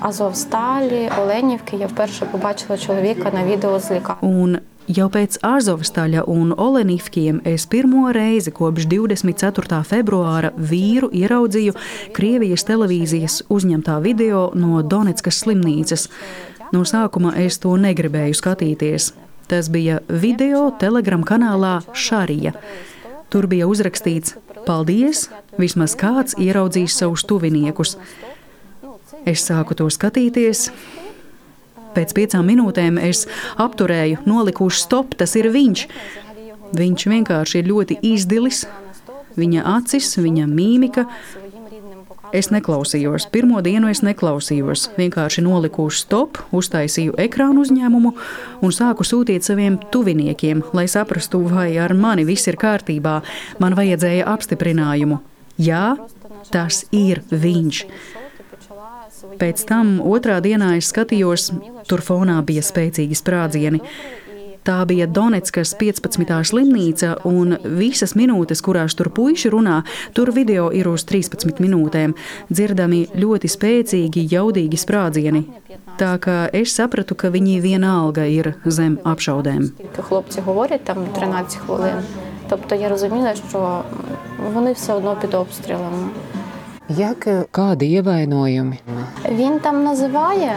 Азовсталі, 0.00 1.10
Оленівки, 1.22 1.76
я 1.76 1.86
вперше 1.86 2.26
побачила 2.26 2.78
чоловіка 2.78 3.30
на 3.34 3.44
відео 3.44 3.80
з 3.80 3.90
лікарні. 3.90 4.58
Jau 4.86 5.08
pēc 5.10 5.40
Azovstaļa 5.42 6.20
un 6.30 6.52
Olenivkiem 6.54 7.40
es 7.42 7.64
pirmo 7.66 8.12
reizi 8.14 8.52
kopš 8.54 8.84
24. 8.86 9.80
februāra 9.82 10.52
vīru 10.54 11.08
ieraudzīju 11.10 11.74
Krievijas 12.14 12.62
televīzijas 12.68 13.40
uzņemtā 13.50 13.96
video 14.04 14.52
no 14.54 14.84
Donetskas 14.86 15.42
slimnīcas. 15.42 16.06
No 16.70 16.84
sākuma 16.86 17.34
es 17.34 17.58
to 17.58 17.74
negribēju 17.74 18.38
skatīties. 18.38 19.10
Tas 19.51 19.67
bija 19.67 19.99
video 20.07 20.69
telegram 20.79 21.25
kanālā 21.27 21.81
Šarija. 21.91 22.53
Tur 23.31 23.49
bija 23.51 23.67
uzrakstīts: 23.67 24.37
Paldies! 24.63 25.25
Vismaz 25.59 25.97
kāds 25.99 26.37
ieraudzīs 26.39 26.95
savus 26.95 27.25
tuviniekus. 27.27 27.97
Es 29.27 29.43
sāku 29.43 29.75
to 29.75 29.89
skatīties, 29.91 30.69
Pēc 31.91 32.13
piecām 32.15 32.47
minūtēm 32.47 32.99
es 33.03 33.25
apturēju, 33.59 34.21
noliku 34.23 34.69
uz 34.69 34.79
stop, 34.85 35.15
tas 35.19 35.35
ir 35.35 35.49
viņš. 35.51 35.87
Viņš 36.79 37.07
vienkārši 37.11 37.59
ir 37.59 37.67
ļoti 37.67 37.97
izdilis, 38.13 38.63
viņa 39.35 39.65
acis, 39.73 40.13
viņa 40.15 40.47
mīmika. 40.47 41.09
Es 42.31 42.47
neklausījos. 42.47 43.25
Pirmo 43.31 43.59
dienu 43.63 43.89
es 43.91 43.99
neklausījos. 44.07 44.85
Vienkārši 44.95 45.43
noliku 45.43 45.89
uz 45.89 45.99
stop, 46.05 46.39
uztaisīju 46.55 47.17
ekrānu 47.19 47.65
uzņēmumu 47.65 48.13
un 48.63 48.75
sāku 48.75 49.03
sūtīt 49.07 49.43
saviem 49.43 49.75
tuviniekiem, 49.91 50.63
lai 50.77 50.87
saprastu, 50.91 51.41
vai 51.51 51.73
ar 51.75 51.91
mani 51.91 52.23
viss 52.27 52.47
ir 52.47 52.55
kārtībā. 52.61 53.19
Man 53.59 53.75
vajadzēja 53.75 54.29
apstiprinājumu. 54.31 55.19
Jā, 55.59 55.97
tas 56.55 56.85
ir 56.95 57.19
viņš. 57.31 57.83
Pēc 59.41 59.65
tam 59.67 59.97
otrā 59.99 60.39
dienā 60.41 60.77
es 60.79 60.89
skatījos, 60.93 61.51
tur 61.91 62.01
fonā 62.05 62.39
bija 62.47 62.63
spēcīgi 62.65 63.19
sprādzieni. 63.19 63.83
Tā 64.66 64.80
bija 64.88 65.06
Donetskas 65.06 65.74
15. 65.78 66.26
slimnīca, 66.50 67.12
un 67.28 67.54
visas 67.78 68.16
minūtes, 68.18 68.62
kurās 68.64 68.96
tur 68.98 69.12
puiši 69.14 69.52
runā, 69.54 69.82
tur 70.16 70.32
video 70.34 70.68
ir 70.74 70.88
uz 70.90 71.04
13 71.06 71.60
minūtēm, 71.62 72.16
dzirdami 72.50 73.04
ļoti 73.14 73.50
spēcīgi, 73.52 74.26
jaudīgi 74.32 74.80
sprādzieni. 74.82 75.44
Tā 75.96 76.16
kā 76.20 76.38
es 76.52 76.74
sapratu, 76.76 77.14
ka 77.14 77.30
viņi 77.32 77.60
vienalga 77.64 78.26
ir 78.26 78.54
zem 78.66 78.98
apšaudēm. 79.04 79.70
Хлопці 79.96 80.40
говорять 80.40 80.84
там 80.84 81.06
13 81.14 81.56
хвилин. 81.56 82.02
Тобто 82.48 82.74
я 82.74 82.88
розуміла, 82.88 83.34
що 83.34 83.82
вони 84.52 84.72
все 84.72 84.92
одно 84.92 85.16
під 85.20 85.34
обстрілами. 85.34 86.08
Як 86.90 87.26
kādi 87.50 87.98
ievainojumi? 87.98 88.78
Він 89.30 89.58
там 89.58 89.84
називає, 89.84 90.56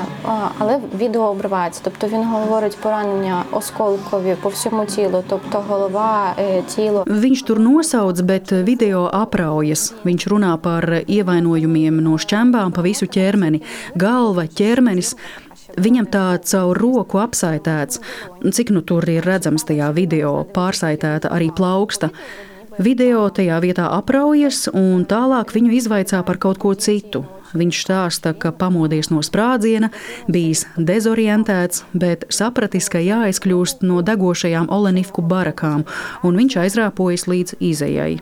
але 0.57 0.79
відео 0.99 1.21
обривається. 1.21 1.81
Тобто 1.83 2.07
він 2.07 2.23
говорить 2.23 2.77
поранення 2.77 3.43
осколкові 3.51 4.35
по 4.41 4.49
всьому 4.49 4.85
тілу, 4.85 5.23
тобто 5.29 5.63
голова, 5.69 6.35
тіло. 6.67 7.03
Viņš 7.03 7.43
tur 7.47 7.59
nosauc, 7.59 8.21
bet 8.21 8.51
video 8.51 9.09
apraujas. 9.13 9.93
Viņš 10.05 10.27
runā 10.27 10.57
par 10.57 10.83
ievainojumiem 11.07 11.97
no 11.97 12.13
šķembām 12.17 12.71
pa 12.71 12.81
visu 12.81 13.05
ķermeni. 13.05 13.61
Galva, 13.95 14.45
ķermenis. 14.45 15.15
Viņam 15.77 16.05
tā 16.09 16.37
caur 16.51 16.77
roku 16.77 17.17
apsaitēts, 17.17 18.01
cik 18.51 18.69
nu 18.69 18.81
tur 18.81 19.05
ir 19.09 19.25
redzams 19.25 19.65
tajā 19.65 19.89
video, 19.93 20.45
pārsaitēta 20.53 21.29
arī 21.29 21.49
plauksta. 21.53 22.09
Video 22.79 23.25
tajā 23.33 23.57
vietā 23.59 23.89
apraujas, 23.91 24.67
un 24.71 25.03
tālāk 25.09 25.51
viņu 25.55 25.73
izvaicā 25.75 26.21
par 26.23 26.37
kaut 26.39 26.61
ko 26.61 26.71
citu. 26.75 27.25
Viņš 27.53 27.79
stāsta, 27.81 28.31
ka 28.37 28.51
pamodies 28.53 29.09
no 29.09 29.23
sprādziena, 29.25 29.89
bijis 30.29 30.67
dezorientēts, 30.77 31.83
bet 31.97 32.27
sapratis, 32.29 32.91
ka 32.93 33.01
jāizkļūst 33.01 33.81
no 33.81 34.03
degošajām 34.05 34.69
Olenivku 34.69 35.25
barakām, 35.25 35.87
un 36.23 36.39
viņš 36.39 36.59
aizrāpojas 36.63 37.25
līdz 37.27 37.57
izējai. 37.59 38.19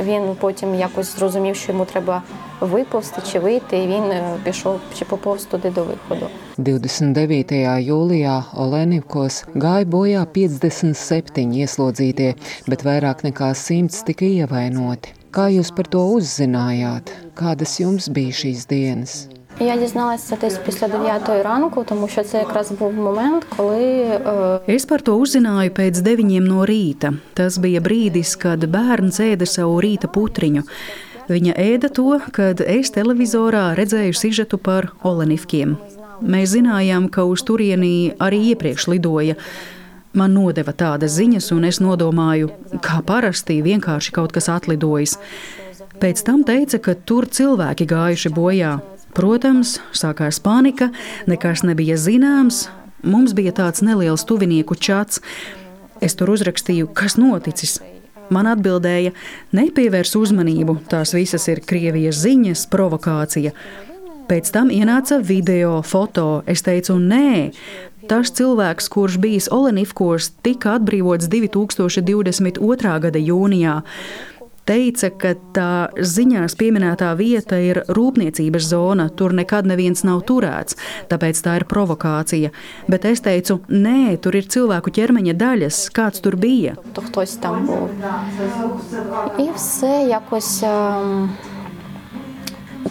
Він 0.00 0.22
потім 0.40 0.74
якось 0.74 1.16
зрозумів, 1.16 1.56
що 1.56 1.72
йому 1.72 1.84
треба 1.84 2.22
виповзти 2.60 3.22
чи 3.32 3.38
вийти, 3.38 3.78
і 3.78 3.86
він 3.86 4.02
пішов 4.44 4.80
чи 4.98 5.04
поповз 5.04 5.44
туди 5.44 5.70
до 5.70 5.84
виходу. 5.84 6.26
29. 6.58 7.52
jūlijā 7.80 8.52
Olenivkos 8.52 9.44
gāja 9.56 9.86
bojā 9.88 10.26
57 10.28 11.54
ieslodzītie, 11.56 12.34
bet 12.68 12.84
vairāk 12.84 13.24
nekā 13.24 13.54
100 13.56 14.04
tika 14.04 14.28
ievainoti. 14.28 15.16
Kā 15.32 15.48
jūs 15.48 15.70
par 15.72 15.86
to 15.88 16.04
uzzinājāt? 16.18 17.12
Kādas 17.38 17.78
jums 17.80 18.10
bija 18.12 18.34
šīs 18.34 18.66
dienas? 18.68 19.28
Я 19.60 19.76
дізналася 19.76 20.36
десь 20.40 20.58
після 20.58 20.88
9 20.88 21.28
ранку, 21.44 21.84
тому 21.84 22.08
що 22.08 22.22
це 22.22 22.38
якраз 22.38 22.72
був 22.72 22.92
момент, 22.92 23.46
коли. 23.56 24.06
Es 24.68 24.88
par 24.88 25.02
to 25.02 25.12
uzzināju 25.20 25.70
pēc 25.70 26.00
9 26.02 26.40
no 26.40 26.64
rīta. 26.64 27.12
Tas 27.34 27.58
bija 27.58 27.80
brīdis, 27.80 28.38
kad 28.38 28.64
bērns 28.64 29.20
ēda 29.20 29.46
savu 29.46 29.80
rīta 29.84 30.08
putriņu. 30.08 30.62
Viņa 31.25 31.55
ēda 31.57 31.89
to, 31.89 32.19
kad 32.35 32.61
es 32.61 32.91
televizorā 32.93 33.71
redzēju 33.77 34.13
sižetu 34.13 34.59
par 34.61 34.91
Olenivkiem. 35.01 35.73
Mēs 36.21 36.51
zinājām, 36.53 37.07
ka 37.09 37.25
uz 37.25 37.41
turieni 37.43 38.13
arī 38.21 38.51
iepriekš 38.51 38.87
lidoja. 38.93 39.35
Man 40.15 40.35
nodeva 40.37 40.71
tādas 40.71 41.17
ziņas, 41.17 41.49
un 41.51 41.65
es 41.67 41.81
nodomāju, 41.83 42.51
kā 42.85 43.01
parasti 43.03 43.57
vienkārši 43.65 44.13
kaut 44.15 44.35
kas 44.37 44.47
atlidojis. 44.53 45.17
Pēc 45.99 46.21
tam 46.27 46.45
teica, 46.47 46.79
ka 46.79 46.95
tur 46.95 47.27
cilvēki 47.27 47.89
gājuši 47.89 48.31
bojā. 48.35 48.77
Protams, 49.15 49.79
sākās 49.95 50.39
panika, 50.43 50.91
nekas 51.27 51.65
nebija 51.65 51.97
zināms. 51.97 52.67
Mums 53.03 53.33
bija 53.33 53.53
tāds 53.55 53.81
neliels 53.85 54.27
tuvinieku 54.29 54.77
čats. 54.77 55.23
Es 56.03 56.15
tur 56.19 56.35
uzrakstīju, 56.35 56.91
kas 56.93 57.17
noticis. 57.17 57.79
Man 58.33 58.47
atbildēja, 58.49 59.13
nepievērs 59.55 60.15
uzmanību, 60.17 60.79
tās 60.89 61.13
visas 61.13 61.45
ir 61.51 61.61
Krievijas 61.67 62.23
ziņas, 62.23 62.65
provokācija. 62.71 63.53
Pēc 64.25 64.49
tam 64.53 64.71
ienāca 64.73 65.19
video, 65.21 65.81
foto. 65.85 66.41
Es 66.49 66.65
teicu, 66.65 66.97
nē, 66.97 67.51
tas 68.09 68.31
cilvēks, 68.33 68.89
kurš 68.89 69.19
bijis 69.21 69.49
Olenivkos, 69.53 70.31
tika 70.45 70.79
atbrīvots 70.79 71.29
2022. 71.29 72.95
gada 73.05 73.21
jūnijā 73.21 73.81
teica, 74.67 75.09
ka 75.13 75.33
tā 75.55 75.69
ziņās 75.95 76.57
pieminētā 76.59 77.11
vieta 77.19 77.59
ir 77.61 77.81
rūpniecības 77.87 78.69
zona, 78.71 79.07
tur 79.09 79.35
nekad 79.37 79.69
neviens 79.69 80.03
nav 80.07 80.23
turēts, 80.29 80.77
tāpēc 81.11 81.41
tā 81.45 81.57
ir 81.61 81.67
provokācija. 81.69 82.51
Bet 82.91 83.07
es 83.09 83.23
teicu, 83.25 83.59
nē, 83.69 84.17
tur 84.21 84.37
ir 84.39 84.49
cilvēku 84.51 84.93
ķermeņa 84.95 85.35
daļas, 85.39 85.81
kāds 85.95 86.23
tur 86.25 86.35
bija. 86.41 86.75
Tur 86.97 87.09
tas 87.15 87.37
tam 87.41 87.67
bija 87.69 87.95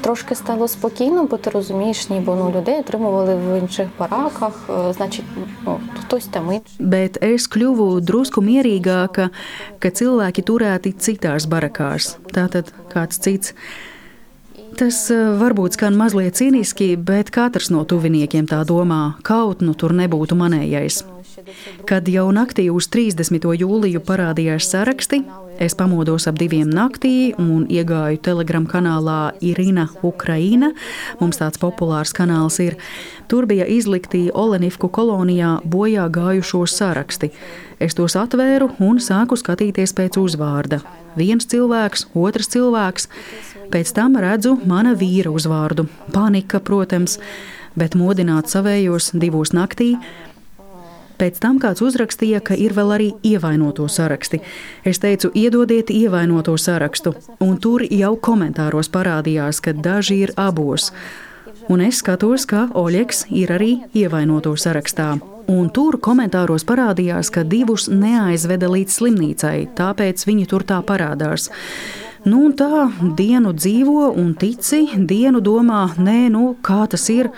Трошки 0.04 0.36
стало 0.36 0.68
спокійно, 0.68 1.26
бо 1.26 1.38
ти 1.38 1.50
розумієш, 1.50 2.10
ніби 2.10 2.36
ну, 2.36 2.54
людей 2.56 2.80
отримували 2.80 3.36
в 3.36 3.60
інших 3.60 3.88
бараках, 4.00 4.70
е, 4.70 4.94
значить, 4.94 5.26
ну, 5.66 5.80
хтось 6.00 6.26
там 6.26 6.46
інший. 6.46 6.88
Bet 6.88 7.20
es 7.22 7.50
kļuvu 7.50 8.00
drusku 8.02 8.42
mierīgāka, 8.42 9.30
ka 9.80 9.90
cilvēki 9.90 10.42
turēti 10.46 10.94
citās 10.94 11.48
barakās. 11.50 12.18
Tātad 12.34 12.74
kāds 12.94 13.20
cits. 13.20 13.54
Tas 14.80 15.10
eh, 15.12 15.34
varbūt 15.40 15.76
skan 15.76 15.98
mazliet 16.00 16.38
cīniski, 16.40 16.94
bet 16.96 17.34
katrs 17.36 17.72
no 17.74 17.84
tuviniekiem 17.84 18.48
tā 18.48 18.62
domā, 18.64 19.20
kaut 19.28 19.60
nu 19.66 19.74
tur 19.74 19.96
nebūtu 19.98 20.38
manējais. 20.40 21.04
Kad 21.90 22.08
jau 22.08 22.28
naktī 22.36 22.70
uz 22.72 22.88
30. 22.92 23.44
jūliju 23.60 24.00
parādījās 24.06 24.70
saraksti, 24.70 25.24
es 25.59 25.75
pamodos 25.75 26.27
ap 26.31 26.39
diviem 26.41 26.71
naktī 26.71 27.33
un 27.39 27.67
iegāju 27.71 28.21
telegram 28.25 28.67
kanālā 28.67 29.35
Irina 29.45 29.87
Ukraina. 30.03 30.73
Mums 31.21 31.41
tāds 31.41 31.61
populārs 31.63 32.15
kanāls 32.17 32.59
ir. 32.65 32.77
Tur 33.29 33.47
bija 33.51 33.67
izlikti 33.71 34.29
Olenivku 34.35 34.89
kolonijā 34.89 35.57
bojā 35.65 36.09
gājušo 36.13 36.65
saraksti. 36.71 37.31
Es 37.81 37.97
tos 37.99 38.17
atvēru 38.19 38.71
un 38.85 39.01
sāku 39.03 39.39
skatīties 39.41 39.95
pēc 39.97 40.19
uzvārda. 40.21 40.83
Viens 41.17 41.47
cilvēks, 41.47 42.09
otrs 42.15 42.51
cilvēks. 42.55 43.09
Pēc 43.73 43.95
tam 43.97 44.19
redzu 44.21 44.59
mana 44.67 44.95
vīra 44.99 45.33
uzvārdu. 45.35 45.87
Panika, 46.15 46.61
protams, 46.61 47.19
bet 47.79 47.97
modināt 47.99 48.51
savējos 48.51 49.13
divos 49.19 49.55
naktī. 49.55 49.95
Pēc 51.19 51.39
tam 51.39 51.61
kāds 51.63 51.83
uzrakstīja, 51.85 52.41
ka 52.43 52.57
ir 52.59 52.75
vēl 52.75 52.95
arī 52.97 53.11
ievainoto 53.23 53.87
saraksti. 53.91 54.41
Es 54.85 54.99
teicu, 55.03 55.31
iedodiet 55.35 55.93
ievainoto 55.95 56.57
sarakstu, 56.59 57.15
un 57.45 57.59
tur 57.63 57.85
jau 57.87 58.17
komentāros 58.19 58.91
parādījās, 58.91 59.63
ka 59.63 59.77
daži 59.79 60.25
ir 60.27 60.35
abos. 60.37 60.91
Un 61.71 61.81
es 61.81 62.03
skatos, 62.03 62.45
ka 62.51 62.67
Oļegs 62.77 63.25
ir 63.33 63.55
arī 63.55 63.71
ievainoto 63.97 64.53
sarakstā. 64.59 65.15
Un 65.49 65.69
tur 65.73 65.99
komentāros 66.01 66.65
parādījās, 66.65 67.31
ka 67.33 67.45
divus 67.45 67.87
neaizveda 67.93 68.69
līdz 68.73 68.97
slimnīcai, 68.99 69.59
tāpēc 69.77 70.25
viņi 70.27 70.49
tur 70.49 70.65
tā 70.65 70.81
parādās. 70.85 71.51
Nu, 72.25 72.49
tā 72.57 72.89
dienu 73.17 73.53
dzīvo 73.53 74.11
un 74.17 74.33
tici, 74.41 74.87
dienu 74.97 75.43
domā, 75.45 75.87
nē, 76.01 76.31
nu, 76.33 76.55
kā 76.65 76.87
tas 76.89 77.05
ir 77.13 77.29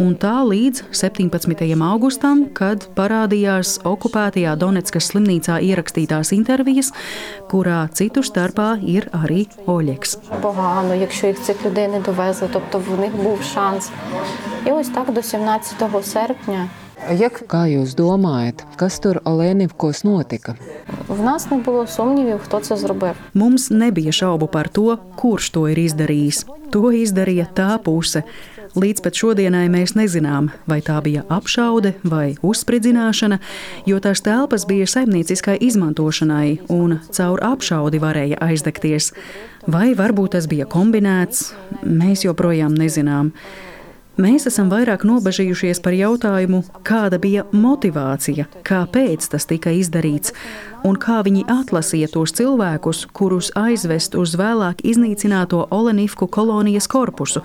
Un 0.00 0.14
tā 0.16 0.40
līdz 0.46 0.82
17. 0.96 1.82
augustam, 1.84 2.46
kad 2.56 2.86
parādījās 2.96 3.80
okupētajā 3.84 4.54
Donetskas 4.56 5.10
slimnīcā 5.10 5.58
ierakstītās 5.60 6.32
intervijas, 6.32 6.92
kurā 7.50 7.82
citu 7.92 8.22
starpā 8.24 8.78
ir 8.80 9.10
arī 9.12 9.46
Oļegs. 9.66 10.16
Погано, 10.40 10.94
якщо 10.94 11.26
їх 11.26 11.40
цих 11.40 11.64
людей 11.64 11.88
не 11.88 12.00
довезли, 12.00 12.48
тобто 12.52 12.78
в 12.78 13.00
них 13.00 13.16
був 13.16 13.42
шанс. 13.42 13.90
І 14.66 14.70
ось 14.72 14.88
так 14.88 15.12
до 15.12 15.22
17 15.22 16.04
серпня 16.04 16.68
Jak, 17.08 17.46
kā 17.48 17.64
jūs 17.64 17.94
domājat, 17.96 18.60
kas 18.76 19.00
tur 19.00 19.20
Olēnivkos 19.24 20.04
notika? 20.04 20.54
в 21.08 21.22
нас 21.22 21.50
не 21.50 21.56
було 21.56 21.86
сумнівів, 21.86 22.38
хто 22.44 22.60
це 22.60 22.76
зробив. 22.76 23.14
Mums 23.34 23.70
nebija 23.72 24.12
šaubu 24.12 24.46
par 24.48 24.68
to, 24.68 24.98
kurš 25.16 25.50
to 25.50 25.60
ir 25.72 25.78
izdarījis. 25.78 26.44
To 26.70 26.92
izdarīja 26.92 27.46
tā 27.54 27.78
puse. 27.78 28.22
Līdz 28.75 29.05
pat 29.05 29.15
šodienai 29.15 29.69
mēs 29.71 29.93
nezinām, 29.95 30.49
vai 30.67 30.81
tā 30.83 30.97
bija 30.99 31.21
apšaude 31.31 31.93
vai 32.03 32.33
uzspridzināšana, 32.43 33.37
jo 33.87 33.99
tās 34.03 34.19
telpas 34.25 34.65
bija 34.67 34.83
saimnieciskai 34.91 35.55
izmantošanai, 35.63 36.57
un 36.75 36.97
caur 37.15 37.39
apšaudi 37.47 38.01
varēja 38.03 38.41
aizdegties. 38.43 39.13
Vai 39.71 39.93
varbūt 39.95 40.35
tas 40.35 40.49
bija 40.51 40.67
kombinēts, 40.67 41.53
mēs 41.87 42.25
joprojām 42.27 42.75
nezinām. 42.75 43.31
Mēs 44.20 44.44
esam 44.50 44.68
vairāk 44.68 45.06
nobežījušies 45.08 45.78
par 45.80 45.94
jautājumu, 45.96 46.58
kāda 46.84 47.16
bija 47.22 47.46
motivācija, 47.56 48.44
kāpēc 48.68 49.28
tas 49.32 49.46
tika 49.48 49.70
izdarīts, 49.72 50.34
un 50.84 50.98
kā 51.00 51.22
viņi 51.24 51.46
atlasīja 51.48 52.10
tos 52.12 52.34
cilvēkus, 52.36 53.06
kurus 53.16 53.48
aizvest 53.56 54.18
uz 54.20 54.34
vēlāk 54.36 54.82
iznīcināto 54.84 55.62
Olenivku 55.72 56.28
kolonijas 56.28 56.90
korpusu, 56.90 57.40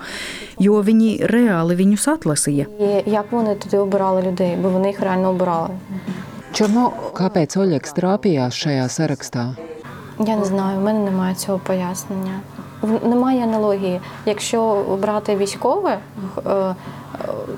jo 0.60 0.82
viņi 0.84 1.14
reāli 1.32 1.78
viņus 1.80 2.08
atlasīja. 2.12 2.66
І 2.80 3.10
як 3.10 3.32
вони 3.32 3.54
туди 3.54 3.78
обирали 3.78 4.22
людей, 4.22 4.56
бо 4.56 4.68
вони 4.68 4.88
їх 4.88 5.00
реально 5.00 5.30
обирали. 5.30 5.70
Čurno, 6.52 6.92
kāpēc 7.12 7.56
Oļegs 7.56 7.96
trāpījās 7.96 8.52
šajā 8.56 8.88
sarakstā? 8.88 9.56
Я 10.18 10.36
не 10.36 10.44
знаю, 10.44 10.80
в 10.80 10.82
мене 10.82 10.98
немає 10.98 11.34
цього 11.34 11.58
пояснення. 11.58 12.40
В- 12.82 13.08
Немає 13.08 13.42
аналогії. 13.42 14.00
Якщо 14.26 14.84
брати 15.02 15.36
військове, 15.36 15.98
е, 16.46 16.50
е, 16.50 16.74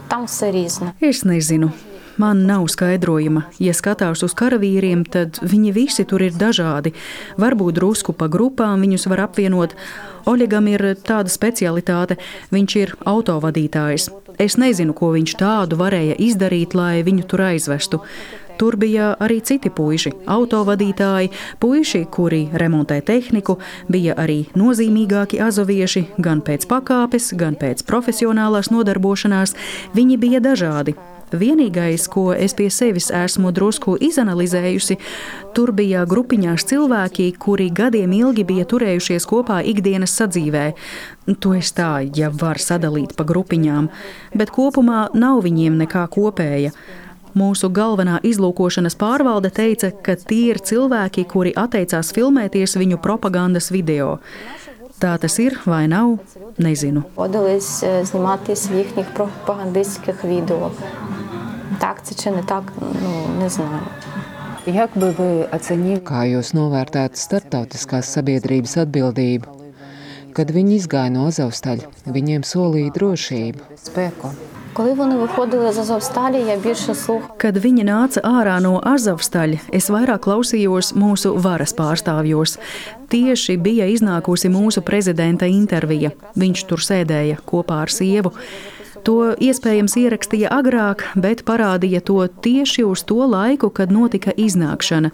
там 0.09 0.24
все 0.24 0.51
різне. 0.51 0.92
Es 1.03 1.26
nezinu. 1.26 1.70
Man 2.18 2.46
nav 2.46 2.62
skaidrojuma. 2.68 3.42
Ja 3.61 3.72
skatās 3.72 4.24
uz 4.26 4.34
karavīriem, 4.34 5.05
tad 5.07 5.38
viņi 5.42 5.70
visi 5.72 6.05
tur 6.05 6.22
ir 6.22 6.32
dažādi. 6.32 6.90
Varbūt 7.38 7.72
drusku 7.78 8.12
pa 8.12 8.26
grupām 8.26 8.80
viņus 8.82 9.07
var 9.07 9.20
apvienot. 9.20 9.70
Oļegam 10.26 10.66
ir 10.68 10.80
tāda 11.07 11.30
specialitāte, 11.30 12.16
viņš 12.53 12.76
ir 12.76 12.94
autovadītājs. 13.07 14.09
Es 14.38 14.57
nezinu, 14.57 14.92
ko 14.94 15.12
viņš 15.14 15.36
tādu 15.38 15.76
varēja 15.78 16.16
izdarīt, 16.18 16.74
lai 16.74 17.03
viņu 17.07 17.22
tur 17.30 17.40
aizvestu. 17.40 18.01
Tur 18.58 18.78
bija 18.78 19.14
arī 19.24 19.39
citi 19.41 19.72
puiši, 19.74 20.14
autovadītāji, 20.30 21.32
puiši, 21.60 22.04
kuri 22.14 22.43
remontē 22.54 22.99
tehniku, 23.06 23.58
bija 23.89 24.18
arī 24.20 24.43
nozīmīgāki 24.58 25.41
azovieši, 25.43 26.06
gan 26.18 26.43
pēc 26.45 26.68
pakāpes, 26.70 27.34
gan 27.39 27.58
pēc 27.60 27.86
profesionālās 27.89 28.70
nodarbošanās. 28.74 29.58
Viņi 29.97 30.22
bija 30.22 30.43
dažādi. 30.43 30.95
Vienīgais, 31.34 32.06
ko 32.14 32.28
es 32.38 32.54
pie 32.54 32.68
sevis 32.70 33.08
esmu 33.10 33.49
drusku 33.58 33.95
izanalizējusi, 34.06 34.99
tur 35.58 35.72
bija 35.74 36.04
grupiņās 36.06 36.68
cilvēki, 36.70 37.32
kuri 37.41 37.72
gadiem 37.74 38.14
ilgi 38.14 38.45
bija 38.45 38.68
turējušies 38.70 39.26
kopā 39.30 39.64
ikdienas 39.66 40.14
sadzīvē. 40.20 40.68
To 41.41 41.56
es 41.58 41.74
tā, 41.74 42.04
ja 42.14 42.30
var 42.30 42.62
sadalīt 42.62 43.16
pa 43.18 43.26
grupiņām, 43.26 43.89
bet 44.38 44.54
kopumā 44.54 45.08
nav 45.18 45.41
viņiem 45.47 45.82
nekā 45.82 46.06
kopēja 46.14 46.70
Mūsu 47.38 47.68
galvenā 47.70 48.18
izlūkošanas 48.24 48.96
pārvalde 48.99 49.51
teica, 49.55 49.90
ka 49.92 50.16
tie 50.16 50.55
ir 50.55 50.59
cilvēki, 50.64 51.26
kuri 51.28 51.53
atteicās 51.57 52.11
filmēties 52.16 52.76
viņu 52.80 52.99
propagandas 53.05 53.70
video. 53.70 54.18
Tā 54.99 55.12
tas 55.22 55.38
ir 55.38 55.55
vai 55.66 55.86
nav, 55.86 56.18
nezinu. 56.59 57.05
Водились 57.16 57.82
е, 57.82 58.05
зніматись 58.05 58.70
в 58.70 58.74
їхніх 58.74 59.07
пропагандистських 59.14 60.24
відео. 60.24 60.70
Так 61.78 62.03
це 62.03 62.14
чи 62.14 62.30
не 62.30 62.42
так, 62.42 62.72
ну 63.03 63.40
не 63.40 63.49
знаю. 63.49 63.80
Jak 64.66 64.90
by 64.96 65.16
вы 65.16 65.49
оценили? 65.49 66.03
Kā 66.05 66.26
jūs 66.28 66.53
novērtētu 66.53 67.16
starptautiskās 67.16 68.11
sabiedrības 68.12 68.76
atbildību? 68.82 69.49
Kad 70.36 70.53
viņi 70.53 70.76
izgāja 70.76 71.09
no 71.14 71.24
Azovstaļa, 71.30 71.88
viņiem 72.05 72.44
solīja 72.44 72.92
drošību, 72.92 73.64
spēku. 73.80 74.34
Коли 74.72 74.92
вони 74.92 75.16
виходили 75.16 75.72
з 75.72 75.78
Азовсталі, 75.78 76.36
я 76.49 76.57
більше 76.57 76.94
слухала. 76.94 77.34
Kad 77.36 77.57
viņi 77.59 77.82
nāca 77.84 78.20
ārā 78.22 78.61
no 78.62 78.78
Azovstaļa, 78.78 79.59
es 79.74 79.88
vairāk 79.90 80.22
klausījos 80.22 80.92
mūsu 80.94 81.32
varas 81.34 81.74
pārstāvjos. 81.74 82.59
Tieši 83.11 83.57
bija 83.57 83.88
iznākusi 83.90 84.46
mūsu 84.46 84.80
prezidenta 84.86 85.46
intervija. 85.51 86.12
Viņš 86.36 86.62
tur 86.70 86.78
sēdēja 86.78 87.40
kopā 87.42 87.80
ar 87.86 87.90
sievu. 87.90 88.30
To 89.03 89.34
iespējams 89.34 89.96
ierakstīja 89.99 90.53
agrāk, 90.55 91.03
bet 91.16 91.42
parādīja 91.49 92.01
to 92.01 92.20
tieši 92.28 92.84
uz 92.86 93.03
to 93.03 93.26
laiku, 93.26 93.70
kad 93.70 93.90
notika 93.90 94.30
iznākšana. 94.30 95.11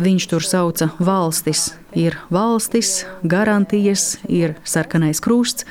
Viņš 0.00 0.28
tur 0.30 0.40
sauca 0.40 0.88
valstis. 0.98 1.74
Ir 1.92 2.16
valstis, 2.32 3.04
garantijas, 3.22 4.16
ir 4.24 4.56
sarkanais 4.64 5.20
krusts. 5.20 5.68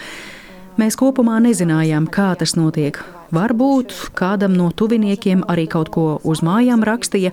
Mēs 0.78 0.93
kopumā 0.93 1.39
nezinājām, 1.41 2.05
kā 2.05 2.36
tas 2.38 2.53
notiek. 2.53 3.01
Varbūt 3.35 3.95
kādam 4.14 4.55
no 4.55 4.70
tuviniekiem 4.70 5.43
arī 5.51 5.66
kaut 5.70 5.91
ko 5.95 6.07
uz 6.22 6.45
mājām 6.47 6.85
rakstīja, 6.87 7.33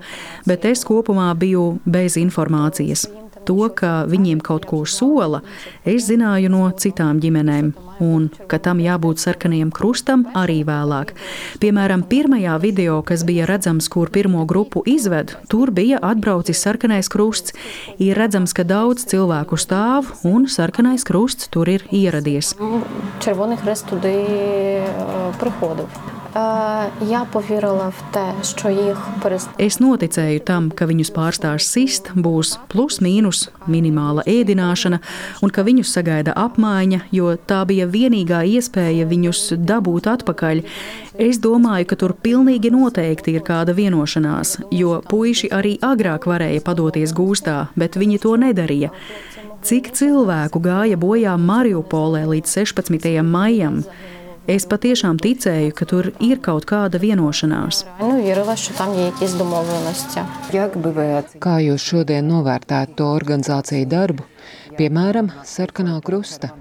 bet 0.49 0.65
es 0.65 0.85
kopumā 0.87 1.29
biju 1.37 1.77
bez 1.85 2.17
informācijas. 2.17 3.05
To, 3.48 3.68
ka 3.74 4.04
viņiem 4.08 4.40
kaut 4.44 4.66
ko 4.68 4.82
sola, 4.86 5.42
es 5.88 6.08
zināju 6.08 6.50
no 6.52 6.64
citām 6.76 7.20
ģimenēm, 7.22 7.72
un 8.04 8.28
ka 8.50 8.58
tam 8.62 8.82
jābūt 8.82 9.22
sarkanajam 9.22 9.70
krustam 9.74 10.26
arī 10.38 10.60
vēlāk. 10.68 11.14
Piemēram, 11.62 12.04
pirmajā 12.10 12.58
video, 12.62 13.00
kas 13.02 13.24
bija 13.28 13.48
redzams, 13.48 13.88
kur 13.92 14.12
pirmo 14.14 14.44
grupu 14.48 14.82
izved, 14.86 15.34
tur 15.50 15.72
bija 15.74 16.00
atbraucis 16.02 16.60
sarkanais 16.62 17.10
krusts. 17.12 17.56
Ir 17.98 18.18
redzams, 18.18 18.54
ka 18.54 18.66
daudz 18.68 19.06
cilvēku 19.10 19.58
stāv, 19.58 20.12
un 20.28 20.46
sarkanais 20.50 21.06
krusts 21.08 21.50
tur 21.52 21.68
ir 21.68 21.86
ieradies. 21.90 22.54
Червоний 23.20 23.56
хрест 23.56 23.86
туди 23.86 24.14
приходив. 25.40 25.88
Jā, 26.33 27.19
pavirala 27.29 27.91
v 27.93 28.05
te, 28.09 28.23
šo 28.41 28.71
jih 28.73 29.01
pārstāv. 29.21 29.53
Es 29.61 29.75
noticēju 29.77 30.41
tam, 30.47 30.71
ka 30.73 30.87
viņus 30.89 31.11
pārstās 31.13 31.67
sist, 31.69 32.07
būs 32.17 32.55
plus 32.71 32.97
mīnus 33.05 33.51
minimāla 33.69 34.23
ēdināšana 34.25 34.97
un 35.45 35.53
ka 35.53 35.61
viņus 35.67 35.91
sagaida 35.93 36.33
apmaiņa, 36.33 37.03
jo 37.13 37.35
tā 37.37 37.59
bija 37.69 37.85
vienīgā 37.85 38.39
iespēja 38.49 39.05
viņus 39.11 39.43
dabūt 39.61 40.09
atpakaļ. 40.09 40.63
Es 41.21 41.37
domāju, 41.43 41.85
ka 41.91 41.99
tur 42.01 42.15
pilnīgi 42.17 42.73
noteikti 42.73 43.35
ir 43.37 43.45
kāda 43.45 43.77
vienošanās, 43.77 44.55
jo 44.73 45.03
puiši 45.05 45.51
arī 45.53 45.75
agrāk 45.85 46.25
varēja 46.25 46.65
padoties 46.65 47.13
gūstā, 47.13 47.67
bet 47.77 47.99
viņi 48.01 48.17
to 48.25 48.33
nedarīja. 48.41 48.89
Cik 49.63 49.93
cilvēku 49.95 50.59
gāja 50.65 50.97
bojā 50.99 51.37
Mariupolē 51.37 52.25
līdz 52.33 52.57
16. 52.57 53.21
maijam? 53.21 53.83
Es 54.43 54.65
patiešām 54.67 55.21
ticēju, 55.23 55.71
ka 55.71 55.85
tur 55.87 56.09
ir 56.19 56.41
kaut 56.43 56.65
kāda 56.67 56.99
vienošanās. 56.99 57.85
Kā 61.45 61.53
jūs 61.63 61.85
šodien 61.87 62.27
novērtējat 62.27 62.91
to 62.99 63.07
organizāciju 63.15 63.87
darbu? 63.87 64.27
Piemēram, 64.75 65.31
sarkanā 65.47 65.95
krusta. 66.03 66.51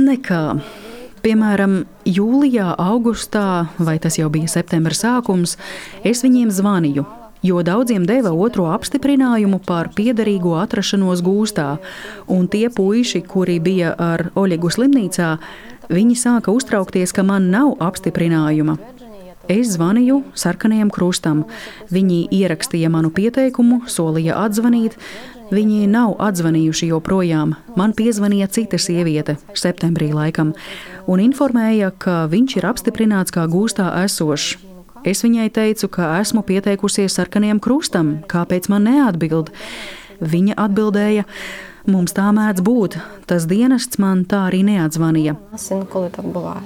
Nekā. 0.00 0.42
Piemēram, 1.20 1.82
jūlijā, 2.08 2.70
augustā, 2.80 3.68
vai 3.76 3.98
tas 4.00 4.16
jau 4.16 4.30
bija 4.32 4.48
septembra 4.48 4.96
sākums, 4.96 5.58
es 6.06 6.24
viņiem 6.24 6.48
zvanīju, 6.54 7.04
jo 7.42 7.62
daudziem 7.62 8.06
deva 8.06 8.32
otro 8.32 8.68
apstiprinājumu 8.72 9.60
par 9.66 9.90
piederīgo 9.94 10.56
atrašanos 10.60 11.22
gūstā, 11.24 11.78
un 12.26 12.48
tie 12.48 12.68
puiši, 12.70 13.22
kuri 13.28 13.58
bija 13.60 13.94
ar 13.98 14.28
Oļegu 14.38 14.70
slimnīcā, 14.72 15.34
viņi 15.88 16.16
sāka 16.18 16.54
uztraukties, 16.54 17.14
ka 17.16 17.24
man 17.26 17.50
nav 17.54 17.76
apstiprinājuma. 17.80 18.78
Es 19.48 19.70
zvanīju 19.78 20.20
sarkanajam 20.36 20.90
krustam. 20.92 21.46
Viņi 21.88 22.26
ierakstīja 22.36 22.90
manu 22.92 23.08
pieteikumu, 23.08 23.80
solīja 23.88 24.36
atzvanīt. 24.44 24.98
Viņi 25.48 25.86
nav 25.88 26.18
atzvanījuši 26.20 26.90
joprojām. 26.90 27.54
Man 27.72 27.94
piezvanīja 27.96 28.50
cita 28.52 28.76
sieviete, 28.76 29.38
septembrī 29.56 30.10
laikam, 30.12 30.52
un 31.08 31.24
informēja, 31.24 31.94
ka 31.96 32.26
viņš 32.28 32.58
ir 32.60 32.68
apstiprināts 32.68 33.32
kā 33.32 33.48
gūstā 33.48 33.88
esošs. 34.04 34.67
Es 35.06 35.22
viņai 35.22 35.48
teicu, 35.54 35.88
ka 35.92 36.16
esmu 36.18 36.42
pieteikusies 36.46 37.14
sarkaniem 37.18 37.60
krustam, 37.62 38.18
kāpēc 38.30 38.68
man 38.72 38.88
neatbild. 38.88 39.52
Viņa 40.18 40.56
atbildēja, 40.58 41.24
mums 41.86 42.14
tā 42.16 42.26
mēdz 42.34 42.64
būt. 42.66 42.98
Tas 43.30 43.46
dienests 43.50 44.00
man 44.02 44.24
tā 44.28 44.46
arī 44.48 44.64
neatzvanīja. 44.66 45.36
Es 45.54 45.68
zinu, 45.70 45.86
kur 45.90 46.08
tā 46.14 46.24
bija. 46.26 46.58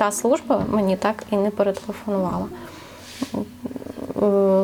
Tā 0.00 0.10
slūžba 0.14 0.64
man 0.72 0.90
tā 0.98 1.14
arī 1.14 1.44
neparatelefonēja. 1.46 2.48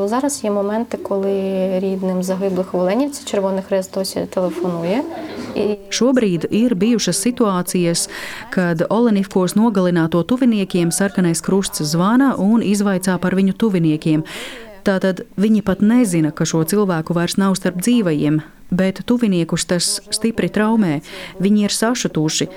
Зараз 0.06 0.44
є 0.44 0.52
моменти, 0.52 0.98
коли 0.98 1.34
рідним 1.80 2.24
загиблих 2.24 2.74
в 2.74 2.78
Оленівці 2.78 3.22
Червоний 3.26 3.64
Хрест 3.64 3.94
досі 3.94 4.28
телефонує. 4.30 5.04
І 5.56 5.78
Šobrīd 5.90 6.48
ir 6.50 6.74
bijušas 6.76 7.18
situācijas, 7.22 8.10
kad 8.50 8.82
Olenivkos 8.90 9.54
nogalināto 9.54 10.24
tuviniekiem 10.26 10.90
sarkanais 10.90 11.42
krusts 11.46 11.86
zvana 11.86 12.34
un 12.42 12.66
izvaicā 12.66 13.20
par 13.22 13.38
viņu 13.38 13.54
tuviniekiem. 13.54 14.24
Tātad 14.84 15.24
viņi 15.38 15.62
pat 15.62 15.86
nezina, 15.86 16.32
ka 16.32 16.46
šo 16.50 16.64
cilvēku 16.66 17.14
vairs 17.14 17.38
nav 17.38 17.54
starp 17.56 17.78
dzīvajiem, 17.86 18.42
bet 18.72 19.06
tuviniekus 19.06 19.66
tas 19.70 20.00
stipri 20.10 20.50
traumē. 20.50 21.02
Viņi 21.40 21.70
ir 21.70 21.74
sašutuši. 21.78 22.50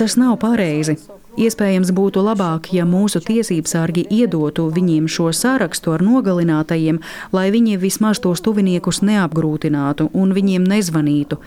Tas 0.00 0.16
nav 0.16 0.38
pareizi. 0.40 0.96
Iespējams, 1.37 1.91
būtu 1.93 2.23
labāk, 2.25 2.71
ja 2.73 2.81
mūsu 2.89 3.19
tiesībsargi 3.21 4.07
iedotu 4.09 4.63
viņiem 4.73 5.05
šo 5.05 5.29
sarakstu 5.29 5.93
ar 5.93 6.01
nogalinātajiem, 6.01 6.97
lai 7.35 7.51
viņi 7.53 7.77
vismaz 7.77 8.17
tos 8.23 8.41
tuviniekus 8.41 9.03
neapgrūtinātu 9.05 10.09
un 10.17 10.33
viņiem 10.33 10.65
nezvanītu. 10.65 11.37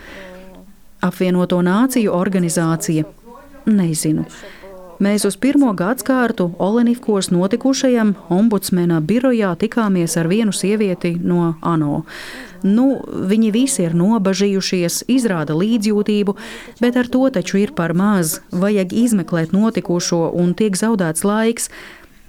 Apvienoto 1.02 1.58
nāciju 1.66 2.14
organizācija 2.14 3.08
nezinu. 3.66 4.28
Mēs 5.00 5.24
uz 5.24 5.36
pirmo 5.40 5.72
gadsimtu 5.72 6.50
Olenivkos 6.58 7.30
notikušajam 7.32 8.10
ombudsmena 8.28 8.98
birojā 9.00 9.54
tikāmies 9.56 10.18
ar 10.20 10.28
vienu 10.28 10.52
sievieti 10.52 11.14
no 11.24 11.54
ANO. 11.64 12.02
Nu, 12.62 12.84
viņi 13.08 13.48
visi 13.54 13.86
ir 13.86 13.96
nobažījušies, 13.96 15.06
izrāda 15.08 15.56
līdzjūtību, 15.56 16.34
bet 16.84 16.98
ar 17.00 17.08
to 17.08 17.22
taču 17.32 17.62
ir 17.62 17.72
par 17.72 17.94
maz. 17.96 18.42
Vajag 18.52 18.92
izmeklēt 18.92 19.54
notikušo 19.56 20.26
un 20.36 20.52
tiek 20.52 20.76
zaudēts 20.76 21.24
laiks. 21.24 21.70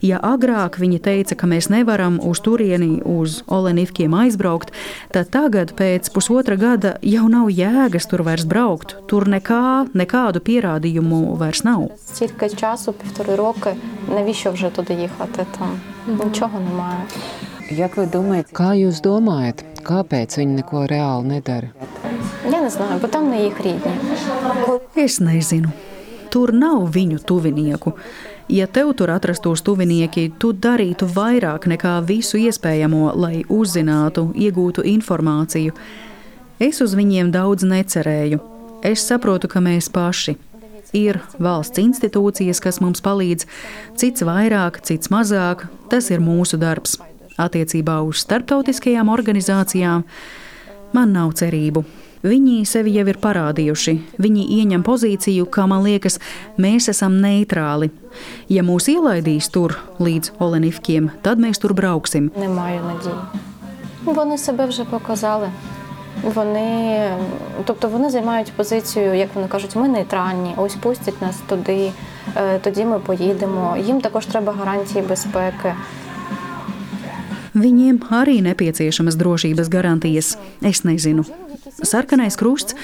Ja 0.04 0.18
agrāk 0.20 0.76
viņi 0.76 0.98
teica, 1.00 1.34
ka 1.40 1.46
mēs 1.48 1.70
nevaram 1.72 2.18
uz 2.20 2.42
turieni, 2.44 3.00
uz 3.00 3.40
Olenivkiem 3.48 4.12
aizbraukt, 4.12 4.70
tad 5.11 5.30
tagad, 5.32 5.72
pēc 5.78 6.11
pusotra 6.12 6.59
gada, 6.61 6.98
jau 7.00 7.24
nav 7.32 7.48
jēgas 7.48 8.04
tur 8.11 8.20
vairs 8.22 8.44
braukt. 8.44 8.92
Tur 9.09 9.24
nekā, 9.24 9.88
nekādu 9.96 10.42
pierādījumu 10.44 11.36
vairs 11.40 11.64
nav. 11.64 11.90
стільки 12.07 12.48
часу, 12.48 12.92
півтори 12.92 13.34
роки, 13.36 13.74
навіщо 14.14 14.50
вже 14.52 14.70
туди 14.70 14.94
їхати? 14.94 15.46
Там 15.59 15.80
нічого 16.24 16.61
немає. 16.61 17.00
Як 17.70 17.96
вы 17.96 18.07
думаете? 18.11 18.52
Kā 18.54 18.78
jūs 18.78 19.02
domājat, 19.02 19.64
kāpēc 19.82 20.38
viņi 20.38 20.62
neko 20.62 20.86
reāli 20.86 21.24
nedara? 21.26 21.68
Я 22.50 22.61
не 22.61 22.70
знаю, 22.70 23.00
бо 23.02 23.09
там 23.09 23.30
не 23.30 23.42
їх 23.44 23.61
рідні. 23.61 23.92
Es 24.96 25.20
nezinu. 25.20 25.70
Tur 26.28 26.52
nav 26.52 26.90
viņu 26.94 27.18
tuvinieku. 27.18 27.92
Ja 28.51 28.67
tev 28.67 28.89
tur 28.99 29.07
atrastos 29.13 29.61
tuvinieki, 29.63 30.25
tu 30.35 30.49
darītu 30.51 31.07
vairāk 31.07 31.69
nekā 31.71 31.93
visu 32.03 32.35
iespējamo, 32.35 33.13
lai 33.15 33.45
uzzinātu, 33.47 34.25
iegūtu 34.35 34.83
informāciju. 34.91 35.71
Es 36.59 36.81
uz 36.83 36.91
viņiem 36.99 37.29
daudz 37.31 37.63
necerēju. 37.63 38.41
Es 38.83 39.05
saprotu, 39.07 39.47
ka 39.47 39.63
mēs 39.63 39.87
paši. 39.95 40.35
Ir 40.91 41.21
valsts 41.39 41.79
institūcijas, 41.79 42.59
kas 42.59 42.81
mums 42.83 42.99
palīdz, 42.99 43.47
cits 43.95 44.27
vairāk, 44.27 44.81
cits 44.83 45.07
mazāk. 45.15 45.69
Tas 45.87 46.11
ir 46.11 46.19
mūsu 46.19 46.59
darbs. 46.59 46.97
Attiecībā 47.39 48.01
uz 48.03 48.25
starptautiskajām 48.25 49.15
organizācijām 49.15 50.03
man 50.91 51.15
nav 51.15 51.31
cerību. 51.39 51.87
Viņi 52.22 52.65
sevi 52.69 52.93
jau 52.93 53.07
ir 53.09 53.17
parādījuši. 53.17 53.95
Viņi 54.22 54.43
ieņem 54.61 54.84
pozīciju, 54.86 55.47
kā 55.49 55.65
man 55.65 55.82
liekas, 55.82 56.19
mēs 56.61 56.89
esam 56.93 57.17
neitrāli. 57.22 57.89
Ja 58.49 58.61
mūs 58.61 58.89
ielaidīs 58.91 59.49
tur 59.49 59.74
līdz 59.97 60.36
Olenivkiem, 60.39 61.09
tad 61.26 61.41
mēs 61.41 61.61
tur 61.61 61.74
brauksim. 61.74 62.32
Не 62.38 62.47
надії. 62.47 63.15
Вони 64.05 64.38
себе 64.38 64.65
вже 64.65 64.84
показали. 64.84 65.49
Вони, 66.24 67.09
тобто 67.65 67.88
вони 67.88 68.09
займають 68.09 68.51
позицію, 68.55 69.13
як 69.13 69.30
вони 69.36 69.47
кажуть, 69.47 69.76
ми 69.76 69.88
нейтральні, 69.88 70.53
ось 70.57 70.76
пустять 70.76 71.22
нас 71.22 71.36
туди, 71.49 71.91
е, 72.36 72.59
тоді 72.59 72.86
ми 72.86 72.99
поїдемо. 72.99 73.78
Їм 73.86 74.01
також 74.01 74.26
треба 74.26 74.53
гарантії 74.53 75.05
безпеки. 75.09 75.74
Viņiem 77.55 77.99
arī 78.07 78.39
nepieciešamas 78.41 79.15
drošības 79.19 79.67
garantijas. 79.67 80.38
Es 80.63 80.86
nezinu. 80.88 81.26
Sarkanais 81.82 82.38
krusts 82.38 82.75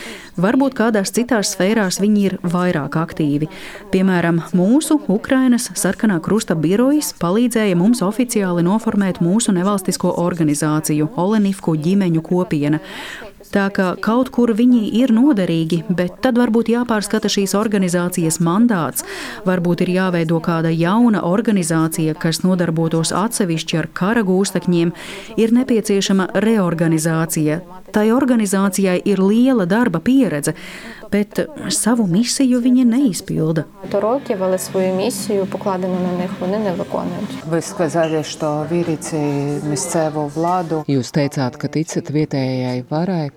varbūt 0.41 0.73
kādās 0.77 1.11
citās 1.13 1.51
sfērās 1.53 1.99
viņi 2.01 2.23
ir 2.29 2.35
vairāk 2.41 2.97
aktīvi. 2.97 3.49
Piemēram, 3.93 4.41
mūsu 4.57 4.99
Ukrainas 5.13 5.69
sarkanā 5.77 6.17
krusta 6.23 6.57
birojas 6.57 7.13
palīdzēja 7.21 7.77
mums 7.77 8.01
oficiāli 8.05 8.65
noformēt 8.65 9.21
mūsu 9.21 9.53
nevalstisko 9.55 10.15
organizāciju 10.23 11.11
Olenivku 11.17 11.77
ģimeņu 11.77 12.25
kopiena. 12.25 12.81
Tā 13.53 13.67
kā 13.71 13.93
kaut 14.03 14.27
kur 14.35 14.51
viņi 14.57 14.81
ir 14.99 15.13
noderīgi, 15.15 15.83
bet 15.95 16.17
tad 16.23 16.39
varbūt 16.39 16.71
jāpārskata 16.73 17.29
šīs 17.31 17.53
organizācijas 17.55 18.41
mandāts. 18.43 19.05
Varbūt 19.47 19.85
ir 19.85 19.93
jāveido 19.95 20.41
kāda 20.43 20.73
jauna 20.73 21.23
organizācija, 21.27 22.17
kas 22.19 22.41
nodarbotos 22.43 23.13
atsevišķi 23.15 23.79
ar 23.79 23.87
kara 23.95 24.25
gūstekņiem. 24.27 24.91
Ir 25.39 25.55
nepieciešama 25.55 26.29
reorganizācija. 26.43 27.61
Tai 27.95 28.05
organizācijai 28.11 28.99
ir 29.07 29.23
liela 29.23 29.65
darba 29.65 30.01
pieredze 30.03 30.53
bet 31.10 31.40
savu 31.68 32.06
misiju 32.06 32.60
viņi 32.60 32.84
neizpilda. 32.84 33.64
Років, 33.92 34.42
але 34.44 34.58
свою 34.58 34.94
місію, 34.94 35.46
покладену 35.46 35.94
на 35.94 36.18
них, 36.18 36.30
вони 36.40 36.58
не 36.58 36.72
виконують. 36.72 37.44
Вы 37.50 37.60
сказали, 37.62 38.22
что 38.22 38.66
верите 38.70 39.16
в 39.62 39.68
місцеву 39.70 40.30
владу. 40.34 40.84
Jūs 40.88 41.12
teicāt, 41.14 41.56
ka 41.56 41.68
ticat 41.68 42.10
vietējai 42.10 42.84
varai, 42.90 43.30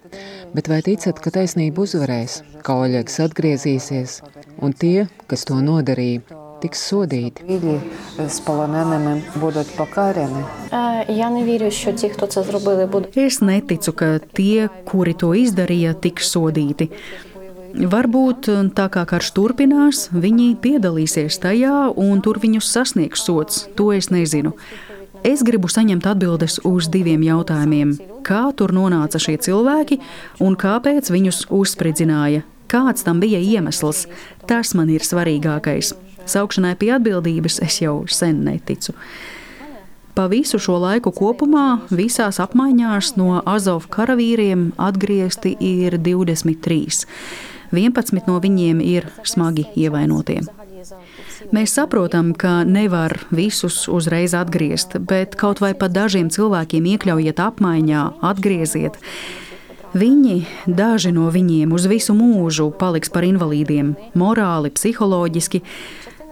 bet 0.54 0.68
vai 0.68 0.82
ticat, 0.82 1.20
ka 1.20 1.30
taisnība 1.30 1.82
uzvarēs, 1.86 2.42
ka 2.64 2.74
Oļegs 2.74 3.20
atgriezīsies 3.26 4.22
un 4.62 4.74
tie, 4.74 5.08
kas 5.28 5.46
to 5.46 5.54
nodarīja, 5.60 6.22
tiks 6.62 6.80
sodīti? 6.92 7.44
Вілі 7.50 7.80
з 8.30 8.40
полоненими 8.40 9.22
будуть 9.36 9.76
покарані. 9.76 10.44
Е, 10.74 11.06
Я 11.10 11.30
не 11.30 11.44
вірю, 11.44 11.72
що 11.72 11.92
ті, 11.92 12.10
хто 12.10 12.28
це 12.28 12.44
зробили, 12.44 12.86
будуть. 12.86 13.18
Es 13.18 13.42
neticu, 13.42 13.92
ka 13.92 14.20
tie, 14.34 14.70
kuri 14.86 15.14
to 15.14 15.34
izdarīja, 15.36 15.94
tiks 15.94 16.32
sodīti. 16.36 16.90
Varbūt 17.75 18.49
tā 18.75 18.87
kā 18.93 19.05
karš 19.07 19.31
turpinās, 19.37 20.09
viņi 20.11 20.55
piedalīsies 20.63 21.39
tajā 21.43 21.91
un 21.97 22.23
tur 22.25 22.41
viņus 22.43 22.71
sasniegs 22.73 23.23
sots. 23.27 23.67
To 23.79 23.91
es 23.95 24.11
nezinu. 24.11 24.55
Es 25.27 25.43
gribu 25.45 25.69
saņemt 25.69 26.07
atbildes 26.09 26.59
uz 26.65 26.89
diviem 26.89 27.23
jautājumiem. 27.23 27.93
Kā 28.25 28.49
tur 28.57 28.73
nonāca 28.73 29.21
šie 29.21 29.37
cilvēki 29.37 30.01
un 30.41 30.57
kāpēc 30.57 31.11
viņus 31.13 31.45
uzspridzināja? 31.53 32.43
Kāds 32.71 33.05
tam 33.05 33.21
bija 33.21 33.41
iemesls? 33.43 34.07
Tas 34.49 34.73
man 34.79 34.91
ir 34.91 35.05
svarīgākais. 35.05 35.93
Saukšanai 36.31 36.77
pie 36.81 36.95
atbildības 36.97 37.61
es 37.67 37.81
jau 37.83 38.05
sen 38.09 38.45
neticu. 38.47 38.95
Pa 40.15 40.27
visu 40.31 40.59
šo 40.59 40.79
laiku 40.83 41.13
kopumā 41.15 41.81
visās 41.95 42.41
apmaiņās 42.43 43.15
no 43.17 43.39
Azov 43.47 43.87
karavīriem 43.95 44.71
atgriezti 44.79 45.55
ir 45.61 45.97
23. 45.99 47.05
11 47.73 48.27
no 48.27 48.39
viņiem 48.43 48.81
ir 48.83 49.07
smagi 49.25 49.67
ievainotie. 49.79 50.41
Mēs 51.55 51.75
saprotam, 51.77 52.33
ka 52.35 52.63
nevar 52.65 53.19
visus 53.35 53.85
uzreiz 53.89 54.35
atgriezt, 54.37 54.97
bet 55.09 55.37
kaut 55.41 55.61
vai 55.63 55.73
pat 55.77 55.93
dažiem 55.95 56.31
cilvēkiem 56.33 56.89
iekļaujiet 56.95 57.41
apmaiņā, 57.43 58.03
atgrieziet. 58.25 58.99
Viņi, 59.91 60.45
daži 60.71 61.11
no 61.11 61.27
viņiem, 61.35 61.73
uz 61.75 61.89
visu 61.91 62.15
mūžu 62.15 62.69
paliks 62.79 63.11
par 63.11 63.27
invalīdiem, 63.27 63.97
morāli, 64.15 64.71
psiholoģiski. 64.71 65.65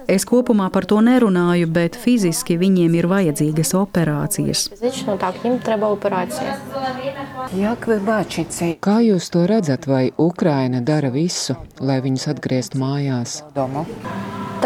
Es 0.09 0.25
kopumā 0.25 0.71
par 0.73 0.87
to 0.89 1.03
nerunāju, 1.05 1.69
bet 1.69 1.97
fiziski 2.01 2.57
viņiem 2.57 2.95
ir 2.97 3.09
vajadzīgas 3.11 3.75
operācijas. 3.77 4.63
Kā 8.89 8.97
jūs 9.05 9.31
to 9.37 9.45
redzat, 9.53 9.85
vai 9.93 10.03
Ukraina 10.17 10.81
dara 10.81 11.13
visu, 11.13 11.61
lai 11.81 12.01
viņus 12.09 12.29
atgrieztu 12.33 12.81
mājās? 12.81 13.43
Domu. 13.53 13.85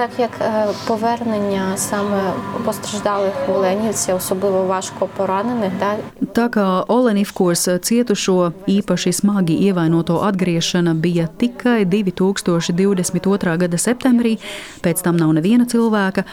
Так 0.01 0.09
як 0.17 0.31
е, 0.41 0.67
повернення 0.87 1.77
саме 1.77 2.33
постраждалих 2.65 3.33
оленівців, 3.49 4.15
особливо 4.15 4.63
важко 4.63 5.07
поранених, 5.17 5.71
да, 5.79 5.95
Tā 6.37 6.53
kā 6.53 6.85
Olenivkos 6.85 7.65
cietušo 7.65 8.53
īpaši 8.69 9.09
smagi 9.09 9.55
ievainoto 9.57 10.21
atgriešana 10.21 10.93
bija 10.93 11.25
tikai 11.27 11.81
2022. 11.85 13.57
gada 13.57 13.77
septembrī, 13.77 14.37
pēc 14.85 15.01
tam 15.01 15.17
nav 15.17 15.33
neviena 15.33 15.65
cilvēka, 15.65 16.23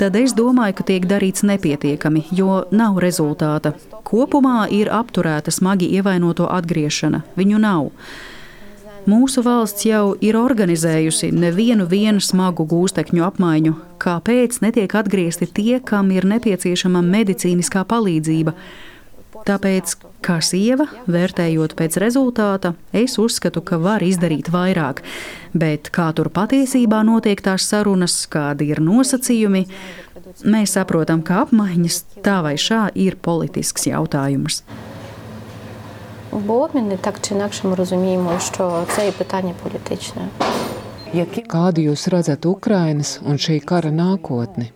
tad 0.00 0.16
es 0.16 0.32
domāju, 0.32 0.78
ka 0.80 0.82
tiek 0.88 1.04
darīts 1.04 1.44
nepietiekami, 1.44 2.24
jo 2.32 2.64
nav 2.72 2.96
rezultāta. 3.04 3.74
Kopumā 4.00 4.64
ir 4.72 4.88
apturēta 4.88 5.52
smagi 5.52 5.92
ievainoto 5.92 6.48
atgriešana. 6.48 7.20
Viņu 7.36 7.58
nav. 7.60 7.92
Mūsu 9.05 9.43
valsts 9.45 9.85
jau 9.85 10.15
ir 10.25 10.33
organizējusi 10.33 11.27
nevienu 11.29 11.85
smagu 12.25 12.63
gūstekņu 12.65 13.21
apmaiņu. 13.27 13.73
Kāpēc 14.01 14.57
netiek 14.63 14.95
atgriezti 14.97 15.45
tie, 15.45 15.77
kam 15.77 16.09
ir 16.09 16.25
nepieciešama 16.25 17.03
medicīniskā 17.05 17.83
palīdzība? 17.85 18.55
Tāpēc, 19.45 19.93
kā 20.25 20.39
sieva, 20.41 20.87
vērtējot 21.05 21.75
pēc 21.77 21.99
rezultāta, 22.01 22.73
es 22.97 23.19
uzskatu, 23.21 23.61
ka 23.61 23.77
var 23.77 24.01
izdarīt 24.01 24.49
vairāk. 24.49 25.03
Bet 25.53 25.91
kā 25.93 26.09
tur 26.17 26.31
patiesībā 26.33 27.03
notiek 27.05 27.45
tās 27.45 27.69
sarunas, 27.69 28.17
kādi 28.25 28.71
ir 28.73 28.81
nosacījumi, 28.81 29.67
mēs 30.49 30.73
saprotam, 30.79 31.21
ka 31.21 31.43
apmaiņas 31.43 32.01
tā 32.25 32.39
vai 32.41 32.57
šā 32.57 32.87
ir 32.97 33.21
politisks 33.21 33.85
jautājums 33.85 34.63
бо 36.34 36.62
обміни 36.62 36.98
так 37.00 37.14
чи 37.20 37.34
інакше 37.34 37.68
ми 37.68 37.74
розуміємо, 37.74 38.30
що 38.38 38.82
це 38.96 39.04
є 39.06 39.12
питання 39.12 39.54
політичне. 39.62 40.22
Kādu 41.50 41.78
jūs 41.90 42.06
redzat 42.06 42.46
Ukrainas 42.46 43.18
un 43.26 43.34
šī 43.34 43.58
kara 43.64 43.90
nākotni? 43.90 44.70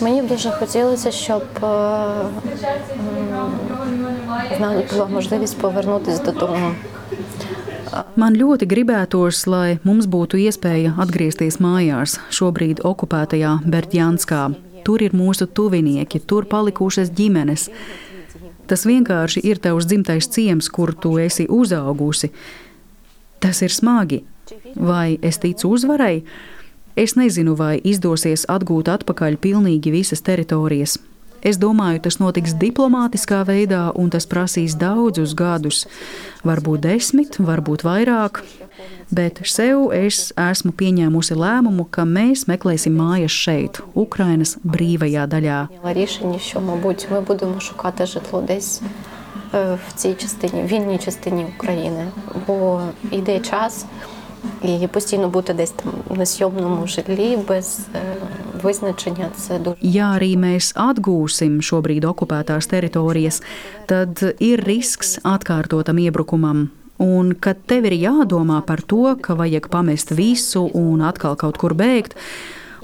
Мені 0.00 0.22
б 0.22 0.26
дуже 0.28 0.50
хотілося, 0.50 1.10
щоб 1.10 1.42
е, 1.62 1.66
м, 1.66 2.30
в 4.58 4.60
нас 4.60 4.92
була 4.92 5.06
можливість 5.06 5.58
повернутися 5.58 6.22
додому. 6.22 6.70
Man 8.16 8.36
ļoti 8.36 8.66
gribētos, 8.72 9.46
lai 9.46 9.78
mums 9.84 10.06
būtu 10.06 10.36
iespēja 10.46 10.90
atgriezties 11.02 11.56
mājās, 11.66 12.18
šobrīd 12.30 12.82
okupētajā 12.90 13.52
Berģānskā. 13.72 14.42
Tur 14.84 15.02
ir 15.06 15.12
mūsu 15.14 15.46
tuvinieki, 15.46 16.20
tur 16.28 16.44
palikušas 16.44 17.08
ģimenes. 17.18 17.70
Tas 18.73 18.87
vienkārši 18.89 19.43
ir 19.45 19.59
tavs 19.61 19.85
dzimtais 19.85 20.25
ciems, 20.33 20.65
kur 20.73 20.95
tu 20.97 21.11
esi 21.21 21.43
uzaugusi. 21.45 22.31
Tas 23.37 23.59
ir 23.61 23.69
smagi. 23.69 24.23
Vai 24.73 25.19
es 25.21 25.37
ticu 25.37 25.69
uzvarai? 25.75 26.23
Es 26.97 27.13
nezinu, 27.13 27.53
vai 27.53 27.75
izdosies 27.85 28.47
atgūt 28.49 28.89
atpakaļ 28.89 29.37
pilnīgi 29.45 29.93
visas 29.93 30.25
teritorijas. 30.25 30.97
Es 31.42 31.58
domāju, 31.58 32.00
tas 32.02 32.16
notiks 32.18 32.56
diplomātiskā 32.58 33.44
veidā, 33.46 33.88
un 33.94 34.10
tas 34.10 34.26
prasīs 34.26 34.74
daudzus 34.78 35.36
gadus, 35.38 35.84
varbūt 36.42 36.82
desmit, 36.82 37.38
varbūt 37.38 37.84
vairāk. 37.86 38.42
Bet 39.14 39.38
sev 39.46 39.92
es 39.94 40.32
esmu 40.36 40.74
pieņēmusi 40.74 41.36
lēmumu, 41.38 41.86
ka 41.94 42.02
mēs 42.04 42.44
meklēsim 42.50 42.98
mājas 42.98 43.32
šeit, 43.32 43.78
Ukrainas 43.94 44.56
brīvajā 44.66 45.28
daļā. 45.30 45.60
Прийняла 45.68 45.92
рішення, 45.92 46.38
що, 46.38 46.60
мабуть, 46.60 47.06
ми 47.10 47.20
будемо 47.20 47.60
шукати 47.60 48.06
житло 48.06 48.40
десь 48.40 48.82
е, 49.54 49.78
в 49.88 49.92
цій 49.94 50.14
частині, 50.14 50.62
вільній 50.62 50.98
частині 50.98 51.46
України, 51.56 52.08
бо 52.46 52.82
йде 53.10 53.40
час. 53.40 53.86
І 54.62 54.86
постійно 54.86 55.28
бути 55.28 55.52
десь 55.52 55.70
там 55.70 55.92
на 56.18 56.26
сйомному 56.26 56.86
житлі 56.86 57.38
без 57.48 57.80
е, 57.94 58.00
визначення 58.62 59.28
це 59.36 59.58
дуже 59.58 59.76
Ja 59.82 60.18
arī 60.18 60.36
mēs 60.36 60.74
atgūsim 60.74 61.60
šobrīd 61.62 62.04
okupētās 62.04 62.66
teritorijas, 62.66 63.42
tad 63.86 64.22
ir 64.40 64.64
risks 64.66 65.18
atkārtotam 65.22 65.98
iebrukumam. 65.98 66.68
Un 66.98 67.34
kad 67.38 67.56
tev 67.70 67.86
ir 67.86 67.94
jādomā 67.94 68.58
par 68.66 68.82
to, 68.82 69.14
ka 69.22 69.34
vajag 69.38 69.68
pamest 69.70 70.10
visu 70.10 70.66
un 70.74 71.02
atkal 71.06 71.36
kaut 71.36 71.56
kur 71.56 71.74
bēgt, 71.78 72.18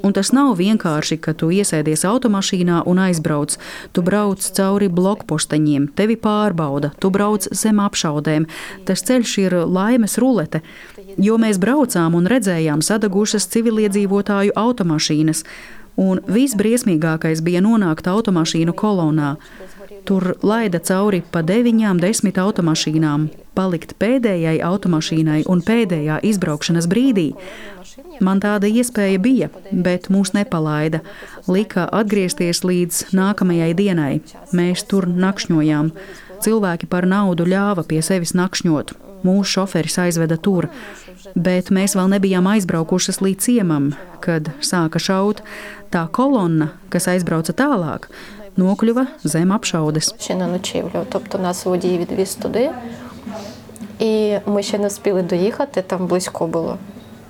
Un 0.04 0.14
tas 0.16 0.32
nav 0.36 0.56
vienkārši, 0.60 1.18
ka 1.22 1.34
tu 1.38 1.50
iesēdies 1.54 2.06
automašīnā 2.08 2.84
un 2.90 3.02
aizbrauc. 3.04 3.58
Tu 3.94 4.04
brauc 4.06 4.44
cauri 4.58 4.90
blokposteņiem, 4.90 5.90
tevi 5.98 6.16
pārbauda, 6.20 6.94
tu 7.00 7.12
brauc 7.14 7.48
zem 7.52 7.82
apšaudēm. 7.84 8.48
Tas 8.88 9.04
ceļš 9.08 9.36
ir 9.46 9.58
laimes 9.66 10.18
rulete. 10.22 10.64
Jo 11.20 11.40
mēs 11.42 11.60
braucām 11.60 12.16
un 12.16 12.30
redzējām 12.30 12.84
sadagušas 12.86 13.50
civiliedzīvotāju 13.52 14.56
automašīnas, 14.56 15.44
un 16.00 16.22
visbriesmīgākais 16.28 17.44
bija 17.46 17.62
nonākt 17.66 18.08
automašīnu 18.08 18.76
kolonā. 18.78 19.36
Tur 20.08 20.34
laida 20.42 20.80
cauri 20.80 21.20
pa 21.32 21.44
deviņām, 21.46 22.00
desmit 22.02 22.40
automašīnām, 22.40 23.28
palikt 23.58 23.98
pēdējai 24.00 24.60
automašīnai 24.66 25.44
un 25.52 25.62
pēdējā 25.66 26.22
izbraukšanas 26.32 26.88
brīdī. 26.90 27.34
Man 28.24 28.42
tāda 28.44 28.68
iespēja 28.68 29.20
bija, 29.22 29.50
bet 29.72 30.10
mūs 30.12 30.34
nepalaida. 30.36 31.02
Lika 31.48 31.86
atgriezties 32.00 32.64
līdz 32.68 33.10
nākamajai 33.16 33.74
dienai. 33.76 34.14
Mēs 34.56 34.84
tur 34.88 35.08
nakšņojām. 35.08 35.92
Cilvēki 36.44 36.88
par 36.88 37.08
naudu 37.08 37.48
ļāva 37.48 37.84
pie 37.88 38.02
sevis 38.06 38.36
nakšņot. 38.36 38.96
Mūsu 39.28 39.52
šoferis 39.58 39.98
aizveda 40.00 40.38
tur, 40.40 40.70
bet 41.36 41.74
mēs 41.76 41.98
vēl 42.00 42.08
nebijām 42.14 42.48
aizbraukušas 42.48 43.20
līdz 43.20 43.50
ciemam, 43.50 43.90
kad 44.24 44.48
sāka 44.64 45.02
šaut 45.04 45.44
Tā 45.91 46.09
kolonna, 46.11 46.69
kas 46.91 47.07
aizbrauca 47.09 47.53
tālāk, 47.53 48.09
nokļuva 48.57 49.07
zem 49.25 49.53
apšaudes. 49.53 50.15
ще 50.19 50.35
на 50.35 50.47
ночівлю. 50.47 51.07
Тобто 51.09 51.39
нас 51.39 51.65
водій 51.65 51.99
відвіз 51.99 52.35
туди. 52.35 52.71
І 53.99 54.39
ми 54.47 54.63
ще 54.63 54.79
не 54.79 54.89
встигли 54.89 55.23
доїхати, 55.23 55.83
там 55.83 56.07
близько 56.07 56.47
було. 56.47 56.79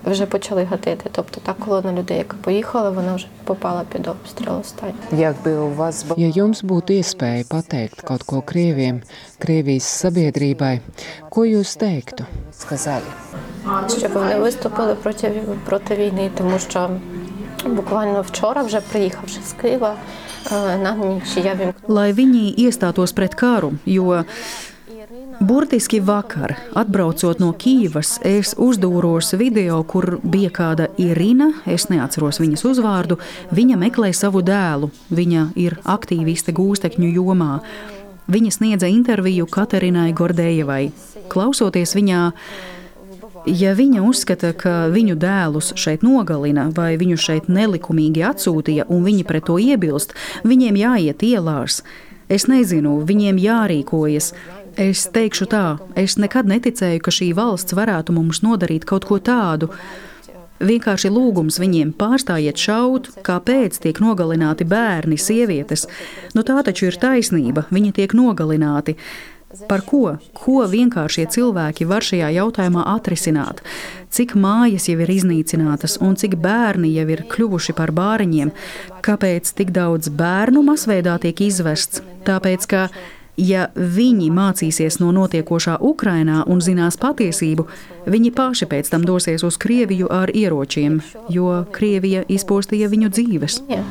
Вже 0.04 0.26
почали 0.26 0.64
гатити. 0.64 1.10
Тобто 1.12 1.40
та 1.40 1.52
колона 1.52 1.92
людей, 1.92 2.18
яка 2.18 2.36
поїхала, 2.40 2.90
вона 2.90 3.14
вже 3.14 3.26
попала 3.44 3.82
під 3.92 4.06
обстріл 4.06 4.52
останній. 4.60 4.94
Якби 5.12 5.56
у 5.56 5.74
вас 5.74 6.06
būtu. 6.06 6.20
Ja 6.20 6.28
jums 6.28 6.60
būtu 6.64 6.92
iespēja 7.00 7.44
pateikt 7.48 8.02
kaut 8.04 8.22
ko 8.22 8.42
krieviem, 8.42 9.00
Krievijas 9.38 9.88
sabiedrībai, 10.04 10.80
ko 11.30 11.44
jūs 11.44 11.76
teiktu? 11.80 12.24
Сказали. 12.52 13.08
Щоб 13.98 14.12
вони 14.12 14.38
виступили 14.38 14.94
проти, 14.94 15.42
проти 15.64 15.94
війни, 15.96 16.30
тому 16.38 16.58
що 16.58 16.90
буквально 17.66 18.22
вчора, 18.22 18.62
вже 18.62 18.80
приїхавши 18.80 19.40
з 19.46 19.52
Києва, 19.52 19.96
е, 20.52 20.78
на 20.78 20.92
ніч 20.92 21.36
я 21.36 21.54
вімкнула. 21.54 22.02
Lai 22.02 22.12
viņi 22.14 22.54
iestātos 22.58 23.14
pret 23.14 23.34
karu, 23.34 23.72
jo 23.86 24.24
burtiski 25.40 26.00
vakar, 26.00 26.54
atbraucot 26.74 27.40
no 27.40 27.52
Kīivas, 27.52 28.18
es 28.24 28.54
uzdūros 28.58 29.34
video, 29.38 29.82
kur 29.84 30.18
bija 30.22 30.50
kāda 30.50 30.88
Irina, 31.00 31.50
es 31.66 31.88
neatceros 31.90 32.40
viņas 32.42 32.64
uzvārdu. 32.70 33.18
Viņa 33.54 33.78
meklē 33.80 34.12
savu 34.14 34.42
dēlu, 34.44 34.90
viņa 35.10 35.48
ir 35.60 35.78
aktīviste 35.84 36.54
gūstekņu 36.56 37.10
jomā. 37.16 37.58
Viņa 38.30 38.50
sniedza 38.56 38.88
interviju 38.88 39.46
Katerinai 39.50 40.14
Gordējevai. 40.16 40.92
Klausoties 41.28 41.92
viņā, 41.96 42.30
Ja 43.47 43.71
viņa 43.77 44.01
uzskata, 44.03 44.51
ka 44.57 44.89
viņu 44.91 45.15
dēlus 45.19 45.71
šeit 45.79 46.03
nogalina 46.03 46.67
vai 46.75 46.93
viņu 46.99 47.17
šeit 47.19 47.47
nelikumīgi 47.47 48.23
atsūtīja 48.27 48.89
un 48.91 49.05
viņi 49.07 49.25
pret 49.27 49.47
to 49.47 49.55
iebilst, 49.61 50.15
viņiem 50.43 50.79
jāiet 50.79 51.23
ielās. 51.23 51.81
Es 52.29 52.45
nezinu, 52.51 52.99
viņiem 53.09 53.39
jārīkojas. 53.41 54.33
Es 54.79 55.07
teikšu 55.11 55.47
tā, 55.49 55.63
es 55.97 56.19
nekad 56.21 56.47
neticēju, 56.51 57.01
ka 57.03 57.11
šī 57.11 57.31
valsts 57.37 57.75
varētu 57.75 58.13
mums 58.15 58.43
nodarīt 58.45 58.85
kaut 58.87 59.07
ko 59.09 59.17
tādu. 59.17 59.71
Vienkārši 60.59 61.09
lūgums 61.09 61.57
viņiem 61.61 61.93
pārstājiet 61.95 62.59
šaut, 62.59 63.09
kāpēc 63.23 63.79
tiek 63.79 63.99
nogalināti 64.03 64.67
bērni, 64.67 65.15
sievietes. 65.17 65.87
Nu, 66.35 66.43
tā 66.43 66.59
taču 66.67 66.89
ir 66.89 66.99
taisnība, 66.99 67.65
viņi 67.71 67.95
tiek 68.01 68.15
nogalināti. 68.17 68.97
Par 69.49 69.81
ko? 69.81 70.19
Ko 70.37 70.61
vienkāršie 70.69 71.25
cilvēki 71.33 71.87
var 71.89 72.05
šajā 72.05 72.27
jautājumā 72.35 72.83
atrisināt? 72.91 73.63
Cik 74.13 74.35
mājas 74.37 74.85
jau 74.91 74.99
ir 75.01 75.09
iznīcinātas 75.09 75.97
un 76.05 76.13
cik 76.21 76.35
bērni 76.41 76.91
jau 76.93 77.07
ir 77.09 77.25
kļuvuši 77.31 77.73
par 77.77 77.89
bāriņiem? 77.97 78.53
Kāpēc 79.05 79.49
tik 79.57 79.73
daudz 79.73 80.11
bērnu 80.13 80.61
masveidā 80.69 81.17
tiek 81.25 81.41
izvests? 81.41 82.03
Tāpēc, 82.29 82.69
ka, 82.69 82.83
ja 83.41 83.67
viņi 83.73 84.29
mācīsies 84.37 84.99
no 85.01 85.09
notiekošā 85.17 85.79
Ukrainā 85.81 86.43
un 86.45 86.61
zinās 86.61 87.01
patiesību, 87.01 87.65
viņi 88.05 88.33
paši 88.37 88.69
pēc 88.69 88.93
tam 88.93 89.05
dosies 89.07 89.41
uz 89.47 89.57
Krieviju 89.57 90.13
ar 90.13 90.29
ieročiem, 90.29 91.01
jo 91.33 91.63
Krievija 91.73 92.21
izpostīja 92.29 92.93
viņu 92.93 93.13
dzīves. 93.17 93.63
Ja, 93.73 93.81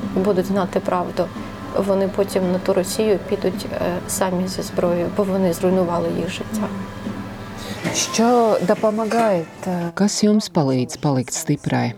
Вони 1.78 2.10
потім 2.16 2.52
на 2.52 2.60
ту 2.60 2.74
Росію 2.74 3.20
підуть 3.30 3.66
е, 3.72 3.80
самі 4.08 4.48
зі 4.48 4.62
зброєю, 4.62 5.08
бо 5.18 5.24
вони 5.24 5.54
зруйнували 5.54 6.10
їх 6.18 6.30
життя. 6.30 6.68
Що 7.94 8.58
допомагає? 8.68 9.46
Kas 9.96 10.26
jums 10.26 10.52
palīdz 10.54 10.98
palikt 11.02 11.34
stiprai? 11.34 11.94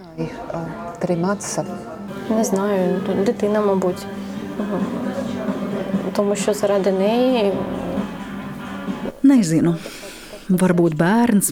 Trimats. 1.02 1.64
Не 2.30 2.44
знаю, 2.44 3.02
дитина, 3.26 3.62
мабуть. 3.62 4.06
Мгм. 4.60 4.86
Тому 6.14 6.36
що 6.36 6.54
заради 6.54 6.92
неї 6.92 7.54
Nezinu, 9.26 9.74
varbūt 10.50 10.94
bērns. 11.00 11.48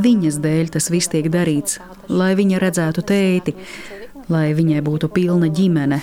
Viņas 0.00 0.40
dēļ 0.42 0.70
tas 0.74 0.88
viss 0.90 1.10
tiek 1.12 1.28
darīts, 1.30 1.78
lai 2.08 2.32
viņa 2.34 2.58
redzētu 2.58 3.04
tēti, 3.06 3.54
lai 4.32 4.48
viņai 4.58 4.80
būtu 4.82 5.10
pilna 5.14 5.50
ģimene. 5.54 6.00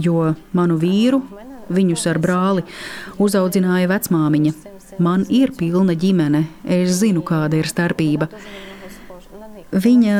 Jo 0.00 0.34
manu 0.56 0.78
vīru, 0.80 1.20
viņus 1.70 2.06
ar 2.10 2.18
brāli, 2.22 2.64
uzaudzināja 3.20 3.90
vecmāmiņa. 3.90 4.52
Man 5.00 5.24
ir 5.32 5.52
pilna 5.56 5.94
ģimene, 5.96 6.44
es 6.64 6.98
zinu, 6.98 7.22
kāda 7.26 7.60
ir 7.60 7.68
starpība. 7.70 8.28
Viņa 9.70 10.16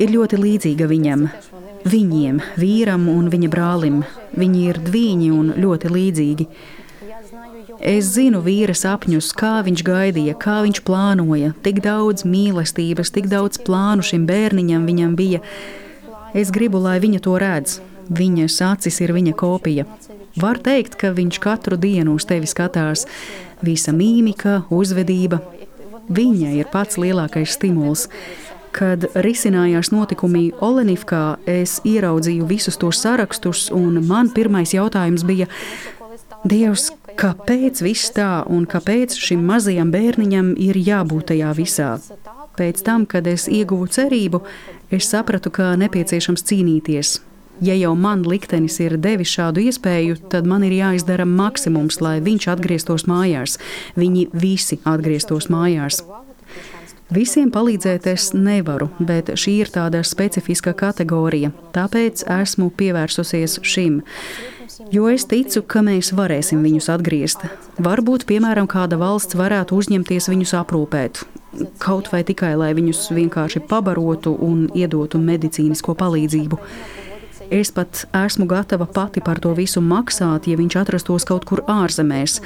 ir 0.00 0.12
ļoti 0.14 0.38
līdzīga 0.40 0.88
viņam, 0.88 1.26
viņiem, 1.84 2.40
vīram 2.56 3.10
un 3.12 3.28
viņa 3.32 3.50
brālim. 3.52 4.00
Viņi 4.36 4.62
ir 4.70 4.80
divi 4.88 5.30
un 5.32 5.52
ļoti 5.56 5.92
līdzīgi. 5.92 6.48
Es 7.76 8.08
zinu 8.14 8.40
vīra 8.40 8.72
sapņus, 8.72 9.34
kā 9.36 9.60
viņš 9.66 9.82
gaidīja, 9.84 10.34
kā 10.40 10.62
viņš 10.64 10.80
plānoja. 10.86 11.52
Tik 11.62 11.82
daudz 11.84 12.24
mīlestības, 12.24 13.12
tik 13.12 13.28
daudz 13.28 13.60
plānu 13.60 14.02
šim 14.02 14.24
bērniņam 14.26 14.86
viņam 14.88 15.12
bija. 15.18 15.42
Es 16.32 16.50
gribu, 16.50 16.80
lai 16.80 16.96
viņa 17.04 17.20
to 17.20 17.36
redz. 17.40 17.76
Viņas 18.10 18.60
acis 18.62 19.00
ir 19.02 19.12
viņa 19.16 19.34
kopija. 19.38 19.86
Var 20.36 20.58
teikt, 20.60 20.98
ka 21.00 21.10
viņš 21.16 21.38
katru 21.40 21.78
dienu 21.80 22.16
uz 22.18 22.26
tevi 22.28 22.46
skatās. 22.46 23.06
Visa 23.64 23.92
mīmika, 23.96 24.62
uzvedība. 24.70 25.40
Viņa 26.12 26.52
ir 26.60 26.68
pats 26.70 27.00
lielākais 27.00 27.56
stimuls. 27.56 28.06
Kad 28.76 29.08
risinājās 29.24 29.88
notikumi 29.90 30.50
Olenivkā, 30.60 31.38
es 31.48 31.78
ieraudzīju 31.88 32.46
visus 32.46 32.76
tos 32.76 33.00
sarakstus, 33.00 33.70
un 33.72 34.02
man 34.06 34.28
pirmais 34.30 34.74
jautājums 34.76 35.24
bija: 35.24 35.48
Dievs, 36.44 36.90
kāpēc 37.16 37.80
viss 37.82 38.12
tā, 38.12 38.44
un 38.46 38.66
kāpēc 38.68 39.16
šim 39.16 39.40
mazajam 39.48 39.90
bērniņam 39.90 40.52
ir 40.60 40.76
jābūt 40.76 41.32
tajā 41.32 41.54
visā? 41.56 41.94
Pēc 42.56 42.84
tam, 42.84 43.06
kad 43.08 43.26
es 43.26 43.48
ieguvu 43.48 43.88
cerību, 43.88 44.42
es 44.92 45.08
sapratu, 45.08 45.50
ka 45.50 45.72
nepieciešams 45.80 46.44
cīnīties. 46.44 47.16
Ja 47.64 47.74
jau 47.74 47.94
man 47.96 48.24
liktenis 48.28 48.76
ir 48.84 48.98
devis 49.00 49.30
šādu 49.32 49.62
iespēju, 49.64 50.18
tad 50.32 50.48
man 50.48 50.64
ir 50.66 50.74
jāizdara 50.76 51.24
maksimums, 51.24 52.02
lai 52.04 52.18
viņš 52.20 52.50
atgrieztos 52.52 53.06
mājās. 53.08 53.56
Viņi 53.96 54.26
visi 54.36 54.76
atgrieztos 54.84 55.48
mājās. 55.52 56.02
Visiem 57.06 57.52
palīdzēt 57.54 58.08
es 58.10 58.32
nevaru, 58.34 58.90
bet 58.98 59.30
šī 59.38 59.52
ir 59.62 59.70
tāda 59.70 60.02
specifiska 60.02 60.74
kategorija, 60.74 61.52
tāpēc 61.72 62.24
esmu 62.42 62.68
pievērsusies 62.74 63.60
šim. 63.62 64.00
Jo 64.92 65.06
es 65.08 65.24
ticu, 65.30 65.62
ka 65.62 65.80
mēs 65.86 66.10
varēsim 66.18 66.60
viņus 66.66 66.90
atgriezt. 66.92 67.46
Varbūt, 67.80 68.26
piemēram, 68.28 68.66
kāda 68.68 68.98
valsts 69.00 69.38
varētu 69.38 69.78
uzņemties 69.78 70.28
viņus 70.32 70.52
aprūpēt. 70.58 71.22
Kaut 71.80 72.10
vai 72.12 72.20
tikai, 72.26 72.52
lai 72.58 72.74
viņus 72.76 73.06
vienkārši 73.16 73.62
pabarotu 73.70 74.34
un 74.44 74.66
iedotu 74.74 75.22
medicīnisko 75.22 75.94
palīdzību. 75.96 76.60
Es 77.49 77.71
pat 77.71 78.05
esmu 78.13 78.45
gatava 78.45 78.85
pati 78.85 79.21
par 79.21 79.39
to 79.39 79.53
visu 79.57 79.81
maksāt, 79.81 80.47
ja 80.47 80.57
viņš 80.57 80.77
atrastos 80.81 81.25
kaut 81.25 81.45
kur 81.45 81.63
ārzemēs. 81.67 82.41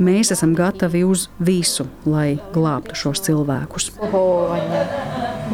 Mēs 0.00 0.30
esam 0.32 0.54
gatavi 0.56 1.02
uz 1.04 1.28
visu, 1.38 1.84
lai 2.06 2.38
glābtu 2.54 2.94
šos 2.94 3.20
cilvēkus. 3.20 3.90
обслуговування. 3.90 4.86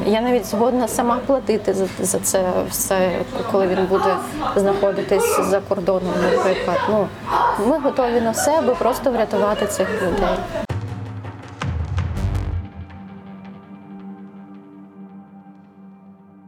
Я 0.06 0.20
навіть 0.20 0.46
згодна 0.46 0.88
сама 0.88 1.18
платити 1.26 1.74
за, 1.74 1.86
за 2.00 2.18
це 2.18 2.44
все, 2.70 3.18
коли 3.52 3.66
він 3.66 3.86
буде 3.86 4.16
знаходитись 4.56 5.40
за 5.50 5.60
кордоном, 5.60 6.14
наприклад. 6.22 6.78
Ну, 6.90 7.06
ми 7.66 7.78
готові 7.78 8.20
на 8.20 8.30
все, 8.30 8.58
аби 8.58 8.74
просто 8.74 9.10
врятувати 9.10 9.66
цих 9.66 9.88
людей. 10.02 10.38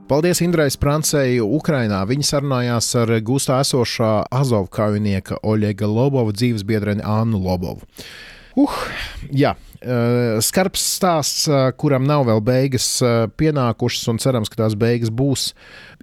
Paldies 0.03 0.41
Indrai 0.43 0.67
Sprancei 0.73 1.37
Ukrainā. 1.39 2.01
Viņa 2.09 2.25
sarunājās 2.27 2.89
ar 2.99 3.11
gūstā 3.23 3.61
esošā 3.63 4.11
Azov 4.35 4.67
kaujinieka 4.75 5.39
Oļega 5.47 5.87
Lobova 5.87 6.35
dzīvesbiedreni 6.35 7.05
Annu 7.07 7.39
Lobovu. 7.39 7.87
Uh, 8.59 8.73
jā, 9.33 9.55
eh, 9.81 10.37
skarbs 10.43 10.83
stāsts, 10.99 11.47
eh, 11.47 11.71
kuram 11.79 12.05
nav 12.05 12.27
vēl 12.27 12.43
beigas 12.45 12.85
eh, 13.01 13.25
pienākušas, 13.33 14.11
un 14.11 14.19
cerams, 14.21 14.51
ka 14.51 14.59
tās 14.61 14.75
beigas 14.77 15.09
būs 15.09 15.53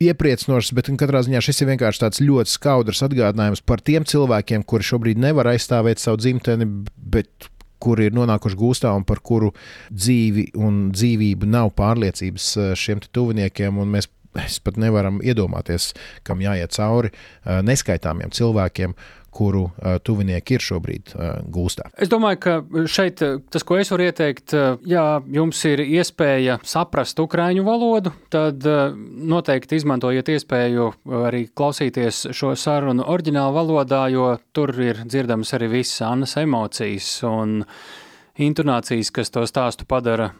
iepriecinošas, 0.03 0.73
bet 0.75 0.91
katrā 0.99 1.23
ziņā 1.23 1.45
šis 1.45 1.63
ir 1.63 1.71
vienkārši 1.71 2.03
tāds 2.03 2.25
ļoti 2.25 2.51
skaudrs 2.51 3.05
atgādinājums 3.07 3.63
par 3.63 3.85
tiem 3.85 4.09
cilvēkiem, 4.09 4.65
kuri 4.67 4.89
šobrīd 4.91 5.21
nevar 5.23 5.53
aizstāvēt 5.53 6.03
savu 6.03 6.19
dzimteni, 6.25 6.67
bet 6.97 7.51
kuri 7.81 8.11
ir 8.11 8.17
nonākuši 8.17 8.61
gūstā 8.61 8.93
un 8.97 9.07
par 9.09 9.23
kuru 9.25 9.53
dzīvi 9.91 10.51
un 10.61 10.89
dzīvību 10.95 11.51
nav 11.51 11.75
pārliecības 11.81 12.51
eh, 12.57 12.73
šiem 12.79 13.03
tuviniekiem. 13.11 13.83
Mēs 13.91 14.11
mēs 14.37 14.61
pat 14.63 14.79
nevaram 14.79 15.19
iedomāties, 15.27 15.91
kam 16.27 16.43
jāiet 16.45 16.75
cauri 16.77 17.11
eh, 17.11 17.61
neskaitāmiem 17.67 18.31
cilvēkiem, 18.35 18.95
kuru 19.35 19.67
uh, 19.69 19.97
tuvinieki 20.05 20.57
ir 20.57 20.65
šobrīd 20.65 21.15
uh, 21.15 21.31
gūstā. 21.53 21.91
Es 22.01 22.11
domāju, 22.13 22.41
ka 22.45 22.85
šeit 22.91 23.23
tas, 23.23 23.65
ko 23.67 23.79
es 23.81 23.91
varu 23.93 24.09
ieteikt, 24.09 24.55
ja 24.89 25.05
jums 25.31 25.61
ir 25.69 25.83
iespēja 25.85 26.59
saprast 26.67 27.21
ukraiņu 27.23 27.65
valodu, 27.67 28.13
tad 28.33 28.65
noteikti 28.65 29.79
izmantojiet 29.81 30.33
iespēju 30.35 30.91
arī 31.27 31.45
klausīties 31.55 32.27
šo 32.37 32.55
sarunu 32.59 33.07
oriģinālu 33.11 33.57
valodā, 33.57 34.05
jo 34.13 34.35
tur 34.57 34.75
ir 34.83 35.05
dzirdamas 35.07 35.55
arī 35.59 35.71
visas 35.79 36.05
Annas 36.07 36.37
emocijas. 36.41 37.11
Un 37.27 37.61
intonācijas, 38.41 39.13
kas 39.15 39.33
to 39.35 39.45
stāstu 39.49 39.87
padara 39.89 40.31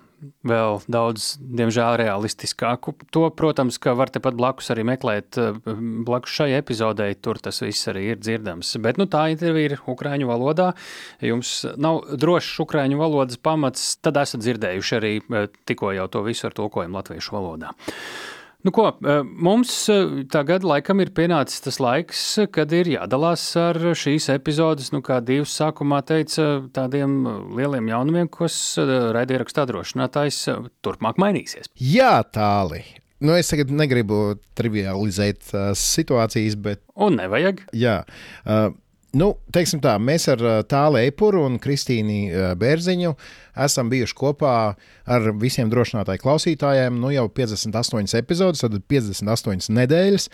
vēl 0.47 0.81
daudz, 0.91 1.35
diemžēl, 1.41 1.99
realistiskāku. 2.01 2.95
To, 3.15 3.27
protams, 3.35 3.79
ka 3.83 3.95
var 3.99 4.13
tepat 4.13 4.37
blakus 4.39 4.71
arī 4.75 4.85
meklēt, 4.89 5.39
eh, 5.41 5.61
blakus 6.07 6.35
šai 6.41 6.51
epizodei, 6.59 7.15
tur 7.15 7.39
tas 7.39 7.61
viss 7.61 7.89
arī 7.91 8.11
ir 8.13 8.17
dzirdams. 8.17 8.77
Bet 8.83 8.99
nu, 8.99 9.07
tā 9.07 9.31
intervija 9.33 9.73
ir 9.73 9.79
ukraiņu 9.87 10.27
valodā. 10.31 10.73
Jums 11.21 11.65
nav 11.77 12.03
drošs 12.17 12.61
ukraiņu 12.67 12.99
valodas 12.99 13.37
pamats, 13.37 13.97
tad 14.03 14.17
esat 14.17 14.41
dzirdējuši 14.41 14.99
arī 15.01 15.15
eh, 15.21 15.49
tikko 15.67 15.95
jau 15.97 16.09
to 16.09 16.23
visu 16.23 16.47
ar 16.47 16.53
tulkojumu 16.53 17.01
latviešu 17.01 17.37
valodā. 17.37 17.75
Nu, 18.63 18.71
ko, 18.77 18.91
eh, 18.93 19.23
mums 19.25 19.73
eh, 19.89 20.25
tagad 20.29 20.67
laikam 20.69 21.01
ir 21.01 21.15
pienācis 21.17 21.63
tas 21.65 21.79
laiks, 21.81 22.23
kad 22.53 22.73
ir 22.77 22.91
jādalās 22.93 23.45
ar 23.57 23.79
šīs 23.97 24.29
epizodes, 24.35 24.91
nu, 24.93 25.01
kā 25.05 25.23
divas 25.25 25.55
sākumā 25.57 26.03
teica, 26.05 26.49
tādiem 26.77 27.23
lieliem 27.57 27.89
jaunumiem, 27.89 28.29
kas 28.33 28.57
eh, 28.83 28.93
raidierakstā 29.17 29.65
drošinātājs 29.71 30.43
turpmāk 30.85 31.21
mainīsies. 31.23 31.73
Jā, 31.81 32.19
tāli. 32.37 32.83
Nu, 33.25 33.33
es 33.37 33.49
tagad 33.53 33.73
negribu 33.77 34.39
trivializēt 34.57 35.51
uh, 35.53 35.67
situācijas, 35.77 36.55
bet. 36.57 36.81
Un 36.97 37.19
nevajag. 37.21 37.67
Jā. 37.77 37.99
Uh, 38.49 38.71
Nu, 39.11 39.33
teiksim 39.51 39.81
tā, 39.83 39.97
mēs 39.99 40.29
ar 40.31 40.43
Tālu 40.71 41.01
Eipuru 41.01 41.41
un 41.49 41.57
Kristīnu 41.59 42.55
Bērziņu 42.61 43.17
esam 43.59 43.89
bijuši 43.91 44.15
kopā 44.15 44.53
ar 45.11 45.27
visiem 45.41 45.67
drošinātāju 45.73 46.23
klausītājiem. 46.23 47.01
Nu, 47.03 47.11
jau 47.11 47.25
58 47.35 48.15
epizodes, 48.21 48.63
tad 48.63 48.77
58 48.87 49.75
nedēļas. 49.75 50.29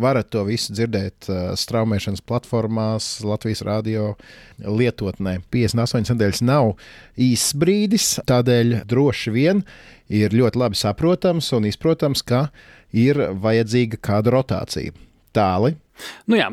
Varat 0.00 0.30
to 0.30 0.44
visu 0.46 0.70
dzirdēt 0.76 1.26
straumēšanas 1.58 2.22
platformās, 2.22 3.10
Latvijas 3.26 3.64
radio 3.66 4.12
lietotnē. 4.62 5.40
58 5.50 6.14
nedēļas 6.14 6.46
nav 6.46 6.76
īsts 7.18 7.58
brīdis, 7.58 8.08
tādēļ 8.30 8.84
droši 8.88 9.34
vien 9.34 9.66
ir 10.06 10.38
ļoti 10.38 10.62
labi 10.62 10.78
saprotams 10.78 11.50
un 11.58 11.66
izprotams, 11.66 12.22
ka 12.22 12.46
ir 12.94 13.18
vajadzīga 13.42 13.98
kāda 14.06 14.38
rotācija. 14.38 14.94
Tāli 15.34 15.74
Nu 16.30 16.38
jā, 16.38 16.48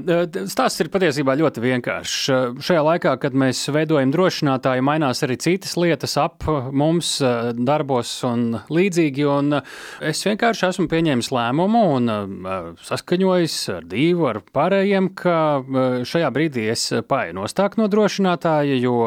stāsts 0.49 0.81
ir 0.83 0.91
patiesībā 0.93 1.35
ļoti 1.39 1.63
vienkāršs. 1.63 2.17
Šajā 2.63 2.83
laikā, 2.87 3.13
kad 3.21 3.35
mēs 3.37 3.61
veidojam 3.73 4.11
drošinātāju, 4.13 4.85
mainās 4.85 5.23
arī 5.25 5.37
citas 5.41 5.75
lietas 5.79 6.17
ap 6.21 6.45
mums, 6.47 7.17
darbos 7.57 8.11
un 8.27 8.59
līdzīgi. 8.73 9.27
Un 9.27 9.59
es 10.01 10.23
vienkārši 10.27 10.67
esmu 10.69 10.87
pieņēmis 10.91 11.31
lēmumu 11.35 11.83
un 11.97 12.11
saskaņojis 12.87 13.57
ar 13.75 13.87
divu, 13.89 14.27
ar 14.31 14.41
pārējiem, 14.55 15.11
ka 15.17 15.37
šajā 16.07 16.31
brīdī 16.33 16.67
es 16.73 16.87
paietu 17.07 17.37
nostāk 17.41 17.77
no 17.79 17.87
drošinātāja, 17.91 18.77
jo 18.81 18.97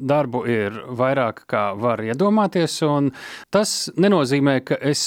darbu 0.00 0.44
ir 0.48 0.82
vairāk 0.98 1.44
kā 1.50 1.68
var 1.78 2.02
iedomāties. 2.04 2.78
Tas 3.54 3.74
nenozīmē, 3.98 4.58
ka 4.66 4.78
es 4.80 5.04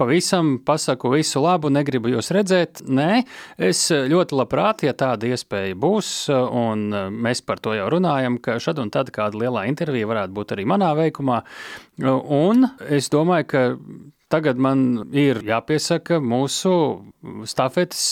pavisam 0.00 0.56
pasaku 0.64 1.14
visu 1.16 1.42
labu, 1.42 1.70
negribu 1.72 2.12
jūs 2.12 2.32
redzēt. 2.34 2.82
Nē, 2.86 3.22
es 3.62 3.81
Es 3.82 3.90
ļoti 3.90 4.36
labprāt, 4.38 4.84
ja 4.86 4.92
tāda 4.94 5.26
iespēja 5.34 5.74
būs, 5.82 6.08
un 6.30 6.84
mēs 7.24 7.40
par 7.42 7.58
to 7.58 7.72
jau 7.74 7.88
runājam, 7.90 8.36
ka 8.38 8.54
šad 8.62 8.78
un 8.78 8.92
tad 8.94 9.08
kāda 9.10 9.40
lielā 9.40 9.64
intervija 9.66 10.06
varētu 10.06 10.36
būt 10.36 10.52
arī 10.54 10.66
manā 10.70 10.92
veikumā. 10.94 11.40
Un 11.98 12.68
es 12.86 13.10
domāju, 13.10 13.48
ka 13.50 13.62
tagad 14.30 14.62
man 14.62 14.84
ir 15.10 15.42
jāpiesaka 15.48 16.20
mūsu 16.22 16.76
stafetes 17.50 18.04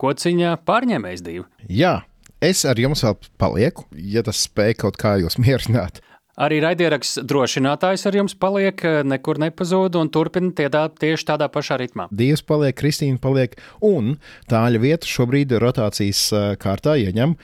kociņa 0.00 0.56
pārņēmējs 0.64 1.26
divi. 1.28 1.44
Jā, 1.68 1.98
es 2.40 2.64
ar 2.64 2.80
jums 2.80 3.04
vēl 3.04 3.20
palieku, 3.44 3.84
ja 3.92 4.24
tas 4.24 4.40
spēj 4.48 4.78
kaut 4.86 4.96
kā 5.04 5.18
jūs 5.20 5.36
mierināt. 5.36 6.00
Arī 6.34 6.56
raidieraksts 6.64 7.20
drošinātājs 7.30 8.06
ar 8.10 8.16
jums 8.18 8.34
paliek, 8.34 8.80
nekur 9.06 9.38
nepazūd 9.38 9.94
un 10.00 10.10
turpina 10.10 10.50
tie 10.56 10.66
tā, 10.72 10.88
tieši 10.90 11.28
tādā 11.28 11.46
pašā 11.52 11.78
ritmā. 11.78 12.08
Dievs 12.10 12.42
paliek, 12.42 12.74
Kristīna 12.74 13.20
paliek, 13.22 13.54
un 13.84 14.16
tāļa 14.50 14.80
vieta 14.82 15.10
šobrīd 15.10 15.54
rotācijas 15.62 16.26
kārtā 16.62 16.96
ieņem 17.04 17.36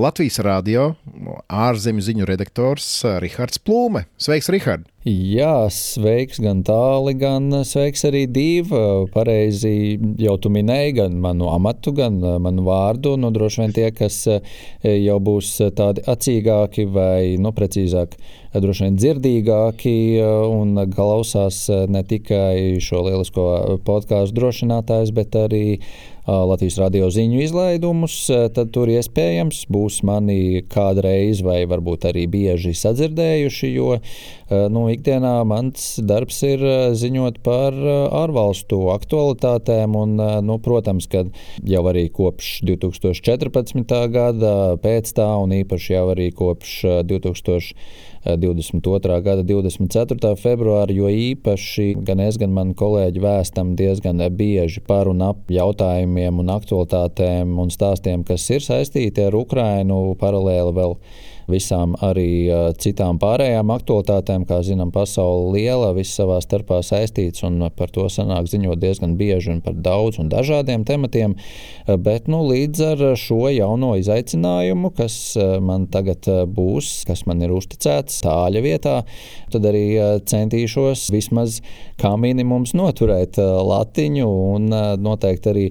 Latvijas 0.00 0.40
radio 0.42 0.94
ārzemju 1.46 2.08
ziņu 2.08 2.26
redaktors 2.32 2.88
Rihards 3.22 3.62
Plūme. 3.62 4.08
Sveiks, 4.18 4.50
Rihard! 4.50 4.90
Jā, 5.04 5.66
sveiks 5.68 6.38
gan 6.40 6.62
tāli, 6.64 7.12
gan 7.20 7.52
sveiks 7.68 8.06
arī 8.08 8.22
divi. 8.24 8.78
Pareizi 9.12 9.98
jau 10.16 10.38
tu 10.40 10.48
minēji 10.48 10.94
gan 10.96 11.18
manu 11.20 11.50
amatu, 11.52 11.92
gan 11.92 12.16
manu 12.40 12.64
vārdu. 12.64 13.12
Nu, 13.20 13.28
droši 13.28 13.60
vien 13.60 13.74
tie, 13.76 13.90
kas 13.92 14.22
jau 14.80 15.18
būs 15.26 15.50
tādi 15.76 16.06
acīgāki 16.08 16.86
vai, 16.88 17.36
nu, 17.36 17.52
precīzāk, 17.52 18.16
droši 18.56 18.86
vien 18.86 18.96
dzirdīgāki 18.96 19.94
un 20.24 20.80
klausās 20.96 21.66
ne 21.68 22.00
tikai 22.08 22.80
šo 22.80 23.04
lielisko 23.04 23.46
podkāstu 23.84 24.40
drošinātājs, 24.40 25.12
bet 25.12 25.36
arī 25.36 25.66
Latvijas 26.24 26.78
radio 26.80 27.10
ziņu 27.12 27.42
izlaidumus, 27.44 28.14
tad 28.56 28.70
tur 28.72 28.88
iespējams 28.88 29.66
būs 29.68 29.98
mani 30.08 30.62
kādreiz 30.72 31.42
vai 31.44 31.58
varbūt 31.68 32.06
arī 32.08 32.24
bieži 32.32 32.72
sadzirdējuši, 32.80 33.68
jo 33.74 33.98
nu, 34.72 34.86
ikdienā 34.94 35.34
mans 35.44 35.98
darbs 36.00 36.40
ir 36.48 36.64
ziņot 36.96 37.42
par 37.44 37.76
ārvalstu 38.22 38.80
aktualitātēm 38.94 39.98
un, 40.00 40.16
nu, 40.48 40.58
protams, 40.64 41.10
ka 41.12 41.26
jau 41.60 41.84
arī 41.92 42.06
kopš 42.08 42.56
2014. 42.72 43.94
gada 44.14 44.56
pēc 44.80 45.12
tā 45.20 45.28
un 45.44 45.52
īpaši 45.60 45.96
jau 45.98 46.08
arī 46.16 46.30
kopš 46.32 46.80
2000. 47.04 47.76
22. 48.24 49.20
gada 49.20 49.42
24. 49.44 50.32
februāra, 50.40 50.94
jo 50.96 51.10
īpaši 51.12 51.90
gan 52.06 52.22
es, 52.24 52.38
gan 52.40 52.54
mani 52.56 52.72
kolēģi 52.78 53.20
vēstam 53.20 53.74
diezgan 53.76 54.22
bieži 54.32 54.80
par 54.86 55.10
un 55.12 55.20
ap 55.26 55.52
jautājumiem 55.52 56.40
un 56.40 56.54
aktualitātēm 56.54 57.52
un 57.60 57.72
stāstiem, 57.74 58.24
kas 58.24 58.48
ir 58.50 58.64
saistīti 58.64 59.26
ar 59.26 59.36
Ukrainu 59.36 60.14
paralēli 60.20 60.72
vēl 60.78 60.96
visām 61.50 61.94
arī 62.04 62.48
citām 62.80 63.18
pārējām 63.22 63.72
aktualitātēm. 63.74 64.46
Kā 64.48 64.60
zinām, 64.66 64.92
pasaule 64.94 65.52
liela, 65.56 65.92
viss 65.96 66.16
savā 66.18 66.40
starpā 66.44 66.80
saistīts, 66.84 67.44
un 67.46 67.68
par 67.76 67.92
to 67.94 68.06
sanāk 68.12 68.48
ziņot 68.50 68.80
diezgan 68.80 69.16
bieži 69.20 69.52
un 69.54 69.60
par 69.64 69.76
daudz 69.76 70.20
un 70.22 70.30
dažādiem 70.32 70.84
tematiem. 70.88 71.36
Bet 72.04 72.28
nu, 72.32 72.42
līdz 72.48 72.84
ar 72.92 73.04
šo 73.20 73.48
jauno 73.52 73.94
izaicinājumu, 74.00 74.92
kas 74.96 75.16
man 75.64 75.88
tagad 75.92 76.28
būs, 76.54 77.02
kas 77.08 77.24
man 77.28 77.42
ir 77.44 77.54
uzticēts 77.54 78.22
tāļa 78.24 78.64
vietā, 78.64 78.96
tad 79.52 79.68
arī 79.68 79.86
centīšos 80.28 81.08
vismaz 81.14 81.60
kā 82.00 82.14
minimums 82.20 82.74
noturēt 82.76 83.38
latiņu 83.38 84.30
un 84.54 84.72
noteikti 85.04 85.52
arī 85.52 85.66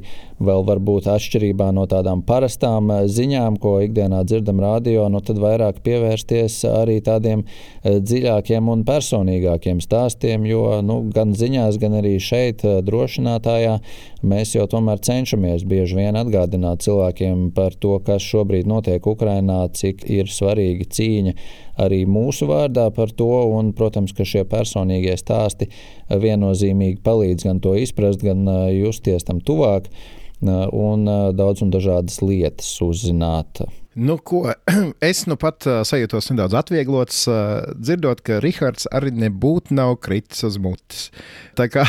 vēl 0.47 0.65
varbūt 0.67 1.07
atšķirībā 1.11 1.69
no 1.75 1.85
tādām 1.89 2.23
parastām 2.25 2.91
ziņām, 3.09 3.57
ko 3.61 3.77
ikdienā 3.85 4.23
dzirdam 4.27 4.61
radio, 4.63 5.07
nu 5.11 5.21
tad 5.25 5.39
vairāk 5.41 5.81
pievērsties 5.85 6.59
arī 6.69 6.99
tādiem 7.05 7.43
e, 7.43 7.97
dziļākiem 7.99 8.69
un 8.73 8.85
personīgākiem 8.87 9.81
stāstiem, 9.83 10.47
jo 10.49 10.81
nu, 10.85 11.01
gan 11.13 11.35
ziņās, 11.37 11.79
gan 11.81 11.99
arī 12.01 12.15
šeit, 12.23 12.65
e, 12.65 12.81
drošinātājā, 12.85 13.79
mēs 14.23 14.55
jau 14.55 14.65
tomēr 14.71 15.01
cenšamies 15.03 15.65
bieži 15.67 15.97
vien 15.99 16.17
atgādināt 16.19 16.85
cilvēkiem 16.85 17.49
par 17.55 17.75
to, 17.75 17.97
kas 18.05 18.23
šobrīd 18.25 18.69
notiek 18.69 19.05
Ukrainā, 19.07 19.65
cik 19.75 20.05
ir 20.09 20.31
svarīga 20.31 20.87
cīņa 20.87 21.35
arī 21.83 22.03
mūsu 22.09 22.47
vārdā 22.49 22.87
par 22.95 23.11
to, 23.11 23.31
un, 23.53 23.73
protams, 23.77 24.15
ka 24.15 24.25
šie 24.27 24.45
personīgie 24.49 25.15
stāsti 25.19 25.69
viennozīmīgi 26.09 27.01
palīdz 27.03 27.49
gan 27.49 27.63
to 27.63 27.75
izprast, 27.79 28.23
gan 28.23 28.47
justies 28.73 29.27
tam 29.27 29.41
tuvāk 29.43 29.89
un 30.43 31.07
daudz 31.35 31.63
un 31.63 31.71
dažādas 31.71 32.19
lietas 32.23 32.75
uzzināt. 32.83 33.63
Nu, 33.93 34.17
ko, 34.17 34.47
es 35.11 35.25
nu 35.29 35.37
pat 35.39 35.67
sajūtos 35.85 36.31
nedaudz 36.31 36.57
atvieglots, 36.57 37.25
dzirdot, 37.77 38.23
ka 38.25 38.39
Rahards 38.43 38.89
arī 38.91 39.13
nebūtu 39.23 39.75
nav 39.77 39.99
kritis 40.03 40.43
uz 40.47 40.57
mutes. 40.61 41.11
Tā 41.57 41.69
kā 41.71 41.85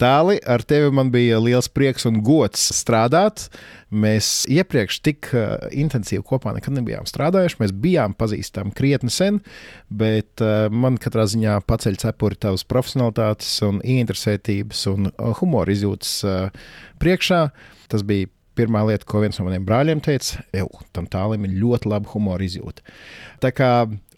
tāli 0.00 0.38
ar 0.48 0.64
tevi 0.66 0.90
man 0.94 1.12
bija 1.12 1.40
liels 1.42 1.68
prieks 1.72 2.06
un 2.08 2.20
gods 2.24 2.62
strādāt. 2.76 3.48
Mēs 3.90 4.46
iepriekš 4.50 5.00
tik 5.06 5.30
uh, 5.34 5.56
intensīvi 5.74 6.22
kopā 6.26 6.54
nekad 6.56 6.76
nebijām 6.76 7.08
strādājuši. 7.10 7.60
Mēs 7.62 7.76
bijām 7.84 8.14
pazīstami 8.18 8.74
krietni 8.76 9.12
sen, 9.12 9.40
bet 9.90 10.42
uh, 10.44 10.68
man 10.72 10.98
katrā 11.02 11.26
ziņā 11.30 11.60
paceļ 11.68 12.00
cepuri 12.04 12.38
tavas 12.40 12.66
profesionalitātes 12.70 13.52
un 13.66 13.82
ieinteresētības 13.84 14.84
un 14.94 15.10
uh, 15.10 15.32
humora 15.40 15.74
izjūtas 15.74 16.20
priekšā. 17.02 17.42
Tas 17.90 18.06
bija 18.06 18.30
pirmā 18.60 18.84
lieta, 18.88 19.08
ko 19.08 19.22
viens 19.24 19.40
no 19.40 19.46
maniem 19.48 19.64
brāļiem 19.66 20.02
teica, 20.04 20.44
jau 20.54 20.68
tam 20.96 21.08
tālim 21.10 21.48
ir 21.48 21.56
ļoti 21.62 21.90
laba 21.90 22.12
humora 22.12 22.44
izjūta. 22.44 22.84
Tā 23.40 23.50
kā 23.56 23.70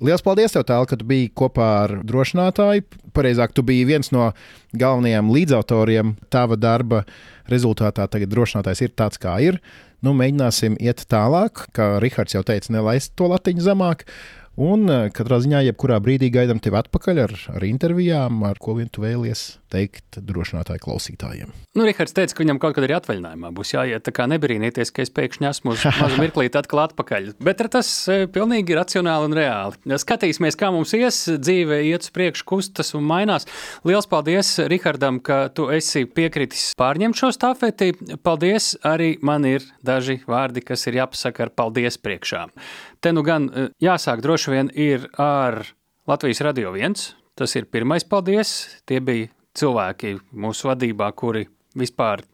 liels 0.03 0.25
paldies 0.27 0.55
tev, 0.55 0.67
Tāl, 0.69 0.89
ka 0.91 0.99
tu 0.99 1.07
biji 1.09 1.31
kopā 1.39 1.69
ar 1.85 1.97
drošinātāju. 2.07 2.85
Pareizāk, 3.15 3.55
tu 3.55 3.65
biji 3.67 3.87
viens 3.89 4.11
no 4.15 4.33
galvenajiem 4.75 5.31
līdzautoriem 5.33 6.17
tava 6.33 6.59
darba 6.59 7.05
rezultātā. 7.51 8.09
Tagad 8.11 8.33
drošinātājs 8.33 8.85
ir 8.85 8.95
tāds, 8.99 9.21
kā 9.23 9.39
ir. 9.45 9.61
Nu, 10.03 10.17
mēģināsim 10.19 10.75
iet 10.83 11.05
tālāk, 11.11 11.69
kā 11.77 11.93
Rahards 12.03 12.35
jau 12.35 12.43
teica, 12.47 12.73
nelaist 12.75 13.15
to 13.19 13.29
latiņu 13.31 13.63
zemāk. 13.63 14.03
Un 14.61 14.85
eh, 14.93 15.07
katrā 15.17 15.39
ziņā, 15.41 15.63
jebkurā 15.71 15.97
brīdī 16.05 16.29
gaidām 16.33 16.59
tevi 16.61 16.77
atpakaļ 16.77 17.21
ar, 17.25 17.33
ar 17.57 17.65
intervijām, 17.65 18.43
ar 18.45 18.59
ko 18.61 18.75
vien 18.77 18.91
tu 18.93 19.01
vēlies 19.05 19.63
teikt 19.73 20.19
drošinātāju 20.21 20.83
klausītājiem. 20.85 21.53
Nu, 21.79 21.87
Rihards 21.87 22.13
teica, 22.13 22.37
ka 22.37 22.43
viņam 22.45 22.61
kaut 22.61 22.77
kad 22.77 22.85
arī 22.85 22.99
atvaļinājumā 22.99 23.53
būs 23.57 23.73
jāiet. 23.73 24.05
Tā 24.05 24.13
kā 24.13 24.27
nebrīnieties, 24.29 24.93
ka 24.93 25.07
es 25.07 25.13
pēkšņi 25.17 25.49
esmu 25.49 25.73
uz 25.73 25.87
mazu 26.03 26.21
mirklīti 26.21 26.61
atkal 26.61 26.83
atpakaļ. 26.85 27.31
Bet 27.41 27.65
tas 27.73 27.89
ir 28.13 28.29
pilnīgi 28.35 28.77
racionāli 28.77 29.31
un 29.31 29.39
reāli. 29.41 29.97
Skatīsimies, 30.03 30.59
kā 30.61 30.69
mums 30.75 30.93
ies, 30.99 31.23
dzīve 31.41 31.81
iet 31.89 32.05
uz 32.05 32.13
priekšu, 32.13 32.45
kustas 32.53 32.93
un 32.99 33.09
mainās. 33.09 33.49
Lielas 33.89 34.11
paldies 34.11 34.59
Rihardam, 34.69 35.23
ka 35.25 35.47
tu 35.57 35.71
esi 35.73 36.05
piekritis 36.05 36.75
pārņemt 36.77 37.17
šo 37.17 37.33
stafeti. 37.33 37.95
Paldies! 38.21 38.75
Arī 38.85 39.15
man 39.25 39.47
ir 39.49 39.65
daži 39.87 40.21
vārdi, 40.29 40.61
kas 40.67 40.85
ir 40.91 41.01
jāpasaka 41.01 41.47
ar 41.47 41.57
paldies 41.57 41.97
priekšā. 42.03 42.49
Te 43.03 43.11
nu 43.11 43.25
gan 43.27 43.49
eh, 43.51 43.71
jāsāk 43.83 44.21
droši 44.23 44.42
vien 44.51 44.71
ir 44.75 45.09
ar 45.21 45.63
Latvijas 46.09 46.43
Radio 46.45 46.73
1. 46.75 46.97
Tas 47.39 47.55
ir 47.57 47.69
pirmais 47.71 48.05
paldies. 48.05 48.83
Tie 48.87 49.01
bija 49.01 49.31
cilvēki 49.59 50.17
mūsu 50.33 50.71
vadībā, 50.71 51.11
kuri 51.17 51.47
vispār 51.79 52.25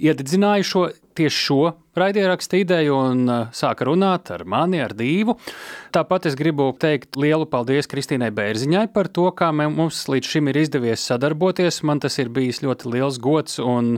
iededzināja 0.00 0.66
šo, 0.66 0.86
tieši 1.16 1.44
šo 1.46 1.60
raidierakstu 1.98 2.60
ideju 2.60 2.96
un 2.96 3.24
uh, 3.26 3.46
sāka 3.56 3.86
runāt 3.88 4.30
ar 4.34 4.44
mani, 4.48 4.80
ar 4.82 4.94
Dīvu. 4.96 5.36
Tāpat 5.94 6.28
es 6.30 6.36
gribu 6.38 6.68
teikt 6.78 7.18
lielu 7.18 7.48
paldies 7.50 7.90
Kristīnai 7.90 8.30
Bērziņai 8.34 8.86
par 8.94 9.10
to, 9.10 9.26
kā 9.34 9.50
mums 9.56 10.04
līdz 10.10 10.34
šim 10.34 10.50
ir 10.52 10.60
izdevies 10.62 11.06
sadarboties. 11.10 11.82
Man 11.86 12.02
tas 12.02 12.18
ir 12.22 12.30
bijis 12.30 12.62
ļoti 12.62 12.94
liels 12.94 13.18
gods, 13.22 13.58
un 13.58 13.96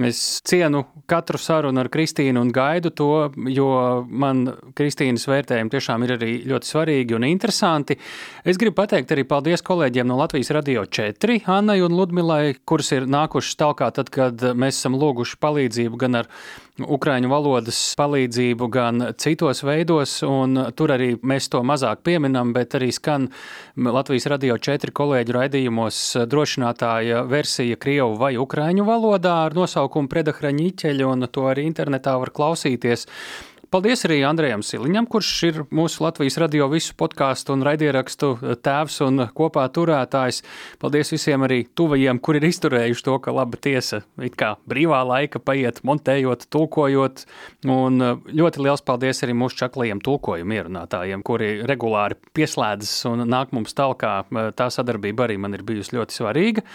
es 0.00 0.40
cienu 0.46 0.84
katru 1.10 1.40
sarunu 1.40 1.80
ar 1.82 1.88
Kristīnu 1.92 2.44
un 2.44 2.52
gaidu 2.54 2.92
to, 2.94 3.10
jo 3.50 3.70
man 4.06 4.44
Kristīnas 4.78 5.26
vērtējumi 5.28 5.72
tiešām 5.72 6.04
ir 6.06 6.14
arī 6.16 6.30
ļoti 6.50 6.70
svarīgi 6.70 7.16
un 7.16 7.26
interesanti. 7.26 7.96
Es 8.44 8.60
gribu 8.60 8.78
pateikt 8.82 9.12
arī 9.16 9.24
paldies 9.28 9.64
kolēģiem 9.66 10.08
no 10.08 10.20
Latvijas 10.20 10.52
Radio 10.54 10.84
4, 10.86 11.40
Annai 11.50 11.80
un 11.84 11.96
Ludmilai, 11.96 12.54
kuras 12.68 12.92
ir 12.94 13.08
nākušas 13.10 13.58
talkā 13.60 13.90
tad, 13.96 14.12
kad 14.14 14.44
mēs 14.54 14.78
esam 14.78 14.98
lūguši 15.00 15.40
palīdzību 15.42 16.00
gan 16.00 16.22
ar 16.22 16.30
ukraiņu 16.86 17.30
valodas 17.30 17.78
palīdzību 17.98 18.68
gan 18.72 19.04
citos 19.20 19.62
veidos, 19.66 20.18
un 20.26 20.56
tur 20.76 20.94
arī 20.94 21.12
mēs 21.20 21.50
to 21.52 21.62
mazāk 21.66 22.02
pieminam, 22.06 22.54
bet 22.56 22.76
arī 22.78 22.90
skan 22.94 23.28
Latvijas 23.76 24.28
radio 24.30 24.58
četri 24.58 24.94
kolēģu 24.94 25.36
raidījumos 25.36 26.00
drošinātāja 26.30 27.24
versija 27.30 27.78
Krievu 27.80 28.16
vai 28.20 28.34
Ukraiņu 28.40 28.86
valodā 28.88 29.36
ar 29.46 29.56
nosaukumu 29.58 30.10
Predahraņiķeļi, 30.12 31.06
un 31.06 31.28
to 31.32 31.48
arī 31.50 31.66
internetā 31.68 32.16
var 32.20 32.32
klausīties. 32.34 33.06
Paldies 33.70 34.00
arī 34.02 34.16
Andrejam 34.26 34.64
Siliņam, 34.66 35.06
kurš 35.06 35.28
ir 35.46 35.58
mūsu 35.70 36.02
Latvijas 36.02 36.40
radio 36.42 36.66
visu 36.72 36.90
podkāstu 36.98 37.52
un 37.54 37.60
raidierakstu 37.62 38.30
tēvs 38.66 38.96
un 39.06 39.22
kopā 39.30 39.68
turētājs. 39.70 40.40
Paldies 40.82 41.14
visiem 41.14 41.46
arī 41.46 41.60
tuvajiem, 41.78 42.18
kuri 42.18 42.40
ir 42.40 42.48
izturējuši 42.48 43.04
to, 43.06 43.14
ka 43.22 43.30
laba 43.36 43.60
tiesa 43.62 44.00
it 44.26 44.34
kā 44.40 44.56
brīvā 44.66 45.04
laika 45.06 45.38
paiet, 45.38 45.78
montējot, 45.86 46.48
tulkojot. 46.50 47.22
Un 47.70 48.02
ļoti 48.26 48.66
liels 48.66 48.82
paldies 48.82 49.22
arī 49.22 49.38
mūsu 49.38 49.62
čaklajiem 49.62 50.02
tulkojumu 50.02 50.58
ierunātājiem, 50.58 51.22
kuri 51.22 51.52
regulāri 51.70 52.18
pieslēdzas 52.34 53.06
un 53.12 53.22
nāk 53.30 53.54
mums 53.54 53.78
talkā. 53.78 54.16
Tā 54.58 54.66
sadarbība 54.74 55.28
arī 55.28 55.38
man 55.38 55.54
ir 55.54 55.62
bijusi 55.70 55.94
ļoti 55.94 56.18
svarīga. 56.18 56.66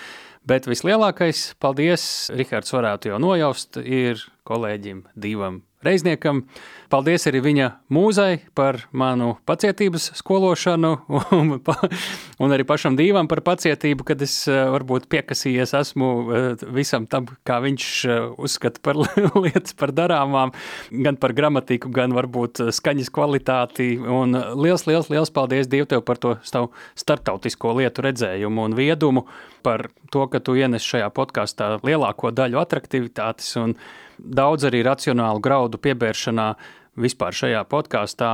Bet 0.48 0.72
vislielākais 0.72 1.58
paldies, 1.60 2.32
Rihards 2.32 2.72
varētu 2.72 3.12
jau 3.12 3.20
nojaust, 3.20 3.84
ir 3.84 4.24
kolēģim 4.48 5.10
Dīvam 5.20 5.66
Reizniekam. 5.86 6.44
Paldies 6.90 7.26
arī 7.30 7.42
viņa 7.46 7.70
mūzai 7.94 8.40
par 8.58 8.84
manu 8.94 9.36
pacietības 9.46 10.12
skološanu, 10.20 10.92
un, 11.36 11.56
un 12.42 12.54
arī 12.56 12.66
pašam 12.68 12.98
Dīvam 12.98 13.30
par 13.32 13.42
pacietību, 13.46 14.06
kad 14.08 14.22
es 14.26 14.34
eh, 14.52 14.60
varbūt 14.74 15.08
piekasījies 15.12 15.74
esmu 15.80 16.10
eh, 16.26 16.66
visam 16.76 17.08
tam, 17.12 17.30
kā 17.48 17.60
viņš 17.64 17.90
eh, 18.10 18.28
uzskata 18.48 18.82
par 18.86 19.00
lietas 19.46 19.76
par 19.78 19.94
darāmām, 19.96 20.54
gan 20.92 21.20
par 21.22 21.36
gramatiku, 21.38 21.92
gan 21.96 22.16
varbūt 22.16 22.66
skaņas 22.76 23.12
kvalitāti. 23.16 23.94
Un 24.00 24.36
liels, 24.60 24.86
liels, 24.90 25.10
liels 25.14 25.34
paldies 25.36 25.70
Dievu 25.72 25.90
tev 25.92 26.06
par 26.08 26.22
to 26.22 26.36
savu 26.48 26.72
starptautisko 27.00 27.76
lietu 27.80 28.06
redzējumu 28.06 28.70
un 28.70 28.78
viedumu, 28.78 29.26
par 29.66 29.88
to, 30.14 30.28
ka 30.32 30.42
tu 30.44 30.58
ienes 30.60 30.86
šajā 30.86 31.10
podkāstā 31.16 31.76
lielāko 31.86 32.32
daļu 32.36 32.62
atraktivitātes 32.62 33.56
un 33.62 33.78
daudz 34.20 34.68
arī 34.68 34.84
racionālu 34.86 35.42
graudu 35.44 35.80
piebēršanā 35.82 36.54
vispār 37.02 37.36
šajā 37.36 37.66
podkāstā 37.68 38.32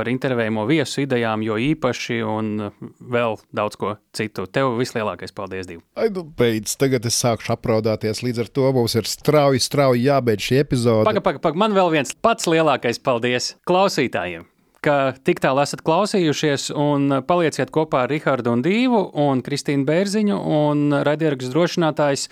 par 0.00 0.08
intervējamo 0.08 0.64
viesu 0.68 1.04
idejām, 1.04 1.44
jo 1.44 1.58
īpaši 1.60 2.20
un 2.24 2.70
vēl 3.12 3.36
daudz 3.56 3.76
ko 3.80 3.94
citu. 4.16 4.46
Tev 4.48 4.78
vislielākais 4.80 5.34
paldies. 5.36 5.68
Ai, 6.00 6.08
nu, 6.14 6.24
beidz, 6.24 6.78
tagad 6.80 7.04
es 7.08 7.18
sākšu 7.20 7.52
apraudāties. 7.58 8.22
Līdz 8.24 8.46
ar 8.46 8.54
to 8.56 8.70
mums 8.76 8.96
ir 8.96 9.08
strauji, 9.10 9.60
strauji 9.60 10.06
jābeidz 10.06 10.46
šī 10.46 10.62
epizode. 10.62 11.04
Pagaid, 11.08 11.24
pagaid, 11.26 11.44
pagaid. 11.44 11.60
Man 11.60 11.76
vēl 11.76 11.92
viens 11.98 12.16
pats 12.16 12.48
lielākais 12.48 13.02
paldies 13.04 13.54
klausītājiem 13.68 14.48
ka 14.80 15.12
tik 15.28 15.42
tālu 15.44 15.60
esat 15.60 15.82
klausījušies 15.84 16.70
un 16.72 17.20
palieciet 17.28 17.68
kopā 17.68 18.06
ar 18.06 18.08
Rihardu 18.08 18.54
un 18.56 18.62
Dīvu 18.64 19.02
un 19.26 19.42
Kristīnu 19.44 19.84
Bērziņu 19.84 20.40
un 20.56 20.96
raidierakstu 21.04 21.52
drošinātājs 21.52 22.30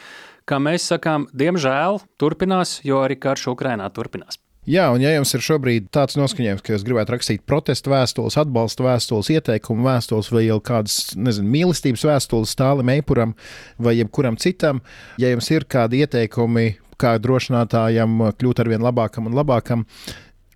kā 0.48 0.58
mēs 0.62 0.88
sakām, 0.88 1.28
diemžēl 1.36 2.00
turpinās, 2.20 2.78
jo 2.88 3.02
arī 3.04 3.18
karš 3.20 3.50
Ukrainā 3.52 3.90
turpinās. 3.92 4.40
Jā, 4.68 4.90
un 4.92 5.00
ja 5.00 5.14
jums 5.14 5.30
ir 5.32 5.40
šobrīd 5.40 5.86
tāds 5.96 6.18
noskaņojums, 6.20 6.60
ka 6.60 6.74
jūs 6.74 6.82
gribētu 6.84 7.14
rakstīt 7.14 7.44
protestu 7.48 7.88
vēstules, 7.88 8.36
atbalsta 8.36 8.84
vēstules, 8.84 9.30
ieteikumu 9.32 9.86
vēstules 9.86 10.28
vai 10.28 10.42
kādas, 10.60 10.98
nezinu, 11.16 11.48
mīlestības 11.54 12.04
vēstules 12.04 12.52
Stālim 12.52 12.92
Eipuram 12.92 13.32
vai 13.80 13.96
jebkuram 13.96 14.36
citam, 14.36 14.82
ja 15.16 15.32
jums 15.32 15.48
ir 15.54 15.64
kādi 15.64 16.02
ieteikumi, 16.04 16.74
kā 17.00 17.14
drošinātājam 17.16 18.20
kļūt 18.36 18.60
ar 18.60 18.72
vien 18.74 18.84
labākam 18.84 19.30
un 19.30 19.40
labākam, 19.40 19.88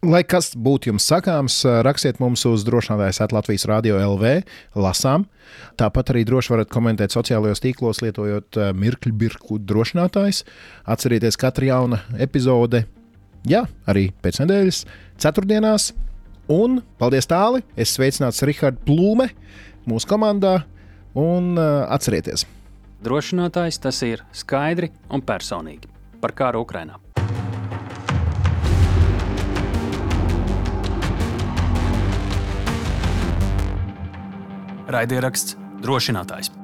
Lai 0.02 0.24
kas 0.26 0.48
būtu 0.58 0.88
jums 0.88 1.04
sakāms, 1.06 1.60
rakstiet 1.86 2.16
mums 2.18 2.42
uz 2.48 2.64
drošinātājs 2.66 3.20
Latvijas 3.30 3.68
Rādio 3.70 4.00
LV, 4.02 4.32
lasām. 4.74 5.28
Tāpat 5.78 6.10
arī 6.10 6.24
droši 6.26 6.50
varat 6.50 6.72
komentēt 6.74 7.14
sociālajos 7.14 7.62
tīklos, 7.62 8.00
lietojot 8.02 8.58
eh, 8.58 8.72
mirkļu 8.74 9.14
birku 9.14 9.60
drošinātājs. 9.62 10.42
Atcerieties, 10.90 11.38
katra 11.38 11.70
jauna 11.70 12.00
epizode, 12.18 12.82
jā, 13.48 13.64
arī 13.88 14.08
pēc 14.22 14.42
nedēļas, 14.42 14.82
ceturtdienās. 15.22 15.92
Un 16.52 16.80
paldies 16.98 17.28
tāli! 17.30 17.62
Es 17.78 17.94
sveicināts 17.96 18.42
Rihards 18.46 18.82
Plūme 18.86 19.30
mūsu 19.88 20.08
komandā, 20.10 20.62
un 21.18 21.54
uh, 21.56 21.86
atcerieties! 21.92 22.46
Drošinātājs 23.02 23.80
tas 23.82 23.98
ir 24.06 24.22
skaidri 24.36 24.92
un 25.10 25.24
personīgi 25.26 25.90
par 26.22 26.34
kāru 26.38 26.62
Ukrajinā. 26.62 27.00
Raidieraksts 34.92 35.56
drošinātājs. 35.82 36.61